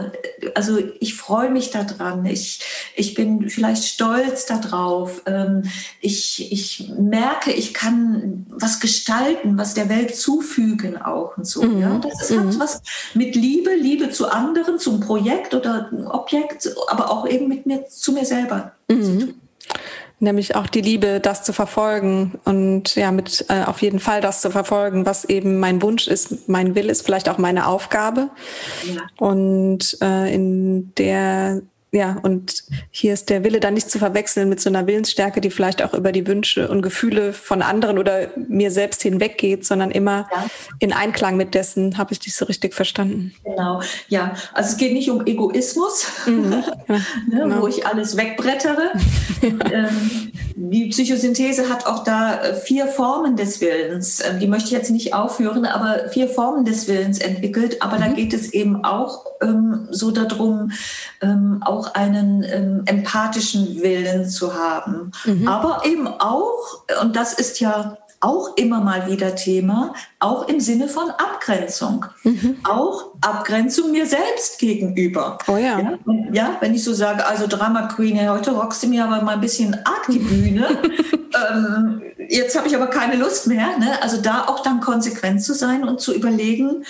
also 0.56 0.80
ich 1.00 1.15
freue 1.15 1.50
mich 1.50 1.72
daran, 1.72 2.26
ich, 2.26 2.62
ich 2.96 3.13
bin 3.13 3.50
vielleicht 3.50 3.84
stolz 3.84 4.46
darauf, 4.46 5.22
ähm, 5.26 5.63
ich, 6.00 6.52
ich 6.52 6.89
merke, 6.98 7.52
ich 7.52 7.74
kann 7.74 8.46
was 8.50 8.80
gestalten, 8.80 9.58
was 9.58 9.74
der 9.74 9.89
Welt 9.89 10.15
zufügen 10.15 11.02
auch 11.02 11.38
und 11.38 11.46
so. 11.46 11.63
Mhm. 11.63 11.82
Ja? 11.82 11.98
Das 12.00 12.22
ist, 12.22 12.32
mhm. 12.32 12.48
hat 12.48 12.60
was 12.60 12.82
mit 13.13 13.36
Liebe, 13.36 13.76
Liebe 13.76 14.10
zu 14.10 14.32
anderen, 14.32 14.80
zum 14.80 15.02
Projekt 15.02 15.54
oder 15.54 15.91
Objekt, 16.10 16.74
aber 16.88 17.12
auch 17.12 17.28
eben 17.28 17.48
mit 17.50 17.65
mir, 17.65 17.86
zu 17.88 18.13
mir 18.13 18.26
selber 18.26 18.72
mhm. 18.88 19.04
zu 19.04 19.20
tun. 19.20 19.41
Nämlich 20.21 20.55
auch 20.55 20.67
die 20.67 20.81
Liebe, 20.81 21.19
das 21.19 21.43
zu 21.43 21.51
verfolgen 21.51 22.39
und 22.45 22.95
ja, 22.95 23.12
mit 23.12 23.45
äh, 23.49 23.63
auf 23.63 23.81
jeden 23.81 23.99
Fall 23.99 24.21
das 24.21 24.39
zu 24.39 24.51
verfolgen, 24.51 25.05
was 25.05 25.25
eben 25.25 25.60
mein 25.60 25.81
Wunsch 25.81 26.07
ist, 26.07 26.47
mein 26.47 26.75
Will 26.75 26.89
ist, 26.89 27.01
vielleicht 27.01 27.27
auch 27.27 27.39
meine 27.39 27.65
Aufgabe. 27.65 28.29
Ja. 28.84 29.01
Und 29.17 29.97
äh, 29.99 30.31
in 30.34 30.93
der 30.95 31.63
ja, 31.93 32.17
und 32.23 32.63
hier 32.89 33.13
ist 33.13 33.30
der 33.30 33.43
Wille 33.43 33.60
dann 33.60 33.73
nicht 33.73 33.91
zu 33.91 33.99
verwechseln 33.99 34.47
mit 34.47 34.62
so 34.62 34.69
einer 34.69 34.88
Willensstärke, 34.88 35.41
die 35.41 35.49
vielleicht 35.49 35.84
auch 35.84 35.93
über 35.93 36.13
die 36.13 36.25
Wünsche 36.25 36.69
und 36.69 36.82
Gefühle 36.82 37.34
von 37.34 37.62
anderen 37.62 37.99
oder 37.99 38.30
mir 38.47 38.71
selbst 38.71 39.01
hinweggeht, 39.01 39.65
sondern 39.65 39.91
immer 39.91 40.30
ja. 40.32 40.45
in 40.80 40.93
Einklang 40.93 41.36
mit 41.36 41.54
dessen, 41.54 41.97
habe 41.97 42.13
ich 42.13 42.19
dich 42.19 42.34
so 42.34 42.45
richtig 42.45 42.73
verstanden. 42.73 43.34
Genau, 43.43 43.82
ja. 44.08 44.36
Also 44.54 44.71
es 44.71 44.77
geht 44.77 44.93
nicht 44.93 45.12
um 45.12 45.25
Egoismus, 45.25 46.08
mhm. 46.25 46.63
ja, 46.88 46.95
ne, 46.95 47.04
genau. 47.27 47.62
wo 47.62 47.67
ich 47.67 47.86
alles 47.86 48.15
wegbrettere. 48.15 48.93
ähm, 49.41 50.32
die 50.56 50.88
Psychosynthese 50.89 51.69
hat 51.69 51.88
auch 51.88 52.04
da 52.04 52.41
äh, 52.41 52.56
vier 52.56 52.88
Formen 52.88 53.36
des 53.36 53.60
Willens. 53.60 54.23
Ähm, 54.23 54.39
die 54.39 54.47
möchte 54.47 54.67
ich 54.67 54.71
jetzt 54.71 54.91
nicht 54.91 55.13
aufführen, 55.13 55.65
aber 55.65 56.08
vier 56.10 56.30
Formen 56.30 56.63
des 56.63 56.88
Willens 56.88 57.19
entwickelt. 57.19 57.82
Aber 57.82 57.97
mhm. 57.97 58.01
da 58.01 58.08
geht 58.10 58.34
es 58.34 58.54
eben 58.54 58.86
auch 58.86 59.25
ähm, 59.41 59.88
so 59.91 60.12
darum, 60.12 60.71
ähm, 61.21 61.62
auch 61.65 61.81
auch 61.82 61.94
einen 61.96 62.44
ähm, 62.44 62.84
empathischen 62.86 63.82
Willen 63.82 64.30
zu 64.30 64.54
haben. 64.54 65.12
Mhm. 65.26 65.48
Aber 65.48 65.82
eben 65.86 66.08
auch, 66.08 66.84
und 67.02 67.15
das 67.15 67.34
ist 67.34 67.60
ja 67.60 67.98
auch 68.24 68.56
immer 68.56 68.82
mal 68.82 69.10
wieder 69.10 69.36
Thema, 69.36 69.96
auch 70.20 70.48
im 70.48 70.60
Sinne 70.60 70.88
von 70.88 71.10
Abgrenzung. 71.10 72.06
Mhm. 72.24 72.58
Auch 72.63 73.15
Abgrenzung 73.22 73.91
mir 73.91 74.06
selbst 74.06 74.60
gegenüber. 74.60 75.39
Oh 75.48 75.58
ja. 75.58 75.80
ja. 75.80 75.98
ja. 76.32 76.58
wenn 76.60 76.76
ich 76.76 76.84
so 76.84 76.94
sage, 76.94 77.26
also 77.26 77.48
Drama 77.48 77.88
Queen, 77.88 78.15
ja, 78.15 78.32
heute 78.32 78.52
rockst 78.52 78.84
du 78.84 78.88
mir 78.88 79.06
aber 79.06 79.24
mal 79.24 79.34
ein 79.34 79.41
bisschen 79.41 79.74
arg 79.86 80.06
die 80.08 80.20
Bühne. 80.20 80.67
ähm, 81.52 82.04
jetzt 82.30 82.56
habe 82.56 82.67
ich 82.67 82.76
aber 82.76 82.88
keine 82.88 83.15
Lust 83.15 83.48
mehr. 83.48 83.76
Ne? 83.80 84.00
Also 84.04 84.22
da 84.22 84.46
auch 84.46 84.62
dann 84.62 84.82
konsequent 84.82 85.41
zu 85.41 85.56
sein 85.56 85.84
und 85.84 86.00
zu 86.00 86.13
überlegen, 86.13 86.86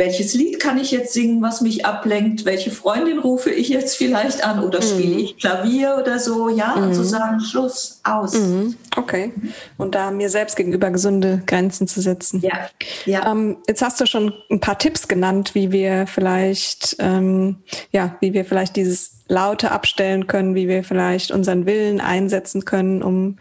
welches 0.00 0.32
Lied 0.32 0.58
kann 0.58 0.78
ich 0.78 0.92
jetzt 0.92 1.12
singen, 1.12 1.42
was 1.42 1.60
mich 1.60 1.84
ablenkt, 1.84 2.46
welche 2.46 2.70
Freundin 2.70 3.18
rufe 3.18 3.50
ich 3.50 3.68
jetzt 3.68 3.98
vielleicht 3.98 4.42
an 4.42 4.64
oder 4.64 4.80
mhm. 4.80 4.84
spiele 4.84 5.20
ich 5.20 5.36
Klavier 5.36 5.98
oder 6.00 6.18
so, 6.18 6.48
ja, 6.48 6.74
mhm. 6.74 6.84
und 6.84 6.94
zu 6.94 7.04
sagen, 7.04 7.38
Schluss, 7.40 8.00
aus. 8.02 8.32
Mhm. 8.32 8.76
Okay. 8.96 9.32
Und 9.76 9.94
da 9.94 10.10
mir 10.10 10.30
selbst 10.30 10.56
gegenüber 10.56 10.90
gesunde 10.90 11.42
Grenzen 11.44 11.86
zu 11.86 12.00
setzen. 12.00 12.40
Ja. 12.40 12.70
ja. 13.04 13.30
Ähm, 13.30 13.58
jetzt 13.68 13.82
hast 13.82 14.00
du 14.00 14.06
schon 14.06 14.32
ein 14.50 14.60
paar 14.60 14.78
Tipps 14.78 15.06
genannt, 15.06 15.54
wie 15.54 15.70
wir 15.70 16.06
vielleicht, 16.06 16.96
ähm, 16.98 17.58
ja, 17.92 18.16
wie 18.20 18.32
wir 18.32 18.46
vielleicht 18.46 18.76
dieses 18.76 19.18
Laute 19.28 19.70
abstellen 19.70 20.26
können, 20.26 20.54
wie 20.54 20.66
wir 20.66 20.82
vielleicht 20.82 21.30
unseren 21.30 21.66
Willen 21.66 22.00
einsetzen 22.00 22.64
können, 22.64 23.02
um, 23.02 23.36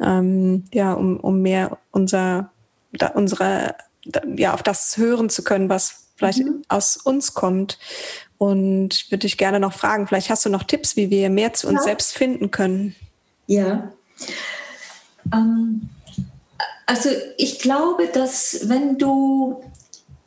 ähm, 0.00 0.64
ja, 0.74 0.92
um, 0.92 1.20
um 1.20 1.40
mehr 1.40 1.78
unser, 1.92 2.50
da, 2.92 3.06
unsere 3.08 3.76
ja, 4.36 4.54
auf 4.54 4.62
das 4.62 4.96
hören 4.96 5.28
zu 5.28 5.44
können, 5.44 5.68
was 5.68 5.99
vielleicht 6.20 6.44
mhm. 6.44 6.62
aus 6.68 6.98
uns 6.98 7.34
kommt. 7.34 7.78
Und 8.36 8.94
ich 8.94 9.10
würde 9.10 9.22
dich 9.22 9.38
gerne 9.38 9.58
noch 9.58 9.72
fragen, 9.72 10.06
vielleicht 10.06 10.30
hast 10.30 10.44
du 10.44 10.50
noch 10.50 10.64
Tipps, 10.64 10.96
wie 10.96 11.10
wir 11.10 11.30
mehr 11.30 11.54
zu 11.54 11.66
uns 11.66 11.80
ja. 11.80 11.84
selbst 11.84 12.12
finden 12.12 12.50
können. 12.50 12.94
Ja. 13.46 13.90
Ähm, 15.32 15.88
also 16.86 17.08
ich 17.38 17.58
glaube, 17.58 18.06
dass 18.12 18.68
wenn 18.68 18.98
du 18.98 19.62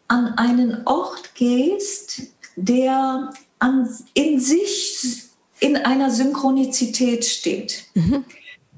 an 0.08 0.34
einen 0.38 0.86
Ort 0.86 1.36
gehst, 1.36 2.24
der 2.56 3.32
an, 3.60 3.90
in 4.14 4.40
sich 4.40 5.24
in 5.60 5.78
einer 5.78 6.10
Synchronizität 6.10 7.24
steht. 7.24 7.86
Mhm. 7.94 8.26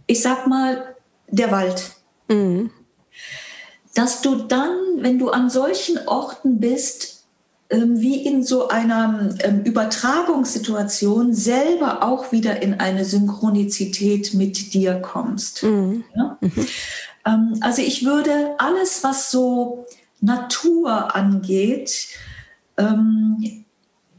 Ich 0.06 0.22
sag 0.22 0.48
mal, 0.48 0.96
der 1.28 1.52
Wald. 1.52 1.92
Mhm 2.28 2.70
dass 3.96 4.22
du 4.22 4.36
dann, 4.36 4.78
wenn 4.98 5.18
du 5.18 5.32
an 5.32 5.50
solchen 5.50 6.08
Orten 6.08 6.60
bist, 6.60 7.24
ähm, 7.72 8.00
wie 8.00 8.24
in 8.24 8.44
so 8.44 8.68
einer 8.68 9.36
ähm, 9.40 9.64
Übertragungssituation 9.64 11.34
selber 11.34 12.04
auch 12.04 12.32
wieder 12.32 12.62
in 12.62 12.76
eine 12.76 13.06
Synchronizität 13.06 14.36
mit 14.36 14.76
dir 14.76 14.96
kommst. 15.02 15.64
Mhm. 15.64 16.04
Ja? 16.16 16.38
Ähm, 17.26 17.58
also 17.62 17.82
ich 17.82 18.06
würde 18.06 18.52
alles, 18.60 19.04
was 19.04 19.32
so 19.32 19.88
Natur 20.22 21.16
angeht, 21.16 22.08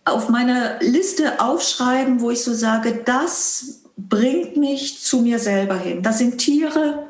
auf 0.07 0.29
meiner 0.29 0.79
Liste 0.81 1.41
aufschreiben, 1.41 2.21
wo 2.21 2.31
ich 2.31 2.43
so 2.43 2.55
sage, 2.55 3.03
das 3.05 3.83
bringt 3.97 4.57
mich 4.57 5.03
zu 5.03 5.21
mir 5.21 5.39
selber 5.39 5.79
hin. 5.79 6.03
Das 6.03 6.19
sind 6.19 6.39
Tiere, 6.39 7.06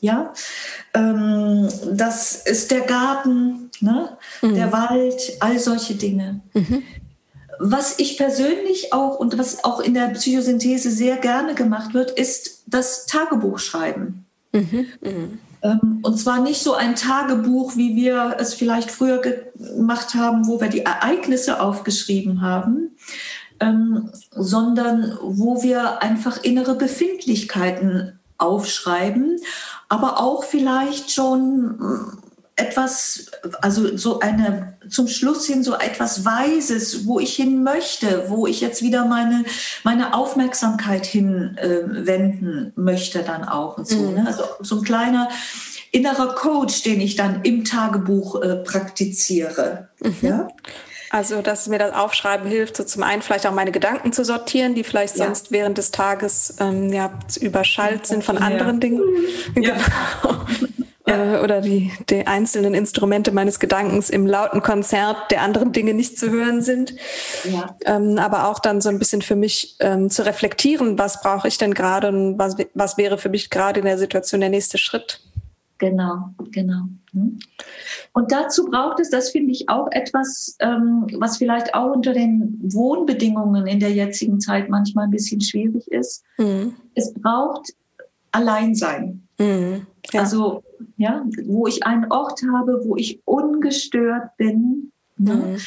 ja, 0.00 0.32
ähm, 0.94 1.68
das 1.92 2.36
ist 2.46 2.70
der 2.70 2.82
Garten, 2.82 3.70
ne? 3.80 4.16
Mhm. 4.42 4.54
der 4.54 4.72
Wald, 4.72 5.36
all 5.40 5.58
solche 5.58 5.94
Dinge. 5.94 6.40
Mhm. 6.54 6.82
Was 7.60 7.98
ich 7.98 8.16
persönlich 8.16 8.92
auch 8.92 9.18
und 9.18 9.36
was 9.36 9.64
auch 9.64 9.80
in 9.80 9.94
der 9.94 10.08
Psychosynthese 10.10 10.90
sehr 10.90 11.16
gerne 11.16 11.54
gemacht 11.54 11.92
wird, 11.92 12.12
ist 12.12 12.62
das 12.66 13.06
Tagebuchschreiben. 13.06 14.24
Mhm. 14.52 14.86
mhm. 15.00 15.38
Ähm, 15.60 15.98
und 16.02 16.16
zwar 16.18 16.40
nicht 16.40 16.62
so 16.62 16.74
ein 16.74 16.94
Tagebuch, 16.94 17.76
wie 17.76 17.96
wir 17.96 18.36
es 18.38 18.54
vielleicht 18.54 18.90
früher 18.92 19.18
gemacht 19.18 20.14
haben, 20.14 20.46
wo 20.46 20.60
wir 20.60 20.68
die 20.68 20.84
Ereignisse 20.84 21.60
aufgeschrieben 21.60 22.42
haben, 22.42 22.96
ähm, 23.60 24.10
sondern 24.30 25.18
wo 25.20 25.62
wir 25.62 26.02
einfach 26.02 26.42
innere 26.44 26.76
Befindlichkeiten 26.76 28.18
aufschreiben 28.38 29.40
aber 29.88 30.20
auch 30.20 30.44
vielleicht 30.44 31.10
schon 31.10 31.78
äh, 31.80 32.62
etwas, 32.62 33.30
also 33.62 33.96
so 33.96 34.18
eine, 34.18 34.76
zum 34.88 35.06
Schluss 35.06 35.46
hin 35.46 35.62
so 35.62 35.74
etwas 35.74 36.24
Weises, 36.24 37.06
wo 37.06 37.20
ich 37.20 37.34
hin 37.34 37.62
möchte, 37.62 38.24
wo 38.28 38.46
ich 38.46 38.60
jetzt 38.60 38.82
wieder 38.82 39.04
meine, 39.04 39.44
meine 39.84 40.14
Aufmerksamkeit 40.14 41.06
hinwenden 41.06 42.72
äh, 42.76 42.80
möchte 42.80 43.22
dann 43.22 43.44
auch 43.44 43.78
und 43.78 43.86
so. 43.86 43.98
Mhm. 43.98 44.14
Ne? 44.14 44.24
Also 44.26 44.42
so 44.60 44.78
ein 44.78 44.82
kleiner 44.82 45.28
innerer 45.92 46.34
Coach, 46.34 46.82
den 46.82 47.00
ich 47.00 47.16
dann 47.16 47.42
im 47.42 47.64
Tagebuch 47.64 48.42
äh, 48.42 48.56
praktiziere. 48.56 49.88
Mhm. 50.00 50.14
Ja? 50.20 50.48
Also, 51.10 51.40
dass 51.42 51.68
mir 51.68 51.78
das 51.78 51.94
Aufschreiben 51.94 52.46
hilft, 52.46 52.76
so 52.76 52.84
zum 52.84 53.02
einen 53.02 53.22
vielleicht 53.22 53.46
auch 53.46 53.52
meine 53.52 53.72
Gedanken 53.72 54.12
zu 54.12 54.24
sortieren, 54.24 54.74
die 54.74 54.84
vielleicht 54.84 55.16
ja. 55.16 55.24
sonst 55.24 55.50
während 55.50 55.78
des 55.78 55.90
Tages 55.90 56.54
ähm, 56.60 56.92
ja, 56.92 57.10
überschallt 57.40 58.06
sind 58.06 58.24
von 58.24 58.36
anderen 58.38 58.74
ja. 58.74 58.80
Dingen. 58.80 59.02
Ja. 59.56 59.76
Genau. 59.76 60.44
Äh, 61.08 61.38
oder 61.42 61.60
die, 61.60 61.90
die 62.10 62.26
einzelnen 62.26 62.74
Instrumente 62.74 63.32
meines 63.32 63.60
Gedankens 63.60 64.10
im 64.10 64.26
lauten 64.26 64.62
Konzert 64.62 65.30
der 65.30 65.40
anderen 65.40 65.72
Dinge 65.72 65.94
nicht 65.94 66.18
zu 66.18 66.30
hören 66.30 66.60
sind. 66.60 66.94
Ja. 67.44 67.76
Ähm, 67.86 68.18
aber 68.18 68.48
auch 68.48 68.58
dann 68.58 68.80
so 68.80 68.88
ein 68.90 68.98
bisschen 68.98 69.22
für 69.22 69.36
mich 69.36 69.76
ähm, 69.80 70.10
zu 70.10 70.26
reflektieren, 70.26 70.98
was 70.98 71.22
brauche 71.22 71.48
ich 71.48 71.56
denn 71.56 71.72
gerade 71.72 72.08
und 72.08 72.38
was, 72.38 72.56
was 72.74 72.98
wäre 72.98 73.16
für 73.16 73.30
mich 73.30 73.48
gerade 73.48 73.80
in 73.80 73.86
der 73.86 73.98
Situation 73.98 74.40
der 74.40 74.50
nächste 74.50 74.76
Schritt. 74.76 75.20
Genau, 75.78 76.30
genau. 76.50 76.88
Hm. 77.12 77.38
Und 78.12 78.32
dazu 78.32 78.66
braucht 78.66 79.00
es, 79.00 79.10
das 79.10 79.30
finde 79.30 79.52
ich 79.52 79.68
auch 79.68 79.88
etwas, 79.92 80.56
ähm, 80.60 81.06
was 81.18 81.38
vielleicht 81.38 81.74
auch 81.74 81.94
unter 81.94 82.12
den 82.12 82.58
Wohnbedingungen 82.62 83.66
in 83.66 83.80
der 83.80 83.92
jetzigen 83.92 84.40
Zeit 84.40 84.68
manchmal 84.68 85.04
ein 85.04 85.12
bisschen 85.12 85.40
schwierig 85.40 85.86
ist. 85.88 86.24
Mhm. 86.36 86.74
Es 86.94 87.14
braucht 87.14 87.72
Alleinsein. 88.32 89.22
Mhm. 89.38 89.86
Ja. 90.12 90.20
Also, 90.20 90.64
ja, 90.96 91.24
wo 91.46 91.66
ich 91.66 91.84
einen 91.84 92.10
Ort 92.10 92.40
habe, 92.52 92.80
wo 92.84 92.96
ich 92.96 93.20
ungestört 93.24 94.36
bin. 94.36 94.90
Mhm. 95.16 95.58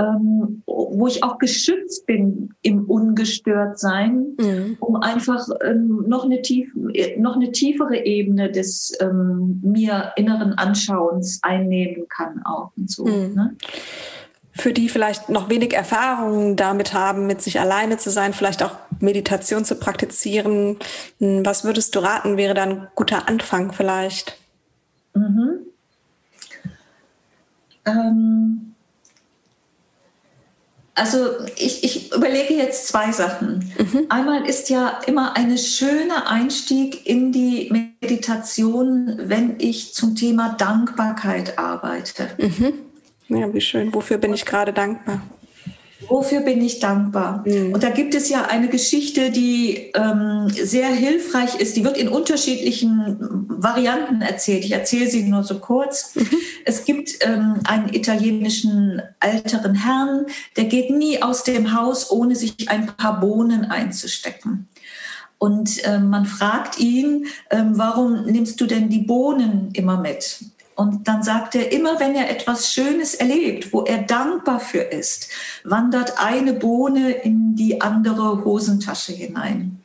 Ähm, 0.00 0.62
wo 0.66 1.06
ich 1.06 1.22
auch 1.22 1.38
geschützt 1.38 2.06
bin 2.06 2.54
im 2.62 2.84
Ungestörtsein, 2.84 4.34
mhm. 4.38 4.76
um 4.80 4.96
einfach 4.96 5.46
ähm, 5.64 6.04
noch, 6.06 6.24
eine 6.24 6.42
tief, 6.42 6.72
noch 7.18 7.36
eine 7.36 7.52
tiefere 7.52 8.04
Ebene 8.04 8.50
des 8.50 8.96
ähm, 9.00 9.60
mir 9.62 10.12
inneren 10.16 10.54
Anschauens 10.54 11.40
einnehmen 11.42 12.06
kann 12.08 12.42
auch 12.44 12.70
und 12.76 12.90
so. 12.90 13.04
Mhm. 13.04 13.34
Ne? 13.34 13.56
Für 14.52 14.72
die 14.72 14.88
vielleicht 14.88 15.28
noch 15.28 15.48
wenig 15.48 15.74
Erfahrung 15.74 16.56
damit 16.56 16.92
haben, 16.92 17.26
mit 17.26 17.40
sich 17.42 17.60
alleine 17.60 17.98
zu 17.98 18.10
sein, 18.10 18.32
vielleicht 18.32 18.62
auch 18.62 18.76
Meditation 19.00 19.64
zu 19.64 19.76
praktizieren, 19.76 20.78
hm, 21.18 21.44
was 21.44 21.64
würdest 21.64 21.94
du 21.94 22.00
raten, 22.00 22.36
wäre 22.36 22.54
dann 22.54 22.70
ein 22.70 22.88
guter 22.94 23.28
Anfang 23.28 23.72
vielleicht? 23.72 24.36
Mhm. 25.14 25.66
Ähm 27.86 28.69
also 31.00 31.30
ich, 31.56 31.82
ich, 31.82 32.12
überlege 32.14 32.52
jetzt 32.52 32.88
zwei 32.88 33.10
Sachen. 33.10 33.72
Mhm. 33.78 34.06
Einmal 34.10 34.46
ist 34.46 34.68
ja 34.68 35.00
immer 35.06 35.34
ein 35.34 35.56
schöner 35.56 36.30
Einstieg 36.30 37.06
in 37.06 37.32
die 37.32 37.90
Meditation, 38.02 39.18
wenn 39.18 39.54
ich 39.58 39.94
zum 39.94 40.14
Thema 40.14 40.54
Dankbarkeit 40.58 41.58
arbeite. 41.58 42.28
Mhm. 42.36 42.74
Ja, 43.28 43.52
wie 43.54 43.62
schön. 43.62 43.94
Wofür 43.94 44.18
bin 44.18 44.34
ich 44.34 44.44
gerade 44.44 44.74
dankbar? 44.74 45.22
Wofür 46.08 46.40
bin 46.40 46.62
ich 46.62 46.80
dankbar? 46.80 47.44
Mhm. 47.46 47.74
Und 47.74 47.82
da 47.82 47.90
gibt 47.90 48.14
es 48.14 48.28
ja 48.28 48.46
eine 48.46 48.68
Geschichte, 48.68 49.30
die 49.30 49.90
ähm, 49.94 50.48
sehr 50.50 50.88
hilfreich 50.88 51.56
ist. 51.56 51.76
Die 51.76 51.84
wird 51.84 51.98
in 51.98 52.08
unterschiedlichen 52.08 53.16
Varianten 53.48 54.22
erzählt. 54.22 54.64
Ich 54.64 54.72
erzähle 54.72 55.10
sie 55.10 55.24
nur 55.24 55.42
so 55.42 55.58
kurz. 55.58 56.14
Mhm. 56.14 56.28
Es 56.64 56.84
gibt 56.84 57.18
ähm, 57.20 57.60
einen 57.64 57.92
italienischen 57.92 59.02
älteren 59.20 59.74
Herrn, 59.74 60.26
der 60.56 60.64
geht 60.64 60.90
nie 60.90 61.22
aus 61.22 61.44
dem 61.44 61.78
Haus, 61.78 62.10
ohne 62.10 62.34
sich 62.34 62.70
ein 62.70 62.86
paar 62.86 63.20
Bohnen 63.20 63.66
einzustecken. 63.66 64.68
Und 65.38 65.82
äh, 65.84 65.98
man 65.98 66.26
fragt 66.26 66.78
ihn, 66.78 67.26
äh, 67.48 67.62
warum 67.70 68.26
nimmst 68.26 68.60
du 68.60 68.66
denn 68.66 68.88
die 68.90 68.98
Bohnen 68.98 69.70
immer 69.72 69.98
mit? 69.98 70.40
Und 70.80 71.06
dann 71.06 71.22
sagt 71.22 71.56
er, 71.56 71.72
immer 71.72 72.00
wenn 72.00 72.14
er 72.14 72.30
etwas 72.30 72.72
Schönes 72.72 73.14
erlebt, 73.14 73.70
wo 73.70 73.84
er 73.84 73.98
dankbar 73.98 74.60
für 74.60 74.80
ist, 74.80 75.28
wandert 75.62 76.14
eine 76.16 76.54
Bohne 76.54 77.10
in 77.10 77.54
die 77.54 77.82
andere 77.82 78.42
Hosentasche 78.46 79.12
hinein. 79.12 79.82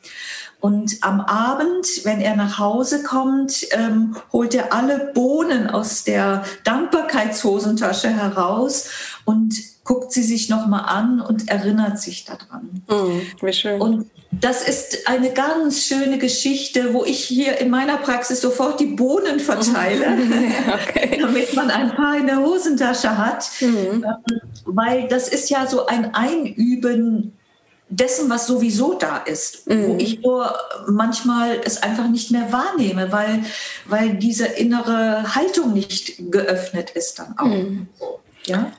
Und 0.65 0.97
am 1.01 1.21
Abend, 1.21 1.85
wenn 2.05 2.21
er 2.21 2.35
nach 2.35 2.57
Hause 2.57 3.03
kommt, 3.03 3.67
ähm, 3.69 4.15
holt 4.33 4.55
er 4.55 4.73
alle 4.73 5.11
Bohnen 5.13 5.69
aus 5.69 6.05
der 6.05 6.43
Dankbarkeitshosentasche 6.63 8.09
heraus 8.09 8.89
und 9.25 9.53
guckt 9.83 10.11
sie 10.11 10.23
sich 10.23 10.49
nochmal 10.49 10.85
an 10.87 11.21
und 11.21 11.49
erinnert 11.49 11.99
sich 11.99 12.25
daran. 12.25 12.81
Mm, 12.87 13.45
wie 13.45 13.53
schön. 13.53 13.79
Und 13.79 14.09
das 14.31 14.67
ist 14.67 15.07
eine 15.07 15.33
ganz 15.33 15.83
schöne 15.83 16.17
Geschichte, 16.17 16.95
wo 16.95 17.05
ich 17.05 17.23
hier 17.23 17.59
in 17.59 17.69
meiner 17.69 17.97
Praxis 17.97 18.41
sofort 18.41 18.79
die 18.79 18.87
Bohnen 18.87 19.39
verteile, 19.39 20.07
okay. 20.73 21.17
damit 21.21 21.53
man 21.53 21.69
ein 21.69 21.91
paar 21.91 22.17
in 22.17 22.25
der 22.25 22.39
Hosentasche 22.39 23.15
hat. 23.19 23.51
Mhm. 23.61 24.03
Weil 24.65 25.07
das 25.09 25.27
ist 25.27 25.51
ja 25.51 25.67
so 25.67 25.85
ein 25.85 26.15
Einüben 26.15 27.33
dessen, 27.89 28.29
was 28.29 28.47
sowieso 28.47 28.95
da 28.95 29.17
ist, 29.17 29.67
mhm. 29.67 29.87
wo 29.87 29.95
ich 29.97 30.21
nur 30.21 30.53
manchmal 30.87 31.59
es 31.63 31.81
einfach 31.83 32.07
nicht 32.07 32.31
mehr 32.31 32.51
wahrnehme, 32.51 33.11
weil, 33.11 33.43
weil 33.85 34.15
diese 34.15 34.45
innere 34.45 35.35
Haltung 35.35 35.73
nicht 35.73 36.31
geöffnet 36.31 36.91
ist 36.91 37.19
dann 37.19 37.37
auch. 37.37 37.45
Mhm. 37.45 37.87
Ja? 38.45 38.71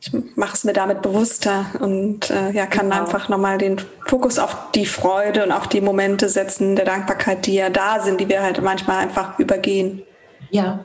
ich 0.00 0.12
mache 0.34 0.54
es 0.54 0.64
mir 0.64 0.72
damit 0.72 1.02
bewusster 1.02 1.66
und 1.78 2.30
äh, 2.30 2.52
ja, 2.52 2.66
kann 2.66 2.88
genau. 2.88 3.02
einfach 3.02 3.28
nochmal 3.28 3.58
den 3.58 3.80
Fokus 4.06 4.38
auf 4.38 4.56
die 4.74 4.86
Freude 4.86 5.44
und 5.44 5.52
auf 5.52 5.68
die 5.68 5.82
Momente 5.82 6.28
setzen 6.28 6.74
der 6.74 6.86
Dankbarkeit, 6.86 7.46
die 7.46 7.54
ja 7.54 7.68
da 7.68 8.00
sind, 8.00 8.18
die 8.20 8.28
wir 8.28 8.42
halt 8.42 8.62
manchmal 8.62 8.98
einfach 8.98 9.38
übergehen. 9.38 10.02
Ja, 10.50 10.84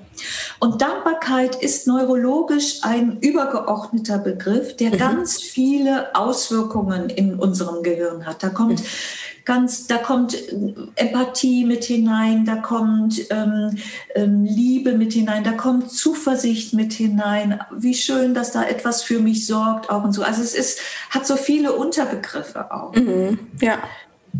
und 0.59 0.81
Dankbarkeit 0.81 1.55
ist 1.55 1.87
neurologisch 1.87 2.79
ein 2.83 3.19
übergeordneter 3.19 4.17
Begriff, 4.17 4.75
der 4.77 4.91
mhm. 4.91 4.97
ganz 4.97 5.41
viele 5.41 6.15
Auswirkungen 6.15 7.09
in 7.09 7.35
unserem 7.35 7.83
Gehirn 7.83 8.25
hat. 8.25 8.43
Da 8.43 8.49
kommt 8.49 8.81
mhm 8.81 8.85
ganz, 9.45 9.87
da 9.87 9.97
kommt 9.97 10.35
Empathie 10.95 11.65
mit 11.65 11.85
hinein, 11.85 12.45
da 12.45 12.55
kommt 12.57 13.21
ähm, 13.29 13.77
ähm, 14.15 14.43
Liebe 14.43 14.97
mit 14.97 15.13
hinein, 15.13 15.43
da 15.43 15.51
kommt 15.51 15.91
Zuversicht 15.91 16.73
mit 16.73 16.93
hinein. 16.93 17.59
Wie 17.71 17.93
schön, 17.93 18.33
dass 18.33 18.51
da 18.51 18.63
etwas 18.63 19.03
für 19.03 19.19
mich 19.19 19.45
sorgt, 19.45 19.89
auch 19.89 20.03
und 20.03 20.13
so. 20.13 20.23
Also 20.23 20.41
es 20.41 20.55
ist, 20.55 20.79
hat 21.11 21.25
so 21.25 21.37
viele 21.37 21.73
Unterbegriffe 21.73 22.71
auch. 22.71 22.93
Mhm, 22.95 23.39
ja. 23.61 23.77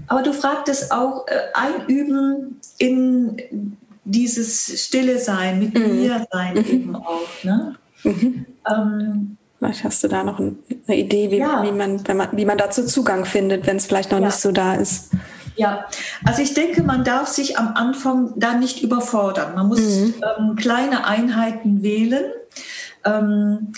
Aber 0.07 0.23
du 0.23 0.33
fragtest 0.33 0.91
auch 0.91 1.25
äh, 1.27 1.37
Einüben 1.53 2.59
in 2.77 3.77
dieses 4.05 4.85
Stille 4.85 5.19
Sein, 5.19 5.59
mit 5.59 5.77
mhm. 5.77 5.95
mir 5.95 6.25
sein 6.31 6.53
mhm. 6.53 6.65
eben 6.65 6.95
auch. 6.95 7.43
Ne? 7.43 7.75
Mhm. 8.03 8.45
Ähm, 8.69 9.37
Vielleicht 9.59 9.83
hast 9.83 10.03
du 10.03 10.07
da 10.07 10.23
noch 10.23 10.39
eine 10.39 10.55
Idee, 10.87 11.31
wie, 11.31 11.37
ja. 11.37 11.63
wie, 11.63 11.71
man, 11.71 12.07
wenn 12.07 12.17
man, 12.17 12.29
wie 12.33 12.45
man 12.45 12.57
dazu 12.57 12.85
Zugang 12.85 13.25
findet, 13.25 13.65
wenn 13.65 13.77
es 13.77 13.85
vielleicht 13.85 14.11
noch 14.11 14.19
ja. 14.19 14.27
nicht 14.27 14.35
so 14.35 14.51
da 14.51 14.75
ist. 14.75 15.11
Ja, 15.55 15.85
also 16.25 16.41
ich 16.41 16.53
denke, 16.53 16.83
man 16.83 17.03
darf 17.03 17.29
sich 17.29 17.57
am 17.57 17.73
Anfang 17.75 18.33
da 18.35 18.53
nicht 18.55 18.83
überfordern. 18.83 19.55
Man 19.55 19.67
muss 19.67 19.79
mhm. 19.79 20.13
ähm, 20.37 20.55
kleine 20.55 21.07
Einheiten 21.07 21.81
wählen. 21.81 22.25
Ähm, 23.05 23.71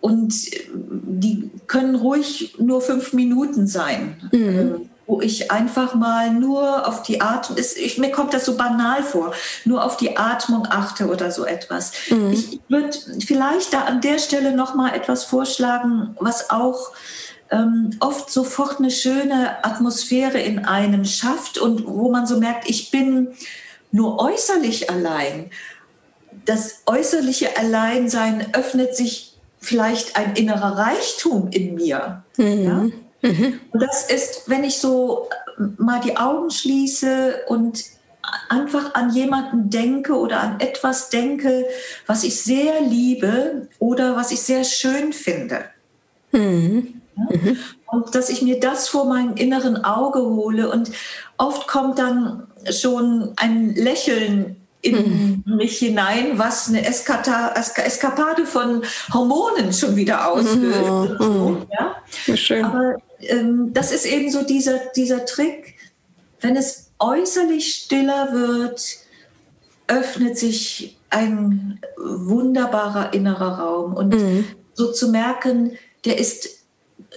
und 0.00 0.34
die 0.74 1.50
können 1.66 1.94
ruhig 1.94 2.56
nur 2.58 2.80
fünf 2.80 3.12
Minuten 3.14 3.66
sein. 3.66 4.16
Mhm. 4.32 4.90
Wo 5.06 5.20
ich 5.20 5.50
einfach 5.50 5.94
mal 5.94 6.30
nur 6.30 6.88
auf 6.88 7.02
die 7.02 7.20
Atmung, 7.20 7.58
ich, 7.58 7.98
mir 7.98 8.10
kommt 8.10 8.32
das 8.32 8.46
so 8.46 8.56
banal 8.56 9.02
vor, 9.02 9.34
nur 9.64 9.84
auf 9.84 9.96
die 9.98 10.16
Atmung 10.16 10.66
achte 10.70 11.08
oder 11.08 11.30
so 11.30 11.44
etwas. 11.44 11.92
Mhm. 12.08 12.32
Ich 12.32 12.60
würde 12.68 12.90
vielleicht 13.24 13.72
da 13.74 13.82
an 13.82 14.00
der 14.00 14.18
Stelle 14.18 14.54
noch 14.56 14.74
mal 14.74 14.94
etwas 14.94 15.24
vorschlagen, 15.24 16.16
was 16.20 16.48
auch 16.48 16.92
ähm, 17.50 17.90
oft 18.00 18.30
sofort 18.30 18.78
eine 18.78 18.90
schöne 18.90 19.64
Atmosphäre 19.64 20.40
in 20.40 20.64
einem 20.64 21.04
schafft 21.04 21.58
und 21.58 21.86
wo 21.86 22.10
man 22.10 22.26
so 22.26 22.38
merkt, 22.38 22.68
ich 22.68 22.90
bin 22.90 23.28
nur 23.90 24.18
äußerlich 24.18 24.90
allein. 24.90 25.50
Das 26.46 26.82
äußerliche 26.86 27.56
Alleinsein 27.56 28.54
öffnet 28.54 28.96
sich 28.96 29.36
vielleicht 29.60 30.16
ein 30.16 30.34
innerer 30.34 30.76
Reichtum 30.76 31.48
in 31.50 31.74
mir. 31.74 32.22
Mhm. 32.36 32.64
Ja? 32.64 32.86
Mhm. 33.24 33.60
Und 33.72 33.82
das 33.82 34.10
ist, 34.10 34.42
wenn 34.48 34.64
ich 34.64 34.78
so 34.78 35.28
äh, 35.58 35.62
mal 35.78 36.00
die 36.00 36.16
Augen 36.16 36.50
schließe 36.50 37.44
und 37.48 37.82
einfach 38.50 38.94
an 38.94 39.14
jemanden 39.14 39.70
denke 39.70 40.14
oder 40.14 40.40
an 40.40 40.60
etwas 40.60 41.08
denke, 41.08 41.66
was 42.06 42.22
ich 42.22 42.42
sehr 42.42 42.80
liebe 42.82 43.68
oder 43.78 44.14
was 44.16 44.30
ich 44.30 44.40
sehr 44.42 44.64
schön 44.64 45.12
finde. 45.12 45.64
Mhm. 46.32 47.00
Mhm. 47.16 47.56
Und 47.86 48.14
dass 48.14 48.28
ich 48.28 48.42
mir 48.42 48.60
das 48.60 48.88
vor 48.88 49.06
meinem 49.06 49.36
inneren 49.36 49.84
Auge 49.84 50.20
hole 50.20 50.70
und 50.70 50.90
oft 51.38 51.66
kommt 51.66 51.98
dann 51.98 52.46
schon 52.70 53.32
ein 53.36 53.74
Lächeln 53.74 54.56
in 54.84 55.42
mhm. 55.46 55.56
mich 55.56 55.78
hinein, 55.78 56.38
was 56.38 56.68
eine 56.68 56.84
Eskata, 56.84 57.54
Eskapade 57.54 58.44
von 58.44 58.82
Hormonen 59.12 59.72
schon 59.72 59.96
wieder 59.96 60.30
auslöst. 60.30 61.20
Mhm. 61.20 61.26
mhm. 61.26 61.66
Ja? 61.72 62.36
Schön. 62.36 62.64
Aber 62.64 62.96
ähm, 63.28 63.72
das 63.72 63.92
ist 63.92 64.06
eben 64.06 64.30
so 64.30 64.44
dieser, 64.44 64.78
dieser 64.96 65.24
Trick, 65.26 65.76
wenn 66.40 66.56
es 66.56 66.90
äußerlich 66.98 67.74
stiller 67.74 68.32
wird, 68.32 68.82
öffnet 69.86 70.38
sich 70.38 70.98
ein 71.10 71.80
wunderbarer 71.96 73.12
innerer 73.12 73.58
Raum. 73.58 73.94
Und 73.94 74.14
mhm. 74.14 74.44
so 74.72 74.92
zu 74.92 75.10
merken, 75.10 75.78
der 76.04 76.18
ist 76.18 76.64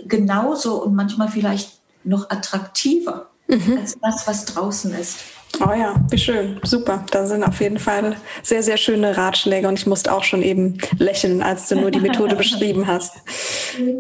genauso 0.06 0.84
und 0.84 0.96
manchmal 0.96 1.30
vielleicht 1.30 1.80
noch 2.04 2.30
attraktiver 2.30 3.30
mhm. 3.48 3.80
als 3.80 3.98
das, 4.02 4.28
was 4.28 4.46
draußen 4.46 4.94
ist. 4.94 5.20
Oh 5.60 5.74
ja, 5.74 5.96
wie 6.10 6.18
schön. 6.18 6.60
Super. 6.64 7.04
Da 7.10 7.26
sind 7.26 7.44
auf 7.44 7.60
jeden 7.62 7.80
Fall 7.80 8.18
sehr, 8.44 8.62
sehr 8.62 8.78
schöne 8.78 9.18
Ratschläge 9.18 9.68
und 9.68 9.80
ich 9.80 9.88
musste 9.88 10.14
auch 10.14 10.24
schon 10.24 10.44
eben 10.44 10.78
lächeln, 11.00 11.42
als 11.42 11.68
du 11.68 11.76
nur 11.76 11.90
die 11.90 12.00
Methode 12.00 12.36
beschrieben 12.38 12.86
hast. 12.86 13.16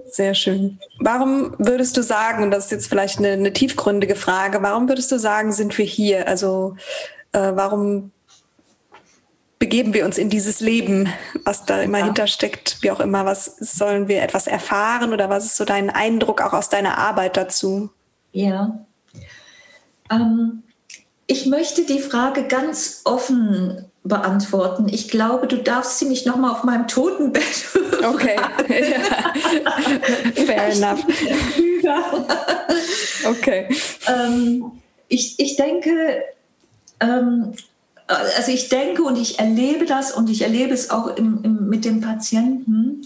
Sehr 0.07 0.35
schön. 0.35 0.79
Warum 0.99 1.55
würdest 1.57 1.97
du 1.97 2.03
sagen, 2.03 2.43
und 2.43 2.51
das 2.51 2.65
ist 2.65 2.71
jetzt 2.71 2.87
vielleicht 2.87 3.19
eine, 3.19 3.29
eine 3.29 3.53
tiefgründige 3.53 4.15
Frage, 4.15 4.61
warum 4.61 4.87
würdest 4.87 5.11
du 5.11 5.17
sagen, 5.17 5.51
sind 5.51 5.75
wir 5.77 5.85
hier? 5.85 6.27
Also 6.27 6.75
äh, 7.31 7.53
warum 7.55 8.11
begeben 9.57 9.93
wir 9.93 10.05
uns 10.05 10.19
in 10.19 10.29
dieses 10.29 10.59
Leben, 10.59 11.09
was 11.43 11.65
da 11.65 11.81
immer 11.81 11.99
ja. 11.99 12.05
hintersteckt, 12.05 12.77
wie 12.81 12.91
auch 12.91 12.99
immer, 12.99 13.25
was 13.25 13.45
sollen 13.59 14.07
wir 14.07 14.21
etwas 14.21 14.45
erfahren 14.45 15.13
oder 15.13 15.29
was 15.29 15.45
ist 15.45 15.55
so 15.55 15.65
dein 15.65 15.89
Eindruck 15.89 16.41
auch 16.41 16.53
aus 16.53 16.69
deiner 16.69 16.97
Arbeit 16.99 17.37
dazu? 17.37 17.89
Ja. 18.31 18.85
Ähm, 20.09 20.63
ich 21.27 21.45
möchte 21.45 21.85
die 21.85 21.99
Frage 21.99 22.47
ganz 22.47 23.01
offen 23.03 23.85
beantworten. 24.03 24.87
Ich 24.89 25.09
glaube, 25.09 25.47
du 25.47 25.57
darfst 25.57 25.99
sie 25.99 26.05
nicht 26.05 26.25
nochmal 26.25 26.51
auf 26.51 26.63
meinem 26.63 26.87
Totenbett. 26.87 27.67
Okay. 28.03 28.37
Fair 30.45 30.67
enough. 30.67 31.03
okay. 33.25 33.67
Ähm, 34.07 34.71
ich, 35.09 35.39
ich 35.39 35.55
denke, 35.57 36.23
ähm, 36.99 37.53
also 38.07 38.51
ich 38.51 38.69
denke 38.69 39.03
und 39.03 39.17
ich 39.17 39.39
erlebe 39.39 39.85
das 39.85 40.11
und 40.11 40.29
ich 40.29 40.41
erlebe 40.41 40.73
es 40.73 40.89
auch 40.89 41.17
im, 41.17 41.43
im, 41.43 41.69
mit 41.69 41.85
den 41.85 42.01
Patienten, 42.01 43.01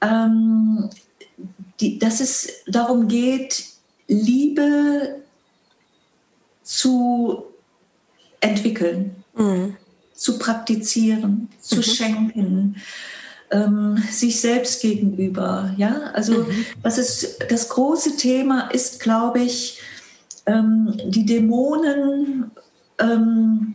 ähm, 0.00 0.90
die, 1.80 1.98
dass 1.98 2.20
es 2.20 2.48
darum 2.66 3.08
geht, 3.08 3.64
Liebe 4.06 5.19
zu 6.70 7.46
entwickeln, 8.40 9.24
mhm. 9.34 9.76
zu 10.14 10.38
praktizieren, 10.38 11.48
zu 11.60 11.78
mhm. 11.78 11.82
schenken. 11.82 12.76
Ähm, 13.52 14.00
sich 14.08 14.40
selbst 14.40 14.80
gegenüber. 14.80 15.74
Ja, 15.76 16.12
also 16.14 16.44
mhm. 16.44 16.66
das 16.84 16.98
ist 16.98 17.38
das 17.48 17.68
große 17.68 18.16
Thema 18.16 18.68
ist, 18.70 19.00
glaube 19.00 19.40
ich, 19.40 19.80
ähm, 20.46 20.96
die 21.06 21.26
Dämonen 21.26 22.52
ähm, 23.00 23.74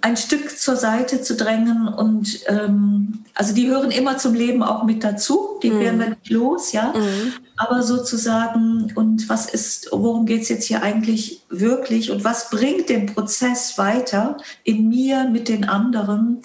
ein 0.00 0.16
Stück 0.16 0.58
zur 0.58 0.76
Seite 0.76 1.20
zu 1.20 1.36
drängen 1.36 1.88
und 1.88 2.40
ähm, 2.46 3.24
also 3.34 3.54
die 3.54 3.68
hören 3.68 3.90
immer 3.90 4.16
zum 4.16 4.34
Leben 4.34 4.62
auch 4.62 4.84
mit 4.84 5.04
dazu, 5.04 5.58
die 5.62 5.70
mhm. 5.70 5.80
werden 5.80 6.00
wir 6.00 6.08
nicht 6.10 6.30
los, 6.30 6.72
ja. 6.72 6.94
Mhm. 6.96 7.32
Aber 7.56 7.82
sozusagen, 7.82 8.92
und 8.94 9.28
was 9.28 9.46
ist, 9.46 9.88
worum 9.92 10.26
geht 10.26 10.42
es 10.42 10.48
jetzt 10.48 10.66
hier 10.66 10.82
eigentlich 10.82 11.42
wirklich 11.50 12.10
und 12.10 12.24
was 12.24 12.50
bringt 12.50 12.88
den 12.88 13.06
Prozess 13.06 13.76
weiter 13.76 14.38
in 14.62 14.88
mir 14.88 15.28
mit 15.28 15.48
den 15.48 15.64
anderen? 15.64 16.42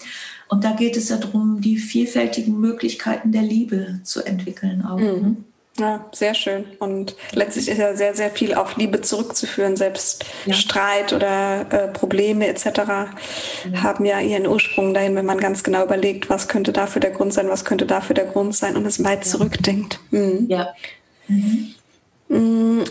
Und 0.48 0.64
da 0.64 0.72
geht 0.72 0.96
es 0.96 1.08
ja 1.08 1.16
darum, 1.16 1.60
die 1.60 1.78
vielfältigen 1.78 2.60
Möglichkeiten 2.60 3.32
der 3.32 3.42
Liebe 3.42 4.00
zu 4.02 4.22
entwickeln 4.22 4.84
auch. 4.84 4.98
Mhm. 4.98 5.22
Ne? 5.22 5.36
Ja, 5.80 6.04
sehr 6.12 6.34
schön. 6.34 6.66
Und 6.78 7.16
letztlich 7.32 7.68
ist 7.68 7.78
ja 7.78 7.94
sehr, 7.96 8.14
sehr 8.14 8.30
viel 8.30 8.54
auf 8.54 8.76
Liebe 8.76 9.00
zurückzuführen. 9.00 9.76
Selbst 9.76 10.26
ja. 10.44 10.54
Streit 10.54 11.14
oder 11.14 11.66
äh, 11.70 11.88
Probleme 11.88 12.46
etc. 12.46 12.64
Ja. 12.66 13.08
haben 13.82 14.04
ja 14.04 14.20
ihren 14.20 14.46
Ursprung 14.46 14.92
dahin, 14.92 15.16
wenn 15.16 15.24
man 15.24 15.40
ganz 15.40 15.64
genau 15.64 15.82
überlegt, 15.84 16.28
was 16.28 16.48
könnte 16.48 16.72
dafür 16.72 17.00
der 17.00 17.12
Grund 17.12 17.32
sein, 17.32 17.48
was 17.48 17.64
könnte 17.64 17.86
dafür 17.86 18.14
der 18.14 18.26
Grund 18.26 18.54
sein 18.54 18.76
und 18.76 18.84
es 18.84 19.02
weit 19.02 19.24
ja. 19.24 19.30
zurückdenkt. 19.30 20.00
Mhm. 20.10 20.46
Ja. 20.48 20.74
Mhm. 21.28 21.74
Mhm 22.28 22.84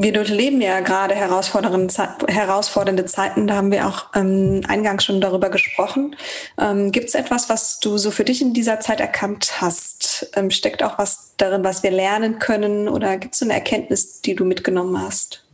wir 0.00 0.12
durchleben 0.12 0.60
ja 0.60 0.78
gerade 0.78 1.16
herausfordernde 1.16 3.04
Zeiten. 3.06 3.48
Da 3.48 3.56
haben 3.56 3.72
wir 3.72 3.88
auch 3.88 4.06
ähm, 4.14 4.62
eingangs 4.68 5.04
schon 5.04 5.20
darüber 5.20 5.50
gesprochen. 5.50 6.14
Ähm, 6.56 6.92
Gibt 6.92 7.08
es 7.08 7.16
etwas, 7.16 7.48
was 7.48 7.80
du 7.80 7.98
so 7.98 8.12
für 8.12 8.22
dich 8.22 8.40
in 8.40 8.54
dieser 8.54 8.78
Zeit 8.78 9.00
erkannt 9.00 9.60
hast? 9.60 9.97
Ähm, 10.34 10.50
steckt 10.50 10.82
auch 10.82 10.98
was 10.98 11.32
darin, 11.36 11.64
was 11.64 11.82
wir 11.82 11.90
lernen 11.90 12.38
können? 12.38 12.88
Oder 12.88 13.16
gibt 13.16 13.34
es 13.34 13.42
eine 13.42 13.54
Erkenntnis, 13.54 14.20
die 14.20 14.34
du 14.34 14.44
mitgenommen 14.44 15.00
hast? 15.00 15.44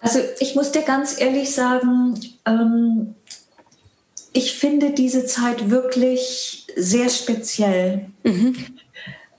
Also 0.00 0.20
ich 0.38 0.54
muss 0.54 0.72
dir 0.72 0.82
ganz 0.82 1.20
ehrlich 1.20 1.54
sagen, 1.54 2.20
ähm, 2.46 3.14
ich 4.32 4.54
finde 4.54 4.90
diese 4.90 5.26
Zeit 5.26 5.70
wirklich 5.70 6.66
sehr 6.76 7.08
speziell. 7.08 8.06
Mhm. 8.22 8.56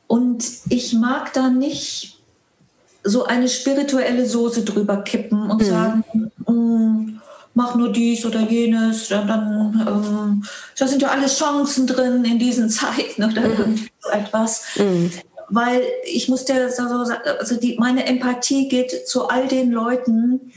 Und 0.07 0.43
ich 0.69 0.93
mag 0.93 1.33
da 1.33 1.49
nicht 1.49 2.19
so 3.03 3.25
eine 3.25 3.47
spirituelle 3.47 4.25
Soße 4.25 4.65
drüber 4.65 4.97
kippen 5.03 5.49
und 5.49 5.61
mhm. 5.61 5.65
sagen, 5.65 6.03
mm, 6.47 7.18
mach 7.59 7.75
nur 7.75 7.91
dies 7.91 8.25
oder 8.25 8.39
jenes, 8.39 9.09
dann, 9.09 9.27
dann 9.27 9.85
ähm, 9.85 10.43
da 10.77 10.87
sind 10.87 11.01
ja 11.01 11.09
alle 11.09 11.27
Chancen 11.27 11.85
drin 11.87 12.23
in 12.23 12.39
diesen 12.39 12.69
Zeiten 12.69 13.21
oder 13.21 13.41
mhm. 13.41 13.89
so 13.99 14.09
etwas. 14.11 14.63
Mhm. 14.77 15.11
Weil 15.49 15.81
ich 16.05 16.29
muss 16.29 16.45
dir 16.45 16.69
so 16.69 17.03
sagen, 17.03 17.21
also 17.37 17.57
die, 17.59 17.75
meine 17.77 18.05
Empathie 18.05 18.69
geht 18.69 19.09
zu 19.09 19.27
all 19.27 19.49
den 19.49 19.71
Leuten, 19.71 20.53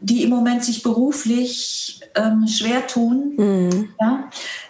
die 0.00 0.24
im 0.24 0.30
Moment 0.30 0.64
sich 0.64 0.82
beruflich 0.82 2.00
ähm, 2.16 2.48
schwer 2.48 2.84
tun, 2.88 3.34
mhm. 3.36 3.88
ja, 4.00 4.28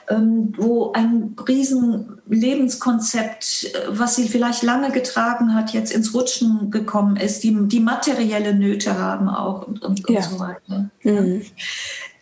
wo 0.09 0.93
ein 0.93 1.35
riesen 1.49 2.21
Lebenskonzept, 2.27 3.65
äh, 3.65 3.79
was 3.89 4.17
sie 4.17 4.29
vielleicht 4.29 4.63
lange 4.63 4.91
getragen 4.91 5.55
hat, 5.55 5.73
jetzt 5.73 5.93
ins 5.93 6.15
Rutschen 6.15 6.71
gekommen 6.71 7.17
ist, 7.17 7.43
die, 7.43 7.57
die 7.69 7.81
materielle 7.81 8.55
Nöte 8.55 8.99
haben 8.99 9.29
auch 9.29 9.67
und, 9.67 9.83
und, 9.83 10.09
ja. 10.09 10.17
und 10.17 10.25
so 10.25 10.39
weiter. 10.39 10.91
Mhm. 11.03 11.43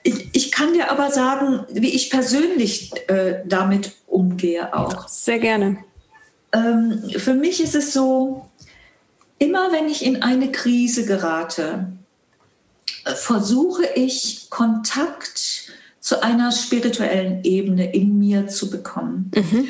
Ich, 0.05 0.28
ich, 0.33 0.51
kann 0.51 0.72
dir 0.72 0.91
aber 0.91 1.11
sagen, 1.11 1.61
wie 1.72 1.95
ich 1.95 2.11
persönlich 2.11 2.93
äh, 3.09 3.43
damit 3.47 3.93
umgehe 4.07 4.74
auch. 4.76 5.07
Sehr 5.09 5.39
gerne. 5.39 5.78
Ähm, 6.53 7.05
für 7.16 7.35
mich 7.35 7.62
ist 7.62 7.76
es 7.76 7.93
so, 7.93 8.49
immer 9.39 9.70
wenn 9.72 9.89
ich 9.89 10.05
in 10.05 10.22
eine 10.22 10.51
Krise 10.51 11.07
gerate, 11.07 11.93
versuche 13.05 13.85
ich 13.95 14.49
Kontakt 14.51 15.72
zu 16.03 16.21
einer 16.23 16.51
spirituellen 16.51 17.45
Ebene 17.45 17.95
in 17.95 18.19
mir 18.19 18.49
zu 18.49 18.69
bekommen. 18.69 19.31
Mhm. 19.35 19.69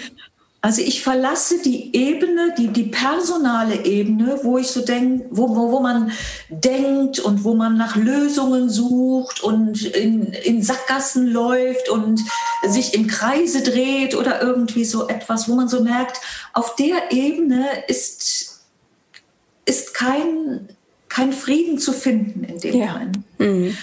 Also 0.63 0.81
ich 0.81 1.03
verlasse 1.03 1.61
die 1.61 1.95
Ebene, 1.95 2.55
die, 2.57 2.69
die 2.69 2.85
personale 2.85 3.85
Ebene, 3.85 4.39
wo 4.45 4.59
ich 4.59 4.69
so 4.69 4.81
denke, 4.83 5.27
wo, 5.31 5.57
wo, 5.57 5.73
wo 5.73 5.81
man 5.81 6.13
denkt 6.49 7.19
und 7.19 7.43
wo 7.43 7.55
man 7.55 7.77
nach 7.77 7.97
Lösungen 7.97 8.71
sucht 8.71 9.43
und 9.43 9.85
in, 9.85 10.33
in 10.33 10.63
Sackgassen 10.63 11.27
läuft 11.27 11.89
und 11.91 12.21
sich 12.67 12.95
im 12.95 13.09
Kreise 13.09 13.63
dreht 13.63 14.15
oder 14.15 14.41
irgendwie 14.41 14.85
so 14.85 15.09
etwas, 15.09 15.49
wo 15.49 15.55
man 15.57 15.69
so 15.69 15.83
merkt, 15.83 16.21
auf 16.53 16.77
der 16.77 17.11
Ebene 17.11 17.67
ist, 17.89 18.63
ist 19.67 19.95
kein, 19.95 20.69
kein 21.09 21.33
Frieden 21.33 21.79
zu 21.79 21.93
finden 21.93 22.45
in 22.45 22.59
dem 22.61 22.79
ja. 22.79 22.93
Moment. 22.93 23.19
Mhm. 23.39 23.77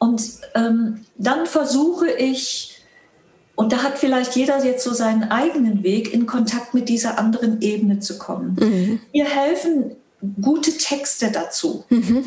Und 0.00 0.22
ähm, 0.54 1.04
dann 1.18 1.46
versuche 1.46 2.10
ich, 2.10 2.82
und 3.54 3.70
da 3.70 3.82
hat 3.82 3.98
vielleicht 3.98 4.34
jeder 4.34 4.64
jetzt 4.64 4.82
so 4.82 4.94
seinen 4.94 5.30
eigenen 5.30 5.82
Weg, 5.82 6.12
in 6.12 6.26
Kontakt 6.26 6.72
mit 6.72 6.88
dieser 6.88 7.18
anderen 7.18 7.60
Ebene 7.60 8.00
zu 8.00 8.16
kommen. 8.16 8.56
Mhm. 8.58 9.00
Mir 9.12 9.26
helfen 9.26 9.96
gute 10.40 10.76
Texte 10.78 11.30
dazu. 11.30 11.84
Mhm. 11.90 12.24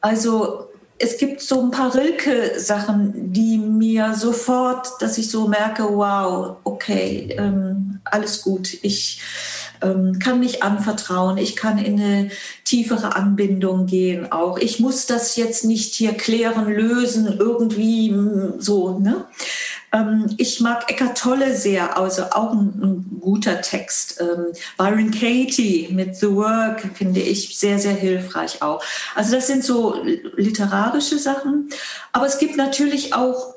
Also 0.00 0.66
es 0.98 1.16
gibt 1.16 1.40
so 1.40 1.60
ein 1.62 1.70
paar 1.70 1.94
Rilke-Sachen, 1.94 3.32
die 3.32 3.56
mir 3.58 4.14
sofort, 4.14 5.00
dass 5.00 5.16
ich 5.16 5.30
so 5.30 5.46
merke, 5.46 5.84
wow, 5.84 6.56
okay, 6.64 7.34
ähm, 7.38 8.00
alles 8.04 8.42
gut. 8.42 8.78
Ich 8.82 9.20
ähm, 9.82 10.18
kann 10.18 10.40
mich 10.40 10.62
anvertrauen, 10.62 11.38
ich 11.38 11.56
kann 11.56 11.78
in 11.78 12.00
eine 12.00 12.30
tiefere 12.64 13.16
Anbindung 13.16 13.86
gehen 13.86 14.30
auch. 14.32 14.58
Ich 14.58 14.80
muss 14.80 15.06
das 15.06 15.36
jetzt 15.36 15.64
nicht 15.64 15.94
hier 15.94 16.14
klären, 16.14 16.66
lösen, 16.66 17.36
irgendwie 17.38 18.10
mm, 18.10 18.54
so. 18.60 18.98
Ne? 18.98 19.26
Ähm, 19.92 20.34
ich 20.38 20.60
mag 20.60 20.90
Eckart 20.90 21.18
Tolle 21.18 21.54
sehr, 21.54 21.98
also 21.98 22.22
auch 22.30 22.52
ein, 22.52 22.80
ein 22.82 23.20
guter 23.20 23.60
Text. 23.60 24.20
Ähm, 24.20 24.52
Byron 24.78 25.10
Katie 25.10 25.88
mit 25.90 26.16
The 26.16 26.34
Work 26.34 26.82
finde 26.94 27.20
ich 27.20 27.58
sehr, 27.58 27.78
sehr 27.78 27.94
hilfreich 27.94 28.62
auch. 28.62 28.82
Also 29.14 29.34
das 29.34 29.46
sind 29.46 29.64
so 29.64 30.02
literarische 30.36 31.18
Sachen. 31.18 31.68
Aber 32.12 32.26
es 32.26 32.38
gibt 32.38 32.56
natürlich 32.56 33.14
auch 33.14 33.54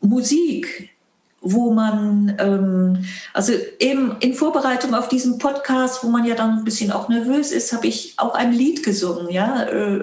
Musik, 0.00 0.90
wo 1.52 1.72
man, 1.72 2.36
ähm, 2.38 3.04
also 3.32 3.52
eben 3.78 4.16
in 4.20 4.34
Vorbereitung 4.34 4.94
auf 4.94 5.08
diesen 5.08 5.38
Podcast, 5.38 6.02
wo 6.02 6.08
man 6.08 6.24
ja 6.24 6.34
dann 6.34 6.58
ein 6.58 6.64
bisschen 6.64 6.90
auch 6.90 7.08
nervös 7.08 7.52
ist, 7.52 7.72
habe 7.72 7.86
ich 7.86 8.14
auch 8.16 8.34
ein 8.34 8.52
Lied 8.52 8.82
gesungen, 8.82 9.30
ja, 9.30 9.62
äh, 9.62 10.02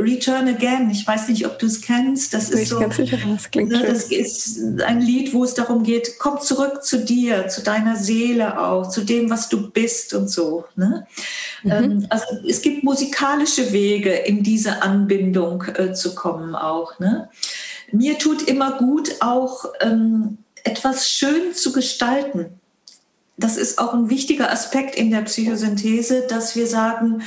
Return 0.00 0.48
Again. 0.48 0.90
Ich 0.90 1.06
weiß 1.06 1.28
nicht, 1.28 1.46
ob 1.46 1.58
du 1.58 1.66
es 1.66 1.80
kennst. 1.80 2.34
Das 2.34 2.50
ist 2.50 2.68
so, 2.68 2.78
sicher, 2.90 3.18
das, 3.24 3.50
klingt 3.50 3.70
ne, 3.70 3.84
das 3.86 4.10
ist 4.10 4.58
ein 4.82 5.00
Lied, 5.00 5.32
wo 5.32 5.44
es 5.44 5.54
darum 5.54 5.84
geht, 5.84 6.18
komm 6.18 6.40
zurück 6.40 6.82
zu 6.82 7.04
dir, 7.04 7.46
zu 7.48 7.62
deiner 7.62 7.96
Seele 7.96 8.60
auch, 8.60 8.88
zu 8.88 9.02
dem, 9.02 9.30
was 9.30 9.48
du 9.48 9.70
bist 9.70 10.12
und 10.14 10.28
so. 10.28 10.64
Ne? 10.74 11.06
Mhm. 11.62 11.70
Ähm, 11.70 12.06
also 12.08 12.24
es 12.48 12.62
gibt 12.62 12.82
musikalische 12.82 13.72
Wege, 13.72 14.10
in 14.10 14.42
diese 14.42 14.82
Anbindung 14.82 15.64
äh, 15.76 15.92
zu 15.92 16.14
kommen 16.14 16.54
auch. 16.54 16.98
Ne? 16.98 17.28
Mir 17.92 18.18
tut 18.18 18.42
immer 18.42 18.78
gut 18.78 19.16
auch 19.20 19.66
ähm, 19.80 20.38
etwas 20.64 21.08
schön 21.08 21.54
zu 21.54 21.72
gestalten. 21.72 22.60
Das 23.36 23.56
ist 23.56 23.78
auch 23.78 23.94
ein 23.94 24.10
wichtiger 24.10 24.52
Aspekt 24.52 24.94
in 24.94 25.10
der 25.10 25.22
Psychosynthese, 25.22 26.26
dass 26.28 26.56
wir 26.56 26.66
sagen, 26.66 27.22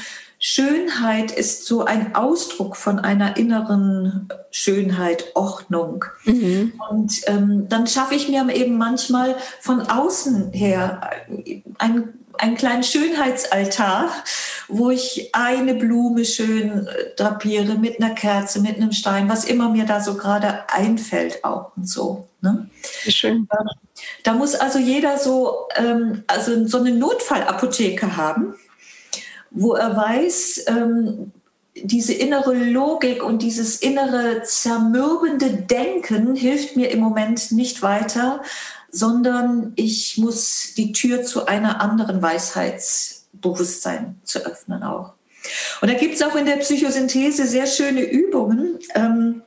Schönheit 0.45 1.31
ist 1.31 1.65
so 1.65 1.85
ein 1.85 2.15
Ausdruck 2.15 2.75
von 2.75 2.99
einer 2.99 3.37
inneren 3.37 4.27
Schönheit, 4.51 5.31
Ordnung. 5.35 6.03
Mhm. 6.25 6.73
Und 6.89 7.21
ähm, 7.27 7.69
dann 7.69 7.87
schaffe 7.87 8.15
ich 8.15 8.27
mir 8.27 8.45
eben 8.53 8.77
manchmal 8.77 9.37
von 9.61 9.81
außen 9.81 10.51
her 10.51 10.99
ein 11.77 12.13
einen 12.37 12.55
kleinen 12.55 12.83
Schönheitsaltar, 12.83 14.09
wo 14.67 14.89
ich 14.89 15.29
eine 15.33 15.75
Blume 15.75 16.25
schön 16.25 16.87
äh, 16.87 17.15
drapiere 17.15 17.75
mit 17.75 18.01
einer 18.01 18.13
Kerze, 18.15 18.61
mit 18.61 18.77
einem 18.77 18.91
Stein, 18.91 19.29
was 19.29 19.45
immer 19.45 19.69
mir 19.69 19.85
da 19.85 20.01
so 20.01 20.15
gerade 20.15 20.69
einfällt 20.69 21.43
auch 21.43 21.71
und 21.75 21.87
so. 21.87 22.27
Ne? 22.41 22.69
Schön. 23.07 23.47
Ähm, 23.51 23.69
da 24.23 24.33
muss 24.33 24.55
also 24.55 24.79
jeder 24.79 25.17
so, 25.17 25.67
ähm, 25.75 26.23
also 26.27 26.67
so 26.67 26.79
eine 26.79 26.91
Notfallapotheke 26.91 28.17
haben, 28.17 28.55
wo 29.51 29.73
er 29.73 29.95
weiß, 29.95 30.65
ähm, 30.67 31.31
diese 31.75 32.13
innere 32.13 32.53
Logik 32.53 33.23
und 33.23 33.41
dieses 33.41 33.77
innere 33.77 34.43
zermürbende 34.43 35.49
Denken 35.49 36.35
hilft 36.35 36.75
mir 36.75 36.91
im 36.91 36.99
Moment 36.99 37.51
nicht 37.51 37.81
weiter, 37.81 38.41
sondern 38.93 39.73
ich 39.75 40.19
muss 40.19 40.75
die 40.77 40.93
Tür 40.93 41.23
zu 41.23 41.47
einer 41.47 41.81
anderen 41.81 42.21
Weisheitsbewusstsein 42.21 44.21
zu 44.23 44.45
öffnen 44.45 44.83
auch. 44.83 45.13
Und 45.81 45.91
da 45.91 45.97
gibt 45.97 46.15
es 46.15 46.21
auch 46.21 46.35
in 46.35 46.45
der 46.45 46.57
Psychosynthese 46.57 47.47
sehr 47.47 47.67
schöne 47.67 48.03
Übungen. 48.03 48.79
Ähm, 48.95 49.41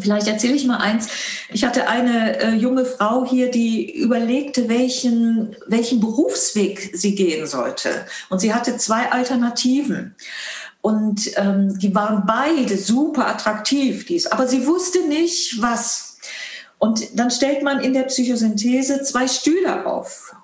Vielleicht 0.00 0.28
erzähle 0.28 0.54
ich 0.54 0.66
mal 0.66 0.76
eins. 0.76 1.08
Ich 1.50 1.64
hatte 1.64 1.88
eine 1.88 2.38
äh, 2.40 2.54
junge 2.54 2.84
Frau 2.84 3.24
hier, 3.24 3.50
die 3.50 3.98
überlegte, 3.98 4.68
welchen, 4.68 5.56
welchen 5.66 6.00
Berufsweg 6.00 6.90
sie 6.92 7.14
gehen 7.14 7.46
sollte. 7.46 8.04
Und 8.28 8.40
sie 8.40 8.52
hatte 8.52 8.76
zwei 8.76 9.10
Alternativen. 9.10 10.14
Und 10.82 11.30
ähm, 11.36 11.78
die 11.78 11.94
waren 11.94 12.24
beide 12.26 12.76
super 12.76 13.28
attraktiv, 13.28 14.04
dies. 14.04 14.26
Aber 14.26 14.46
sie 14.46 14.66
wusste 14.66 15.08
nicht, 15.08 15.62
was. 15.62 16.07
Und 16.78 17.18
dann 17.18 17.30
stellt 17.30 17.62
man 17.62 17.80
in 17.80 17.92
der 17.92 18.04
Psychosynthese 18.04 19.02
zwei 19.02 19.26
Stühle 19.26 19.86
auf. 19.86 20.34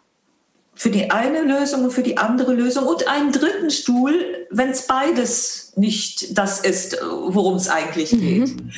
Für 0.77 0.91
die 0.91 1.11
eine 1.11 1.43
Lösung 1.43 1.85
und 1.85 1.93
für 1.93 2.03
die 2.03 2.19
andere 2.19 2.53
Lösung 2.53 2.85
und 2.87 3.07
einen 3.07 3.31
dritten 3.31 3.71
Stuhl, 3.71 4.47
wenn 4.51 4.71
es 4.71 4.89
beides 4.89 5.73
nicht 5.77 6.37
das 6.37 6.61
ist, 6.61 6.99
worum 7.01 7.55
es 7.55 7.69
eigentlich 7.69 8.11
geht. 8.11 8.49
Mhm. 8.49 8.71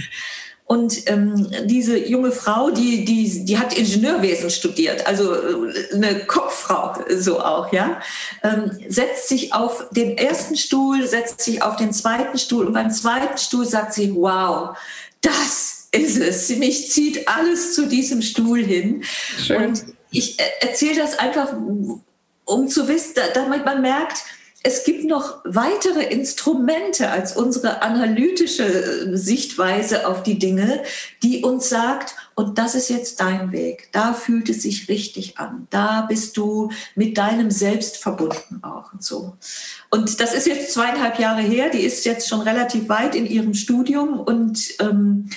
Und 0.66 1.08
ähm, 1.08 1.48
diese 1.66 1.96
junge 1.96 2.32
Frau, 2.32 2.70
die, 2.70 3.04
die, 3.04 3.44
die 3.44 3.56
hat 3.56 3.78
Ingenieurwesen 3.78 4.50
studiert, 4.50 5.06
also 5.06 5.32
äh, 5.32 5.94
eine 5.94 6.26
Kopffrau 6.26 6.92
so 7.16 7.40
auch, 7.40 7.72
ja, 7.72 8.00
ähm, 8.42 8.72
setzt 8.88 9.28
sich 9.28 9.54
auf 9.54 9.86
den 9.92 10.18
ersten 10.18 10.56
Stuhl, 10.56 11.06
setzt 11.06 11.40
sich 11.40 11.62
auf 11.62 11.76
den 11.76 11.92
zweiten 11.92 12.36
Stuhl 12.36 12.66
und 12.66 12.72
beim 12.72 12.90
zweiten 12.90 13.38
Stuhl 13.38 13.64
sagt 13.64 13.94
sie, 13.94 14.12
wow, 14.16 14.76
das 15.20 15.75
ist 15.96 16.18
es. 16.18 16.48
Mich 16.56 16.90
zieht 16.90 17.28
alles 17.28 17.74
zu 17.74 17.86
diesem 17.86 18.22
Stuhl 18.22 18.62
hin. 18.62 19.02
Schön. 19.38 19.66
Und 19.66 19.84
ich 20.10 20.38
äh, 20.38 20.42
erzähle 20.60 20.96
das 20.96 21.18
einfach, 21.18 21.52
um 22.44 22.68
zu 22.68 22.88
wissen, 22.88 23.14
damit 23.34 23.64
man 23.64 23.82
merkt, 23.82 24.24
es 24.66 24.82
gibt 24.82 25.04
noch 25.04 25.42
weitere 25.44 26.02
Instrumente 26.06 27.08
als 27.08 27.36
unsere 27.36 27.82
analytische 27.82 29.16
Sichtweise 29.16 30.08
auf 30.08 30.24
die 30.24 30.40
Dinge, 30.40 30.82
die 31.22 31.44
uns 31.44 31.68
sagt, 31.68 32.16
und 32.34 32.58
das 32.58 32.74
ist 32.74 32.90
jetzt 32.90 33.20
dein 33.20 33.52
Weg. 33.52 33.90
Da 33.92 34.12
fühlt 34.12 34.48
es 34.48 34.62
sich 34.62 34.88
richtig 34.88 35.38
an. 35.38 35.68
Da 35.70 36.06
bist 36.08 36.36
du 36.36 36.72
mit 36.96 37.16
deinem 37.16 37.52
Selbst 37.52 37.98
verbunden 37.98 38.60
auch 38.62 38.92
und 38.92 39.04
so. 39.04 39.36
Und 39.90 40.20
das 40.20 40.34
ist 40.34 40.48
jetzt 40.48 40.72
zweieinhalb 40.72 41.20
Jahre 41.20 41.42
her. 41.42 41.70
Die 41.70 41.84
ist 41.84 42.04
jetzt 42.04 42.28
schon 42.28 42.40
relativ 42.40 42.88
weit 42.88 43.14
in 43.14 43.24
ihrem 43.24 43.54
Studium 43.54 44.18
und 44.18 44.58
ähm, 44.80 45.30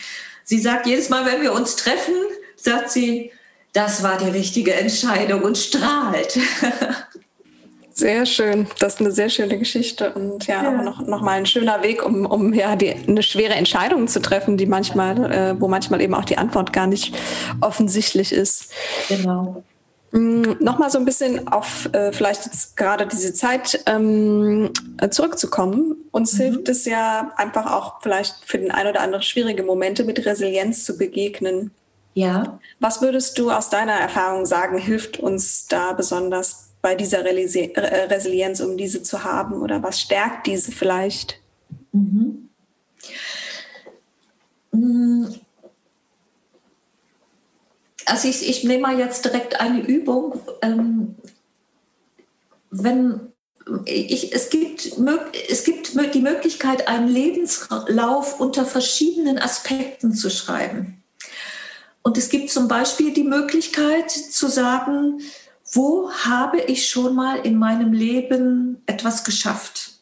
sie 0.49 0.59
sagt 0.59 0.87
jedes 0.87 1.09
Mal, 1.09 1.27
wenn 1.27 1.43
wir 1.43 1.53
uns 1.53 1.75
treffen, 1.75 2.15
sagt 2.55 2.89
sie, 2.89 3.31
das 3.71 4.01
war 4.01 4.17
die 4.17 4.29
richtige 4.29 4.73
Entscheidung 4.73 5.43
und 5.43 5.57
strahlt. 5.59 6.39
Sehr 7.93 8.25
schön. 8.25 8.65
Das 8.79 8.95
ist 8.95 9.01
eine 9.01 9.11
sehr 9.11 9.29
schöne 9.29 9.57
Geschichte 9.57 10.13
und 10.13 10.47
ja, 10.47 10.63
ja. 10.63 10.71
noch, 10.71 11.05
noch 11.05 11.21
mal 11.21 11.33
ein 11.33 11.45
schöner 11.45 11.83
Weg, 11.83 12.01
um, 12.01 12.25
um 12.25 12.53
ja 12.53 12.77
die, 12.77 12.93
eine 12.93 13.21
schwere 13.21 13.55
Entscheidung 13.55 14.07
zu 14.07 14.21
treffen, 14.21 14.55
die 14.55 14.67
manchmal, 14.67 15.29
äh, 15.29 15.59
wo 15.59 15.67
manchmal 15.67 15.99
eben 15.99 16.13
auch 16.13 16.23
die 16.23 16.37
Antwort 16.37 16.71
gar 16.71 16.87
nicht 16.87 17.13
offensichtlich 17.59 18.31
ist. 18.31 18.71
Genau. 19.09 19.65
Mm, 20.12 20.55
Nochmal 20.60 20.89
so 20.89 20.97
ein 20.97 21.05
bisschen 21.05 21.47
auf 21.47 21.89
äh, 21.93 22.12
vielleicht 22.12 22.45
jetzt 22.45 22.76
gerade 22.76 23.05
diese 23.05 23.34
Zeit 23.34 23.84
ähm, 23.86 24.72
zurückzukommen. 25.12 25.95
Uns 26.12 26.34
mhm. 26.34 26.43
hilft 26.43 26.70
es 26.70 26.86
ja 26.86 27.32
einfach 27.38 27.72
auch 27.72 28.01
vielleicht 28.01 28.36
für 28.45 28.57
den 28.57 28.72
ein 28.72 28.88
oder 28.88 29.01
anderen 29.01 29.24
schwierige 29.24 29.64
Momente 29.64 30.03
mit 30.03 30.26
Resilienz 30.26 30.84
zu 30.84 30.97
begegnen. 30.97 31.72
Ja. 32.16 32.60
Was 32.80 33.01
würdest 33.01 33.38
du 33.38 33.51
aus 33.51 33.70
deiner 33.70 33.93
Erfahrung 33.93 34.45
sagen, 34.45 34.78
hilft 34.78 35.20
uns 35.20 35.68
da 35.68 35.93
besonders 35.93 36.70
bei 36.82 36.95
dieser 36.95 37.26
äh, 37.26 38.03
Resilienz, 38.05 38.62
um 38.62 38.78
diese 38.78 39.03
zu 39.03 39.24
haben? 39.24 39.62
Oder 39.62 39.84
was 39.84 39.99
stärkt 39.99 40.47
diese 40.47 40.72
vielleicht? 40.72 41.39
Mhm. 41.91 42.49
Also 48.10 48.28
ich, 48.28 48.47
ich 48.47 48.64
nehme 48.64 48.82
mal 48.82 48.99
jetzt 48.99 49.26
direkt 49.26 49.60
eine 49.60 49.82
Übung. 49.82 50.39
Ähm, 50.62 51.16
wenn 52.72 53.30
ich, 53.86 54.34
es, 54.34 54.49
gibt, 54.49 54.93
es 55.49 55.64
gibt 55.64 56.14
die 56.14 56.22
Möglichkeit, 56.22 56.88
einen 56.88 57.07
Lebenslauf 57.07 58.39
unter 58.39 58.66
verschiedenen 58.66 59.38
Aspekten 59.38 60.14
zu 60.14 60.30
schreiben. 60.30 61.03
Und 62.01 62.18
es 62.18 62.30
gibt 62.30 62.49
zum 62.49 62.68
Beispiel 62.68 63.14
die 63.14 63.24
Möglichkeit 63.24 64.10
zu 64.10 64.47
sagen, 64.47 65.22
wo 65.72 66.12
habe 66.12 66.60
ich 66.62 66.89
schon 66.89 67.16
mal 67.16 67.45
in 67.45 67.57
meinem 67.57 67.93
Leben 67.93 68.82
etwas 68.88 69.24
geschafft? 69.24 69.99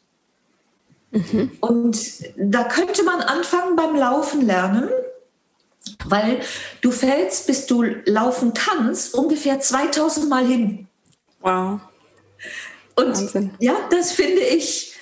Mhm. 1.11 1.51
Und 1.59 1.97
da 2.37 2.63
könnte 2.63 3.03
man 3.03 3.21
anfangen 3.21 3.75
beim 3.75 3.95
Laufen 3.95 4.45
lernen, 4.45 4.89
weil 6.05 6.41
du 6.81 6.91
fällst, 6.91 7.47
bis 7.47 7.65
du 7.65 7.83
laufen 8.05 8.53
kannst, 8.53 9.13
ungefähr 9.13 9.59
2000 9.59 10.29
Mal 10.29 10.45
hin. 10.45 10.87
Wow. 11.41 11.79
Und 12.95 13.15
Wahnsinn. 13.15 13.51
ja, 13.59 13.75
das 13.89 14.11
finde 14.11 14.41
ich 14.41 14.93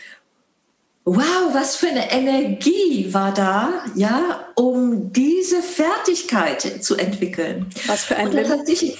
wow, 1.05 1.53
was 1.53 1.75
für 1.75 1.87
eine 1.87 2.11
Energie 2.11 3.13
war 3.13 3.33
da, 3.33 3.85
ja, 3.93 4.47
um 4.55 5.13
diese 5.13 5.61
Fertigkeit 5.61 6.83
zu 6.83 6.95
entwickeln. 6.95 7.67
Was 7.85 8.05
für 8.05 8.15
ein 8.17 8.33
Wille. 8.33 8.65
Sich, 8.65 8.97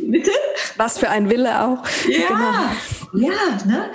bitte? 0.00 0.32
Was 0.76 0.98
für 0.98 1.08
ein 1.08 1.30
Wille 1.30 1.62
auch. 1.62 1.84
Ja, 2.08 2.74
genau. 3.12 3.28
ja. 3.28 3.66
Ne? 3.66 3.90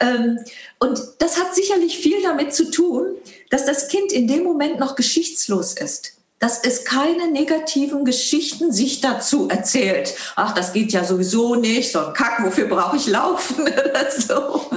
Ähm, 0.00 0.38
und 0.80 1.00
das 1.18 1.38
hat 1.38 1.54
sicherlich 1.54 1.98
viel 1.98 2.20
damit 2.22 2.52
zu 2.52 2.70
tun, 2.70 3.14
dass 3.48 3.64
das 3.64 3.88
Kind 3.88 4.12
in 4.12 4.26
dem 4.26 4.42
Moment 4.42 4.80
noch 4.80 4.96
geschichtslos 4.96 5.74
ist 5.74 6.17
dass 6.38 6.62
es 6.62 6.84
keine 6.84 7.28
negativen 7.28 8.04
Geschichten 8.04 8.72
sich 8.72 9.00
dazu 9.00 9.48
erzählt. 9.48 10.14
Ach, 10.36 10.54
das 10.54 10.72
geht 10.72 10.92
ja 10.92 11.04
sowieso 11.04 11.56
nicht, 11.56 11.90
so 11.90 12.06
ein 12.06 12.12
Kack, 12.12 12.44
wofür 12.44 12.68
brauche 12.68 12.96
ich 12.96 13.08
laufen 13.08 13.62
oder 13.62 14.10
so. 14.10 14.70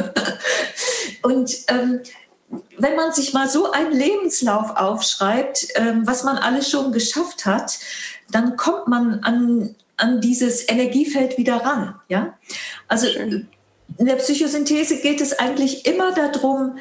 Und 1.22 1.55
ähm, 1.68 2.01
wenn 2.78 2.95
man 2.95 3.14
sich 3.14 3.34
mal 3.34 3.47
so 3.47 3.72
einen 3.72 3.91
Lebenslauf 3.91 4.76
aufschreibt, 4.76 5.68
ähm, 5.76 6.05
was 6.05 6.24
man 6.24 6.38
alles 6.38 6.70
schon 6.70 6.91
geschafft 6.91 7.45
hat, 7.45 7.78
dann 8.32 8.57
kommt 8.57 8.88
man 8.88 9.20
an, 9.24 9.76
an 9.97 10.20
dieses 10.22 10.68
Energiefeld 10.68 11.38
wieder 11.38 11.57
ran. 11.57 11.95
Ja? 12.09 12.38
Also 12.88 13.07
Schön. 13.07 13.47
in 13.97 14.05
der 14.05 14.16
Psychosynthese 14.16 14.97
geht 14.97 15.22
es 15.22 15.38
eigentlich 15.38 15.86
immer 15.86 16.12
darum, 16.14 16.80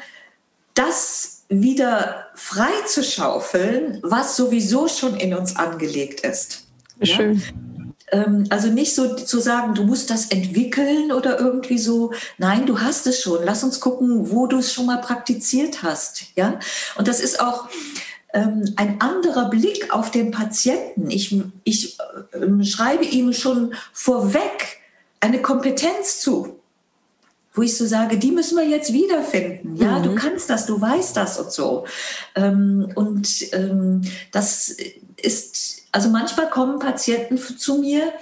das 0.73 1.40
wieder 1.51 2.27
frei 2.33 2.71
zu 2.87 3.03
schaufeln, 3.03 3.99
was 4.03 4.37
sowieso 4.37 4.87
schon 4.87 5.17
in 5.17 5.33
uns 5.33 5.57
angelegt 5.57 6.21
ist. 6.21 6.65
Schön. 7.01 7.43
Ja? 8.11 8.23
Ähm, 8.23 8.45
also 8.49 8.69
nicht 8.69 8.95
so 8.95 9.15
zu 9.15 9.39
sagen, 9.39 9.75
du 9.75 9.83
musst 9.83 10.09
das 10.09 10.27
entwickeln 10.27 11.11
oder 11.11 11.39
irgendwie 11.39 11.77
so. 11.77 12.13
Nein, 12.37 12.65
du 12.65 12.79
hast 12.79 13.05
es 13.05 13.21
schon. 13.21 13.43
Lass 13.43 13.65
uns 13.65 13.81
gucken, 13.81 14.31
wo 14.31 14.47
du 14.47 14.59
es 14.59 14.71
schon 14.71 14.85
mal 14.85 15.01
praktiziert 15.01 15.83
hast. 15.83 16.23
Ja, 16.37 16.57
und 16.95 17.09
das 17.09 17.19
ist 17.19 17.41
auch 17.41 17.67
ähm, 18.33 18.73
ein 18.77 19.01
anderer 19.01 19.49
Blick 19.49 19.93
auf 19.93 20.09
den 20.09 20.31
Patienten. 20.31 21.11
Ich, 21.11 21.37
ich 21.65 21.97
äh, 22.31 22.63
schreibe 22.63 23.03
ihm 23.03 23.33
schon 23.33 23.73
vorweg 23.91 24.79
eine 25.19 25.41
Kompetenz 25.41 26.21
zu 26.21 26.60
wo 27.53 27.61
ich 27.61 27.77
so 27.77 27.85
sage, 27.85 28.17
die 28.17 28.31
müssen 28.31 28.57
wir 28.57 28.65
jetzt 28.65 28.93
wiederfinden. 28.93 29.75
Ja, 29.75 29.99
mhm. 29.99 30.03
du 30.03 30.15
kannst 30.15 30.49
das, 30.49 30.65
du 30.65 30.79
weißt 30.79 31.17
das 31.17 31.39
und 31.39 31.51
so. 31.51 31.85
Ähm, 32.35 32.91
und 32.95 33.53
ähm, 33.53 34.01
das 34.31 34.75
ist, 35.21 35.83
also 35.91 36.09
manchmal 36.09 36.49
kommen 36.49 36.79
Patienten 36.79 37.37
zu 37.37 37.79
mir 37.79 38.13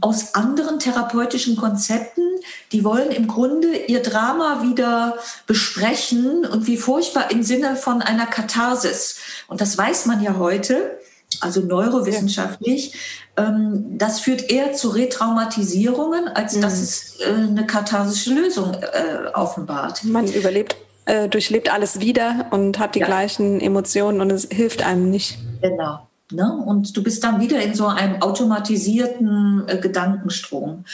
aus 0.00 0.34
anderen 0.34 0.78
therapeutischen 0.78 1.56
Konzepten, 1.56 2.22
die 2.70 2.84
wollen 2.84 3.10
im 3.10 3.26
Grunde 3.26 3.76
ihr 3.76 4.02
Drama 4.02 4.62
wieder 4.62 5.18
besprechen 5.46 6.46
und 6.46 6.66
wie 6.66 6.76
furchtbar 6.76 7.30
im 7.32 7.42
Sinne 7.42 7.74
von 7.74 8.00
einer 8.00 8.26
Katharsis. 8.26 9.16
Und 9.48 9.60
das 9.60 9.76
weiß 9.76 10.06
man 10.06 10.22
ja 10.22 10.36
heute. 10.38 10.98
Also 11.42 11.60
neurowissenschaftlich. 11.60 12.92
Ähm, 13.36 13.98
das 13.98 14.20
führt 14.20 14.50
eher 14.50 14.72
zu 14.72 14.90
Retraumatisierungen, 14.90 16.28
als 16.28 16.56
mhm. 16.56 16.60
dass 16.62 16.80
es 16.80 17.20
äh, 17.20 17.32
eine 17.32 17.66
katharsische 17.66 18.32
Lösung 18.34 18.74
äh, 18.74 19.28
offenbart. 19.34 20.04
Man 20.04 20.26
überlebt, 20.26 20.76
äh, 21.06 21.28
durchlebt 21.28 21.72
alles 21.72 22.00
wieder 22.00 22.46
und 22.50 22.78
hat 22.78 22.94
die 22.94 23.00
ja. 23.00 23.06
gleichen 23.06 23.60
Emotionen 23.60 24.20
und 24.20 24.30
es 24.30 24.48
hilft 24.50 24.84
einem 24.84 25.10
nicht. 25.10 25.38
Genau. 25.60 26.06
Ne? 26.32 26.50
Und 26.66 26.96
du 26.96 27.02
bist 27.02 27.22
dann 27.22 27.40
wieder 27.40 27.60
in 27.60 27.74
so 27.74 27.86
einem 27.86 28.22
automatisierten 28.22 29.64
äh, 29.66 29.78
Gedankenstrom. 29.78 30.84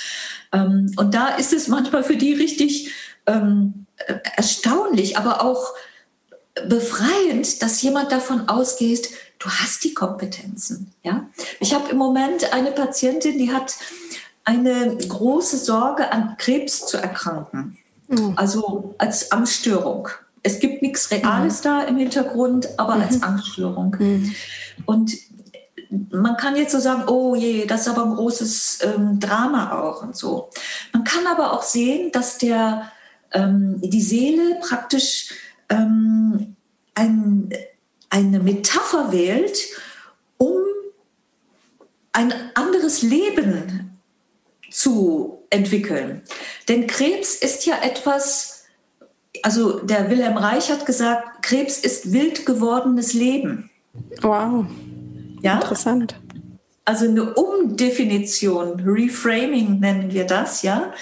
Ähm, 0.53 0.93
und 0.97 1.15
da 1.15 1.29
ist 1.29 1.53
es 1.53 1.69
manchmal 1.69 2.03
für 2.03 2.17
die 2.17 2.33
richtig 2.33 2.91
ähm, 3.27 3.87
äh, 4.07 4.15
erstaunlich, 4.37 5.17
aber 5.17 5.45
auch 5.45 5.75
befreiend, 6.69 7.63
dass 7.63 7.81
jemand 7.83 8.13
davon 8.13 8.49
ausgeht, 8.49 9.11
du 9.41 9.49
hast 9.49 9.83
die 9.83 9.95
Kompetenzen. 9.95 10.93
Ja? 11.03 11.27
Ich 11.59 11.75
habe 11.75 11.91
im 11.91 11.97
Moment 11.97 12.53
eine 12.53 12.71
Patientin, 12.71 13.39
die 13.39 13.53
hat 13.53 13.75
eine 14.45 14.97
große 14.97 15.57
Sorge, 15.59 16.13
an 16.13 16.37
Krebs 16.39 16.87
zu 16.87 16.97
erkranken. 16.99 17.79
Mhm. 18.09 18.35
Also 18.37 18.95
als 18.99 19.33
Angststörung. 19.33 20.09
Es 20.43 20.61
gibt 20.61 20.83
nichts 20.83 21.11
Reales 21.11 21.61
mhm. 21.61 21.65
da 21.65 21.83
im 21.83 21.97
Hintergrund, 21.97 22.69
aber 22.79 22.97
mhm. 22.97 23.03
als 23.03 23.23
Angststörung. 23.23 23.97
Mhm. 23.99 24.35
Und 24.87 25.13
man 26.11 26.37
kann 26.37 26.57
jetzt 26.57 26.73
so 26.73 26.79
sagen, 26.79 27.09
oh 27.09 27.35
je, 27.35 27.67
das 27.67 27.83
ist 27.83 27.89
aber 27.89 28.05
ein 28.05 28.15
großes 28.15 28.79
ähm, 28.83 29.19
Drama 29.19 29.81
auch 29.81 30.03
und 30.03 30.17
so. 30.17 30.51
Man 30.93 31.05
kann 31.05 31.27
aber 31.27 31.53
auch 31.53 31.63
sehen, 31.63 32.13
dass 32.13 32.39
der, 32.39 32.93
ähm, 33.33 33.81
die 33.81 34.03
Seele 34.03 34.61
praktisch 34.61 35.31
ähm, 35.69 36.57
ein, 36.95 37.51
eine 38.11 38.41
Metapher 38.41 39.13
wählt, 39.13 39.59
um 40.37 40.59
ein 42.13 42.35
anderes 42.55 43.03
Leben 43.03 43.99
zu 44.71 45.43
entwickeln. 45.51 46.23
Denn 46.69 46.87
Krebs 46.87 47.35
ist 47.37 47.67
ja 47.67 47.77
etwas, 47.83 48.65
also 49.43 49.81
der 49.81 50.11
Wilhelm 50.11 50.37
Reich 50.37 50.71
hat 50.71 50.87
gesagt, 50.87 51.43
Krebs 51.43 51.79
ist 51.79 52.13
wild 52.13 52.47
gewordenes 52.47 53.13
Leben. 53.13 53.71
Wow. 54.23 54.67
Ja? 55.43 55.55
Interessant. 55.55 56.17
Also 56.85 57.05
eine 57.05 57.35
Umdefinition, 57.35 58.81
Reframing 58.81 59.79
nennen 59.79 60.13
wir 60.13 60.25
das, 60.25 60.63
ja. 60.63 60.93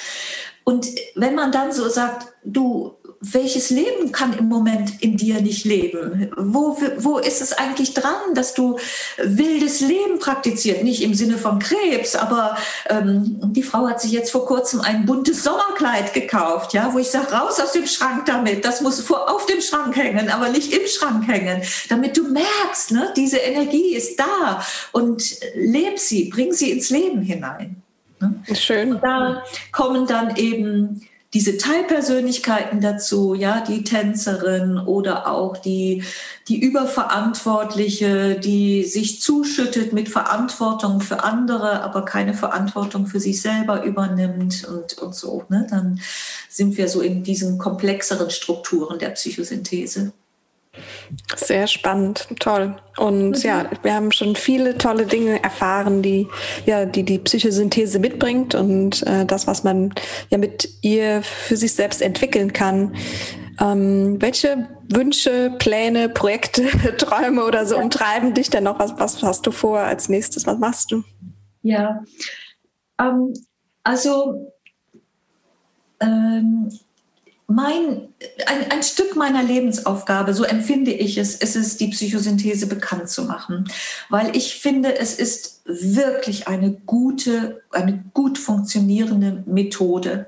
Und 0.65 0.87
wenn 1.15 1.35
man 1.35 1.51
dann 1.51 1.73
so 1.73 1.89
sagt, 1.89 2.35
du, 2.45 2.98
welches 3.21 3.71
Leben 3.71 4.13
kann 4.13 4.33
im 4.33 4.49
Moment 4.49 5.03
in 5.03 5.17
dir 5.17 5.41
nicht 5.41 5.65
leben? 5.65 6.31
Wo, 6.37 6.79
wo 6.99 7.19
ist 7.19 7.43
es 7.43 7.53
eigentlich 7.53 7.95
dran, 7.95 8.35
dass 8.35 8.55
du 8.55 8.79
wildes 9.19 9.81
Leben 9.81 10.19
praktizierst? 10.21 10.85
Nicht 10.85 11.03
im 11.03 11.15
Sinne 11.15 11.37
von 11.37 11.59
Krebs, 11.59 12.15
aber 12.15 12.57
ähm, 12.89 13.39
die 13.53 13.63
Frau 13.63 13.89
hat 13.89 14.01
sich 14.01 14.13
jetzt 14.13 14.31
vor 14.31 14.47
kurzem 14.47 14.81
ein 14.81 15.05
buntes 15.05 15.43
Sommerkleid 15.43 16.15
gekauft, 16.15 16.75
ja, 16.75 16.93
wo 16.93 16.99
ich 16.99 17.11
sage, 17.11 17.33
raus 17.33 17.59
aus 17.59 17.73
dem 17.73 17.87
Schrank 17.87 18.27
damit. 18.27 18.65
Das 18.65 18.81
muss 18.83 19.01
vor, 19.01 19.29
auf 19.29 19.47
dem 19.47 19.61
Schrank 19.61 19.97
hängen, 19.97 20.31
aber 20.31 20.51
nicht 20.51 20.73
im 20.73 20.87
Schrank 20.87 21.27
hängen, 21.27 21.63
damit 21.89 22.17
du 22.17 22.29
merkst, 22.29 22.93
ne, 22.93 23.13
diese 23.17 23.39
Energie 23.39 23.97
ist 23.97 24.19
da 24.21 24.63
und 24.93 25.23
leb 25.55 25.99
sie, 25.99 26.29
bring 26.29 26.53
sie 26.53 26.71
ins 26.71 26.91
Leben 26.91 27.23
hinein. 27.23 27.83
Ne? 28.21 28.43
Schön. 28.55 28.95
Und 28.95 29.03
da 29.03 29.43
kommen 29.73 30.07
dann 30.07 30.37
eben 30.37 31.09
diese 31.35 31.59
Teilpersönlichkeiten 31.59 32.81
dazu, 32.81 33.35
ja, 33.35 33.61
die 33.61 33.85
Tänzerin 33.85 34.79
oder 34.79 35.31
auch 35.31 35.59
die, 35.59 36.03
die 36.49 36.59
Überverantwortliche, 36.59 38.41
die 38.41 38.85
sich 38.85 39.21
zuschüttet 39.21 39.93
mit 39.93 40.09
Verantwortung 40.09 41.03
für 41.03 41.25
andere, 41.25 41.83
aber 41.83 42.07
keine 42.07 42.33
Verantwortung 42.33 43.07
für 43.07 43.21
sich 43.21 43.43
selber 43.43 43.85
übernimmt 43.85 44.67
und, 44.67 44.95
und 44.99 45.15
so. 45.15 45.45
Ne? 45.51 45.67
Dann 45.69 46.01
sind 46.49 46.79
wir 46.79 46.89
so 46.89 47.03
in 47.03 47.23
diesen 47.25 47.59
komplexeren 47.59 48.31
Strukturen 48.31 48.99
der 48.99 49.11
Psychosynthese. 49.11 50.13
Sehr 51.37 51.67
spannend, 51.67 52.29
toll. 52.41 52.77
Und 52.97 53.31
mhm. 53.31 53.43
ja, 53.43 53.71
wir 53.83 53.95
haben 53.95 54.13
schon 54.13 54.37
viele 54.37 54.77
tolle 54.79 55.07
Dinge 55.07 55.43
erfahren, 55.43 56.03
die 56.03 56.27
ja 56.67 56.85
die 56.85 57.05
die 57.05 57.19
Psychosynthese 57.19 57.99
mitbringt 57.99 58.55
und 58.55 59.07
äh, 59.07 59.25
das, 59.25 59.47
was 59.47 59.65
man 59.65 59.95
ja 60.31 60.39
mit 60.39 60.69
ihr 60.83 61.23
für 61.23 61.57
sich 61.57 61.75
selbst 61.75 62.03
entwickeln 62.03 62.53
kann. 62.53 62.95
Ähm, 63.61 64.21
welche 64.21 64.69
Wünsche, 64.89 65.53
Pläne, 65.59 66.09
Projekte, 66.09 66.63
Träume 66.97 67.45
oder 67.45 67.67
so 67.67 67.77
umtreiben 67.77 68.35
dich 68.35 68.51
denn 68.51 68.65
noch? 68.65 68.79
Was, 68.79 68.99
was 68.99 69.23
hast 69.23 69.47
du 69.47 69.51
vor 69.51 69.81
als 69.81 70.09
nächstes? 70.09 70.47
Was 70.47 70.59
machst 70.59 70.93
du? 70.93 71.03
Ja, 71.63 72.03
ähm, 73.01 73.35
also 73.83 74.53
ähm, 76.01 76.71
mein, 77.51 78.09
ein, 78.47 78.71
ein 78.71 78.83
Stück 78.83 79.17
meiner 79.17 79.43
Lebensaufgabe, 79.43 80.35
so 80.35 80.45
empfinde 80.45 80.93
ich 80.93 81.17
es, 81.17 81.35
ist 81.35 81.57
es, 81.57 81.79
die 81.79 81.89
Psychosynthese 81.89 82.67
bekannt 82.67 83.09
zu 83.09 83.25
machen. 83.25 83.71
Weil 84.11 84.37
ich 84.37 84.57
finde, 84.57 84.99
es 84.99 85.15
ist 85.15 85.63
wirklich 85.65 86.47
eine 86.47 86.73
gute, 86.73 87.63
eine 87.71 88.05
gut 88.13 88.37
funktionierende 88.37 89.45
Methode. 89.47 90.27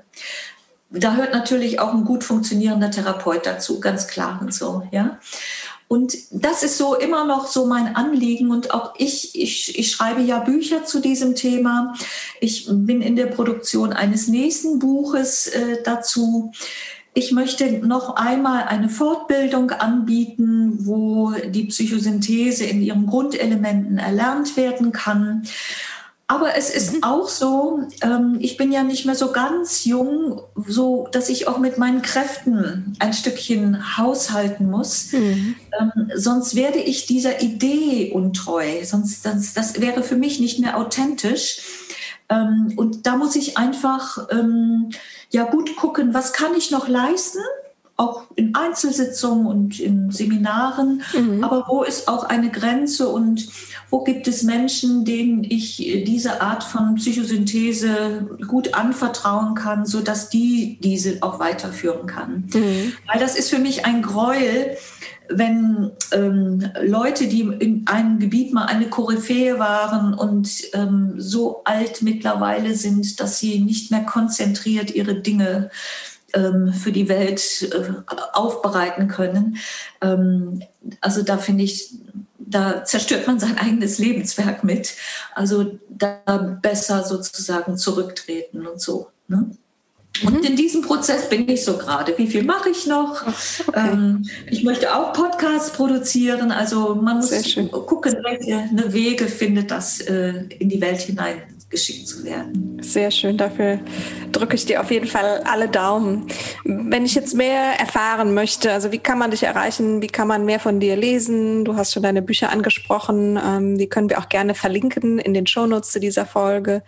Da 0.89 1.15
hört 1.15 1.31
natürlich 1.31 1.79
auch 1.79 1.93
ein 1.93 2.05
gut 2.05 2.23
funktionierender 2.23 2.89
Therapeut 2.89 3.45
dazu, 3.45 3.79
ganz 3.79 4.07
klar 4.07 4.39
und 4.41 4.51
so, 4.51 4.83
ja. 4.91 5.19
Und 5.87 6.15
das 6.31 6.63
ist 6.63 6.77
so 6.77 6.95
immer 6.95 7.25
noch 7.25 7.47
so 7.47 7.65
mein 7.65 7.97
Anliegen. 7.97 8.49
Und 8.49 8.73
auch 8.73 8.93
ich, 8.97 9.37
ich, 9.39 9.77
ich 9.77 9.91
schreibe 9.91 10.21
ja 10.21 10.39
Bücher 10.39 10.85
zu 10.85 11.01
diesem 11.01 11.35
Thema. 11.35 11.93
Ich 12.39 12.65
bin 12.69 13.01
in 13.01 13.17
der 13.17 13.25
Produktion 13.25 13.91
eines 13.91 14.29
nächsten 14.29 14.79
Buches 14.79 15.47
äh, 15.47 15.83
dazu. 15.83 16.53
Ich 17.13 17.33
möchte 17.33 17.85
noch 17.85 18.15
einmal 18.15 18.63
eine 18.63 18.87
Fortbildung 18.87 19.71
anbieten, 19.71 20.85
wo 20.85 21.33
die 21.33 21.65
Psychosynthese 21.65 22.63
in 22.65 22.81
ihren 22.81 23.05
Grundelementen 23.05 23.97
erlernt 23.97 24.55
werden 24.55 24.93
kann. 24.93 25.43
Aber 26.31 26.55
es 26.55 26.69
ist 26.69 26.93
mhm. 26.93 27.03
auch 27.03 27.27
so, 27.27 27.81
ähm, 28.01 28.37
ich 28.39 28.55
bin 28.55 28.71
ja 28.71 28.83
nicht 28.83 29.05
mehr 29.05 29.15
so 29.15 29.33
ganz 29.33 29.83
jung, 29.83 30.39
so 30.65 31.09
dass 31.11 31.27
ich 31.27 31.49
auch 31.49 31.57
mit 31.57 31.77
meinen 31.77 32.01
Kräften 32.01 32.95
ein 32.99 33.11
Stückchen 33.11 33.97
haushalten 33.97 34.71
muss. 34.71 35.11
Mhm. 35.11 35.55
Ähm, 35.77 36.11
sonst 36.15 36.55
werde 36.55 36.79
ich 36.79 37.05
dieser 37.05 37.41
Idee 37.41 38.13
untreu. 38.13 38.85
Sonst 38.85 39.25
das, 39.25 39.53
das 39.53 39.81
wäre 39.81 40.03
für 40.03 40.15
mich 40.15 40.39
nicht 40.39 40.59
mehr 40.59 40.77
authentisch. 40.77 41.57
Ähm, 42.29 42.71
und 42.77 43.05
da 43.05 43.17
muss 43.17 43.35
ich 43.35 43.57
einfach 43.57 44.25
ja 45.31 45.43
gut 45.45 45.75
gucken, 45.75 46.13
was 46.13 46.33
kann 46.33 46.53
ich 46.55 46.71
noch 46.71 46.87
leisten, 46.87 47.39
auch 47.97 48.23
in 48.35 48.55
Einzelsitzungen 48.55 49.45
und 49.45 49.79
in 49.79 50.11
Seminaren, 50.11 51.03
mhm. 51.13 51.43
aber 51.43 51.65
wo 51.67 51.83
ist 51.83 52.07
auch 52.07 52.23
eine 52.23 52.49
Grenze 52.49 53.07
und 53.09 53.47
wo 53.91 54.03
gibt 54.03 54.27
es 54.27 54.43
Menschen, 54.43 55.05
denen 55.05 55.43
ich 55.43 55.77
diese 56.07 56.41
Art 56.41 56.63
von 56.63 56.95
Psychosynthese 56.95 58.37
gut 58.47 58.73
anvertrauen 58.73 59.53
kann, 59.53 59.85
sodass 59.85 60.29
die 60.29 60.79
diese 60.81 61.21
auch 61.21 61.39
weiterführen 61.39 62.07
kann. 62.07 62.49
Mhm. 62.53 62.93
Weil 63.05 63.19
das 63.19 63.35
ist 63.35 63.49
für 63.49 63.59
mich 63.59 63.85
ein 63.85 64.01
Gräuel, 64.01 64.77
wenn 65.33 65.91
ähm, 66.11 66.69
Leute, 66.81 67.27
die 67.27 67.41
in 67.41 67.87
einem 67.87 68.19
Gebiet 68.19 68.53
mal 68.53 68.65
eine 68.65 68.89
Koryphäe 68.89 69.59
waren 69.59 70.13
und 70.13 70.49
ähm, 70.73 71.15
so 71.17 71.63
alt 71.63 72.01
mittlerweile 72.01 72.75
sind, 72.75 73.19
dass 73.19 73.39
sie 73.39 73.59
nicht 73.59 73.91
mehr 73.91 74.03
konzentriert 74.03 74.93
ihre 74.93 75.15
Dinge 75.15 75.69
ähm, 76.33 76.73
für 76.73 76.91
die 76.91 77.09
Welt 77.09 77.69
äh, 77.73 77.93
aufbereiten 78.33 79.07
können. 79.07 79.57
Ähm, 80.01 80.63
also 80.99 81.23
da 81.23 81.37
finde 81.37 81.63
ich, 81.63 81.93
da 82.37 82.83
zerstört 82.83 83.27
man 83.27 83.39
sein 83.39 83.57
eigenes 83.57 83.97
Lebenswerk 83.97 84.63
mit. 84.63 84.95
Also 85.35 85.79
da 85.89 86.59
besser 86.61 87.03
sozusagen 87.03 87.77
zurücktreten 87.77 88.67
und 88.67 88.81
so. 88.81 89.09
Ne? 89.27 89.51
Und 90.23 90.39
mhm. 90.39 90.43
in 90.43 90.55
diesem 90.55 90.81
Prozess 90.81 91.29
bin 91.29 91.47
ich 91.49 91.63
so 91.63 91.77
gerade. 91.77 92.17
Wie 92.17 92.27
viel 92.27 92.43
mache 92.43 92.69
ich 92.69 92.85
noch? 92.85 93.25
Okay. 93.67 93.89
Ähm, 93.91 94.27
ich 94.49 94.63
möchte 94.63 94.93
auch 94.93 95.13
Podcasts 95.13 95.71
produzieren. 95.71 96.51
Also 96.51 96.95
man 96.95 97.17
muss 97.17 97.31
gucken, 97.71 98.17
welche 98.23 98.93
Wege 98.93 99.27
findet, 99.27 99.71
das 99.71 100.01
äh, 100.01 100.43
in 100.59 100.69
die 100.69 100.81
Welt 100.81 100.99
hinein 101.01 101.41
geschickt 101.71 102.07
zu 102.07 102.23
werden. 102.23 102.77
Sehr 102.81 103.09
schön, 103.09 103.37
dafür 103.37 103.79
drücke 104.31 104.55
ich 104.55 104.65
dir 104.65 104.81
auf 104.81 104.91
jeden 104.91 105.07
Fall 105.07 105.41
alle 105.45 105.69
Daumen. 105.69 106.27
Wenn 106.65 107.05
ich 107.05 107.15
jetzt 107.15 107.33
mehr 107.33 107.79
erfahren 107.79 108.33
möchte, 108.33 108.71
also 108.73 108.91
wie 108.91 108.99
kann 108.99 109.17
man 109.17 109.31
dich 109.31 109.43
erreichen, 109.43 110.01
wie 110.01 110.07
kann 110.07 110.27
man 110.27 110.45
mehr 110.45 110.59
von 110.59 110.79
dir 110.79 110.95
lesen? 110.97 111.65
Du 111.65 111.75
hast 111.75 111.93
schon 111.93 112.03
deine 112.03 112.21
Bücher 112.21 112.51
angesprochen, 112.51 113.39
ähm, 113.43 113.77
die 113.77 113.87
können 113.87 114.09
wir 114.09 114.19
auch 114.19 114.29
gerne 114.29 114.53
verlinken 114.53 115.17
in 115.17 115.33
den 115.33 115.47
Shownotes 115.47 115.91
zu 115.91 115.99
dieser 115.99 116.25
Folge. 116.25 116.83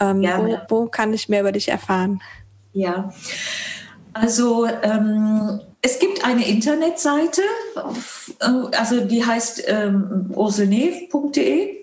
Ähm, 0.00 0.22
wo, 0.22 0.58
wo 0.68 0.86
kann 0.86 1.12
ich 1.12 1.28
mehr 1.28 1.40
über 1.40 1.52
dich 1.52 1.68
erfahren? 1.68 2.20
Ja. 2.78 3.12
Also 4.12 4.66
ähm, 4.66 5.60
es 5.82 5.98
gibt 5.98 6.24
eine 6.24 6.46
Internetseite, 6.46 7.42
also 8.38 9.00
die 9.00 9.24
heißt 9.24 9.64
ähm, 9.66 10.30
urselnev.de. 10.32 11.82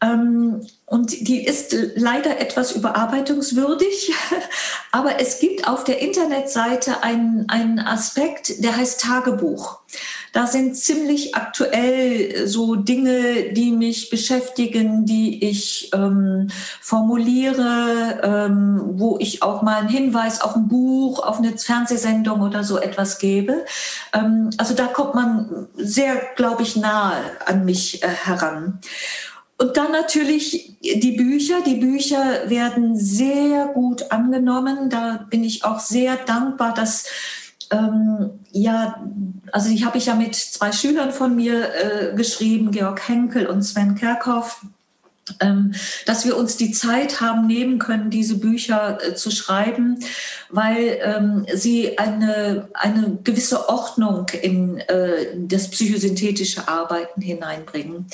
Ähm, 0.00 0.66
und 0.86 1.28
die 1.28 1.44
ist 1.44 1.76
leider 1.94 2.40
etwas 2.40 2.72
überarbeitungswürdig, 2.72 4.12
aber 4.92 5.20
es 5.20 5.40
gibt 5.40 5.68
auf 5.68 5.84
der 5.84 6.00
Internetseite 6.00 7.02
einen, 7.02 7.48
einen 7.48 7.78
Aspekt, 7.78 8.64
der 8.64 8.76
heißt 8.76 9.02
Tagebuch. 9.02 9.80
Da 10.34 10.48
sind 10.48 10.76
ziemlich 10.76 11.36
aktuell 11.36 12.48
so 12.48 12.74
Dinge, 12.74 13.52
die 13.52 13.70
mich 13.70 14.10
beschäftigen, 14.10 15.06
die 15.06 15.44
ich 15.44 15.90
ähm, 15.94 16.48
formuliere, 16.80 18.20
ähm, 18.24 18.80
wo 18.98 19.16
ich 19.20 19.44
auch 19.44 19.62
mal 19.62 19.76
einen 19.76 19.88
Hinweis 19.88 20.40
auf 20.40 20.56
ein 20.56 20.66
Buch, 20.66 21.20
auf 21.20 21.38
eine 21.38 21.56
Fernsehsendung 21.56 22.40
oder 22.40 22.64
so 22.64 22.78
etwas 22.78 23.20
gebe. 23.20 23.64
Ähm, 24.12 24.50
also 24.58 24.74
da 24.74 24.86
kommt 24.86 25.14
man 25.14 25.68
sehr, 25.76 26.20
glaube 26.34 26.64
ich, 26.64 26.74
nahe 26.74 27.14
an 27.46 27.64
mich 27.64 28.02
äh, 28.02 28.08
heran. 28.08 28.80
Und 29.56 29.76
dann 29.76 29.92
natürlich 29.92 30.76
die 30.82 31.12
Bücher. 31.12 31.60
Die 31.64 31.76
Bücher 31.76 32.50
werden 32.50 32.98
sehr 32.98 33.66
gut 33.68 34.10
angenommen. 34.10 34.90
Da 34.90 35.26
bin 35.30 35.44
ich 35.44 35.64
auch 35.64 35.78
sehr 35.78 36.16
dankbar, 36.16 36.74
dass 36.74 37.06
ähm, 37.70 38.40
ja, 38.50 39.02
also 39.52 39.68
die 39.68 39.84
habe 39.84 39.98
ich 39.98 40.06
ja 40.06 40.14
mit 40.14 40.34
zwei 40.34 40.72
Schülern 40.72 41.12
von 41.12 41.36
mir 41.36 41.68
äh, 41.74 42.14
geschrieben, 42.14 42.70
Georg 42.70 43.08
Henkel 43.08 43.46
und 43.46 43.62
Sven 43.62 43.94
Kerkhoff. 43.94 44.64
Ähm, 45.40 45.74
dass 46.04 46.26
wir 46.26 46.36
uns 46.36 46.58
die 46.58 46.72
Zeit 46.72 47.22
haben 47.22 47.46
nehmen 47.46 47.78
können, 47.78 48.10
diese 48.10 48.36
Bücher 48.36 48.98
äh, 49.02 49.14
zu 49.14 49.30
schreiben, 49.30 49.98
weil 50.50 50.98
ähm, 51.02 51.46
sie 51.54 51.96
eine, 51.96 52.68
eine 52.74 53.18
gewisse 53.24 53.70
Ordnung 53.70 54.26
in 54.42 54.80
äh, 54.80 55.28
das 55.34 55.70
psychosynthetische 55.70 56.68
Arbeiten 56.68 57.22
hineinbringen. 57.22 58.06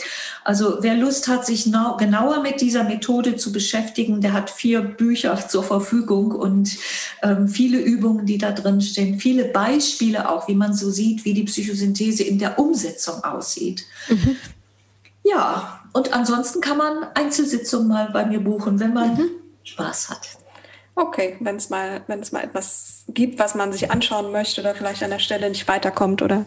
Also 0.44 0.78
wer 0.82 0.94
Lust 0.94 1.26
hat, 1.26 1.44
sich 1.44 1.64
genauer 1.64 2.42
mit 2.42 2.60
dieser 2.60 2.84
Methode 2.84 3.34
zu 3.34 3.50
beschäftigen, 3.50 4.20
der 4.20 4.32
hat 4.32 4.48
vier 4.48 4.80
Bücher 4.80 5.48
zur 5.48 5.64
Verfügung 5.64 6.30
und 6.30 6.76
ähm, 7.22 7.48
viele 7.48 7.80
Übungen, 7.80 8.24
die 8.24 8.38
da 8.38 8.52
drin 8.52 8.80
stehen, 8.80 9.18
viele 9.18 9.46
Beispiele 9.46 10.30
auch, 10.30 10.46
wie 10.46 10.54
man 10.54 10.74
so 10.74 10.90
sieht, 10.90 11.24
wie 11.24 11.34
die 11.34 11.44
Psychosynthese 11.44 12.22
in 12.22 12.38
der 12.38 12.58
Umsetzung 12.60 13.24
aussieht. 13.24 13.82
Mhm. 14.08 14.36
Ja, 15.22 15.79
und 15.92 16.12
ansonsten 16.12 16.60
kann 16.60 16.78
man 16.78 17.04
Einzelsitzungen 17.14 17.88
mal 17.88 18.10
bei 18.12 18.24
mir 18.24 18.40
buchen, 18.40 18.80
wenn 18.80 18.94
man 18.94 19.14
mhm. 19.14 19.30
Spaß 19.64 20.10
hat. 20.10 20.20
Okay, 20.96 21.36
wenn 21.40 21.56
es 21.56 21.70
mal, 21.70 22.02
wenn 22.08 22.20
es 22.20 22.32
mal 22.32 22.44
etwas 22.44 23.04
gibt, 23.08 23.38
was 23.38 23.54
man 23.54 23.72
sich 23.72 23.90
anschauen 23.90 24.32
möchte 24.32 24.60
oder 24.60 24.74
vielleicht 24.74 25.02
an 25.02 25.10
der 25.10 25.18
Stelle 25.18 25.48
nicht 25.48 25.66
weiterkommt 25.66 26.20
oder 26.20 26.44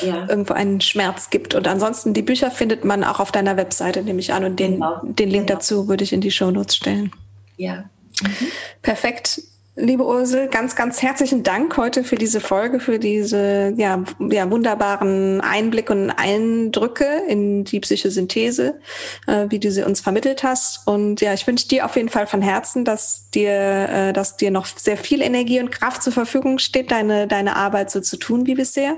ja. 0.00 0.26
irgendwo 0.28 0.54
einen 0.54 0.80
Schmerz 0.80 1.30
gibt. 1.30 1.54
Und 1.54 1.68
ansonsten 1.68 2.12
die 2.12 2.22
Bücher 2.22 2.50
findet 2.50 2.84
man 2.84 3.04
auch 3.04 3.20
auf 3.20 3.30
deiner 3.30 3.56
Webseite, 3.56 4.02
nehme 4.02 4.18
ich 4.18 4.32
an. 4.32 4.44
Und 4.44 4.58
den, 4.58 4.74
genau. 4.74 5.00
den 5.02 5.30
Link 5.30 5.46
genau. 5.46 5.58
dazu 5.58 5.88
würde 5.88 6.04
ich 6.04 6.12
in 6.12 6.20
die 6.20 6.30
Shownotes 6.30 6.76
stellen. 6.76 7.12
Ja. 7.56 7.84
Mhm. 8.22 8.48
Perfekt. 8.80 9.42
Liebe 9.74 10.04
Ursel, 10.04 10.48
ganz, 10.48 10.76
ganz 10.76 11.00
herzlichen 11.00 11.44
Dank 11.44 11.78
heute 11.78 12.04
für 12.04 12.16
diese 12.16 12.40
Folge, 12.40 12.78
für 12.78 12.98
diese 12.98 13.72
ja, 13.78 14.04
ja, 14.18 14.50
wunderbaren 14.50 15.40
Einblicke 15.40 15.94
und 15.94 16.10
Eindrücke 16.10 17.06
in 17.26 17.64
die 17.64 17.80
Psychosynthese, 17.80 18.78
äh, 19.26 19.46
wie 19.48 19.58
du 19.58 19.72
sie 19.72 19.82
uns 19.82 20.02
vermittelt 20.02 20.42
hast. 20.42 20.86
Und 20.86 21.22
ja, 21.22 21.32
ich 21.32 21.46
wünsche 21.46 21.68
dir 21.68 21.86
auf 21.86 21.96
jeden 21.96 22.10
Fall 22.10 22.26
von 22.26 22.42
Herzen, 22.42 22.84
dass 22.84 23.30
dir, 23.30 23.50
äh, 23.50 24.12
dass 24.12 24.36
dir 24.36 24.50
noch 24.50 24.66
sehr 24.66 24.98
viel 24.98 25.22
Energie 25.22 25.58
und 25.58 25.72
Kraft 25.72 26.02
zur 26.02 26.12
Verfügung 26.12 26.58
steht, 26.58 26.90
deine, 26.90 27.26
deine 27.26 27.56
Arbeit 27.56 27.90
so 27.90 28.02
zu 28.02 28.18
tun 28.18 28.46
wie 28.46 28.56
bisher. 28.56 28.96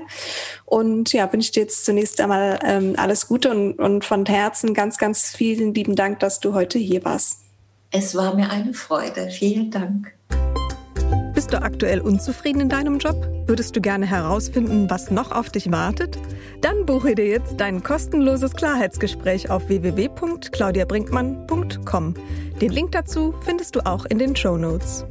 Und 0.65 1.13
ja, 1.13 1.31
wünsche 1.31 1.53
dir 1.53 1.61
jetzt 1.61 1.85
zunächst 1.85 2.19
einmal 2.19 2.59
ähm, 2.65 2.95
alles 2.97 3.29
Gute 3.29 3.51
und, 3.51 3.79
und 3.79 4.03
von 4.03 4.25
Herzen 4.25 4.73
ganz, 4.73 4.97
ganz 4.97 5.29
vielen 5.29 5.73
lieben 5.73 5.95
Dank, 5.95 6.19
dass 6.19 6.41
du 6.41 6.53
heute 6.53 6.79
hier 6.79 7.05
warst. 7.05 7.37
Es 7.91 8.13
war 8.13 8.35
mir 8.35 8.49
eine 8.49 8.73
Freude. 8.73 9.29
Vielen 9.29 9.71
Dank. 9.71 10.11
Bist 11.35 11.53
du 11.53 11.61
aktuell 11.61 11.99
unzufrieden 11.99 12.61
in 12.61 12.69
deinem 12.69 12.97
Job? 12.97 13.27
Würdest 13.45 13.75
du 13.75 13.81
gerne 13.81 14.05
herausfinden, 14.05 14.89
was 14.89 15.11
noch 15.11 15.33
auf 15.33 15.49
dich 15.49 15.69
wartet? 15.69 16.17
Dann 16.61 16.85
buche 16.85 17.13
dir 17.13 17.27
jetzt 17.27 17.59
dein 17.59 17.83
kostenloses 17.83 18.53
Klarheitsgespräch 18.53 19.49
auf 19.49 19.67
www.claudiabrinkmann.com. 19.67 22.13
Den 22.61 22.71
Link 22.71 22.93
dazu 22.93 23.35
findest 23.41 23.75
du 23.75 23.85
auch 23.85 24.05
in 24.05 24.17
den 24.17 24.37
Show 24.37 24.57
Notes. 24.57 25.05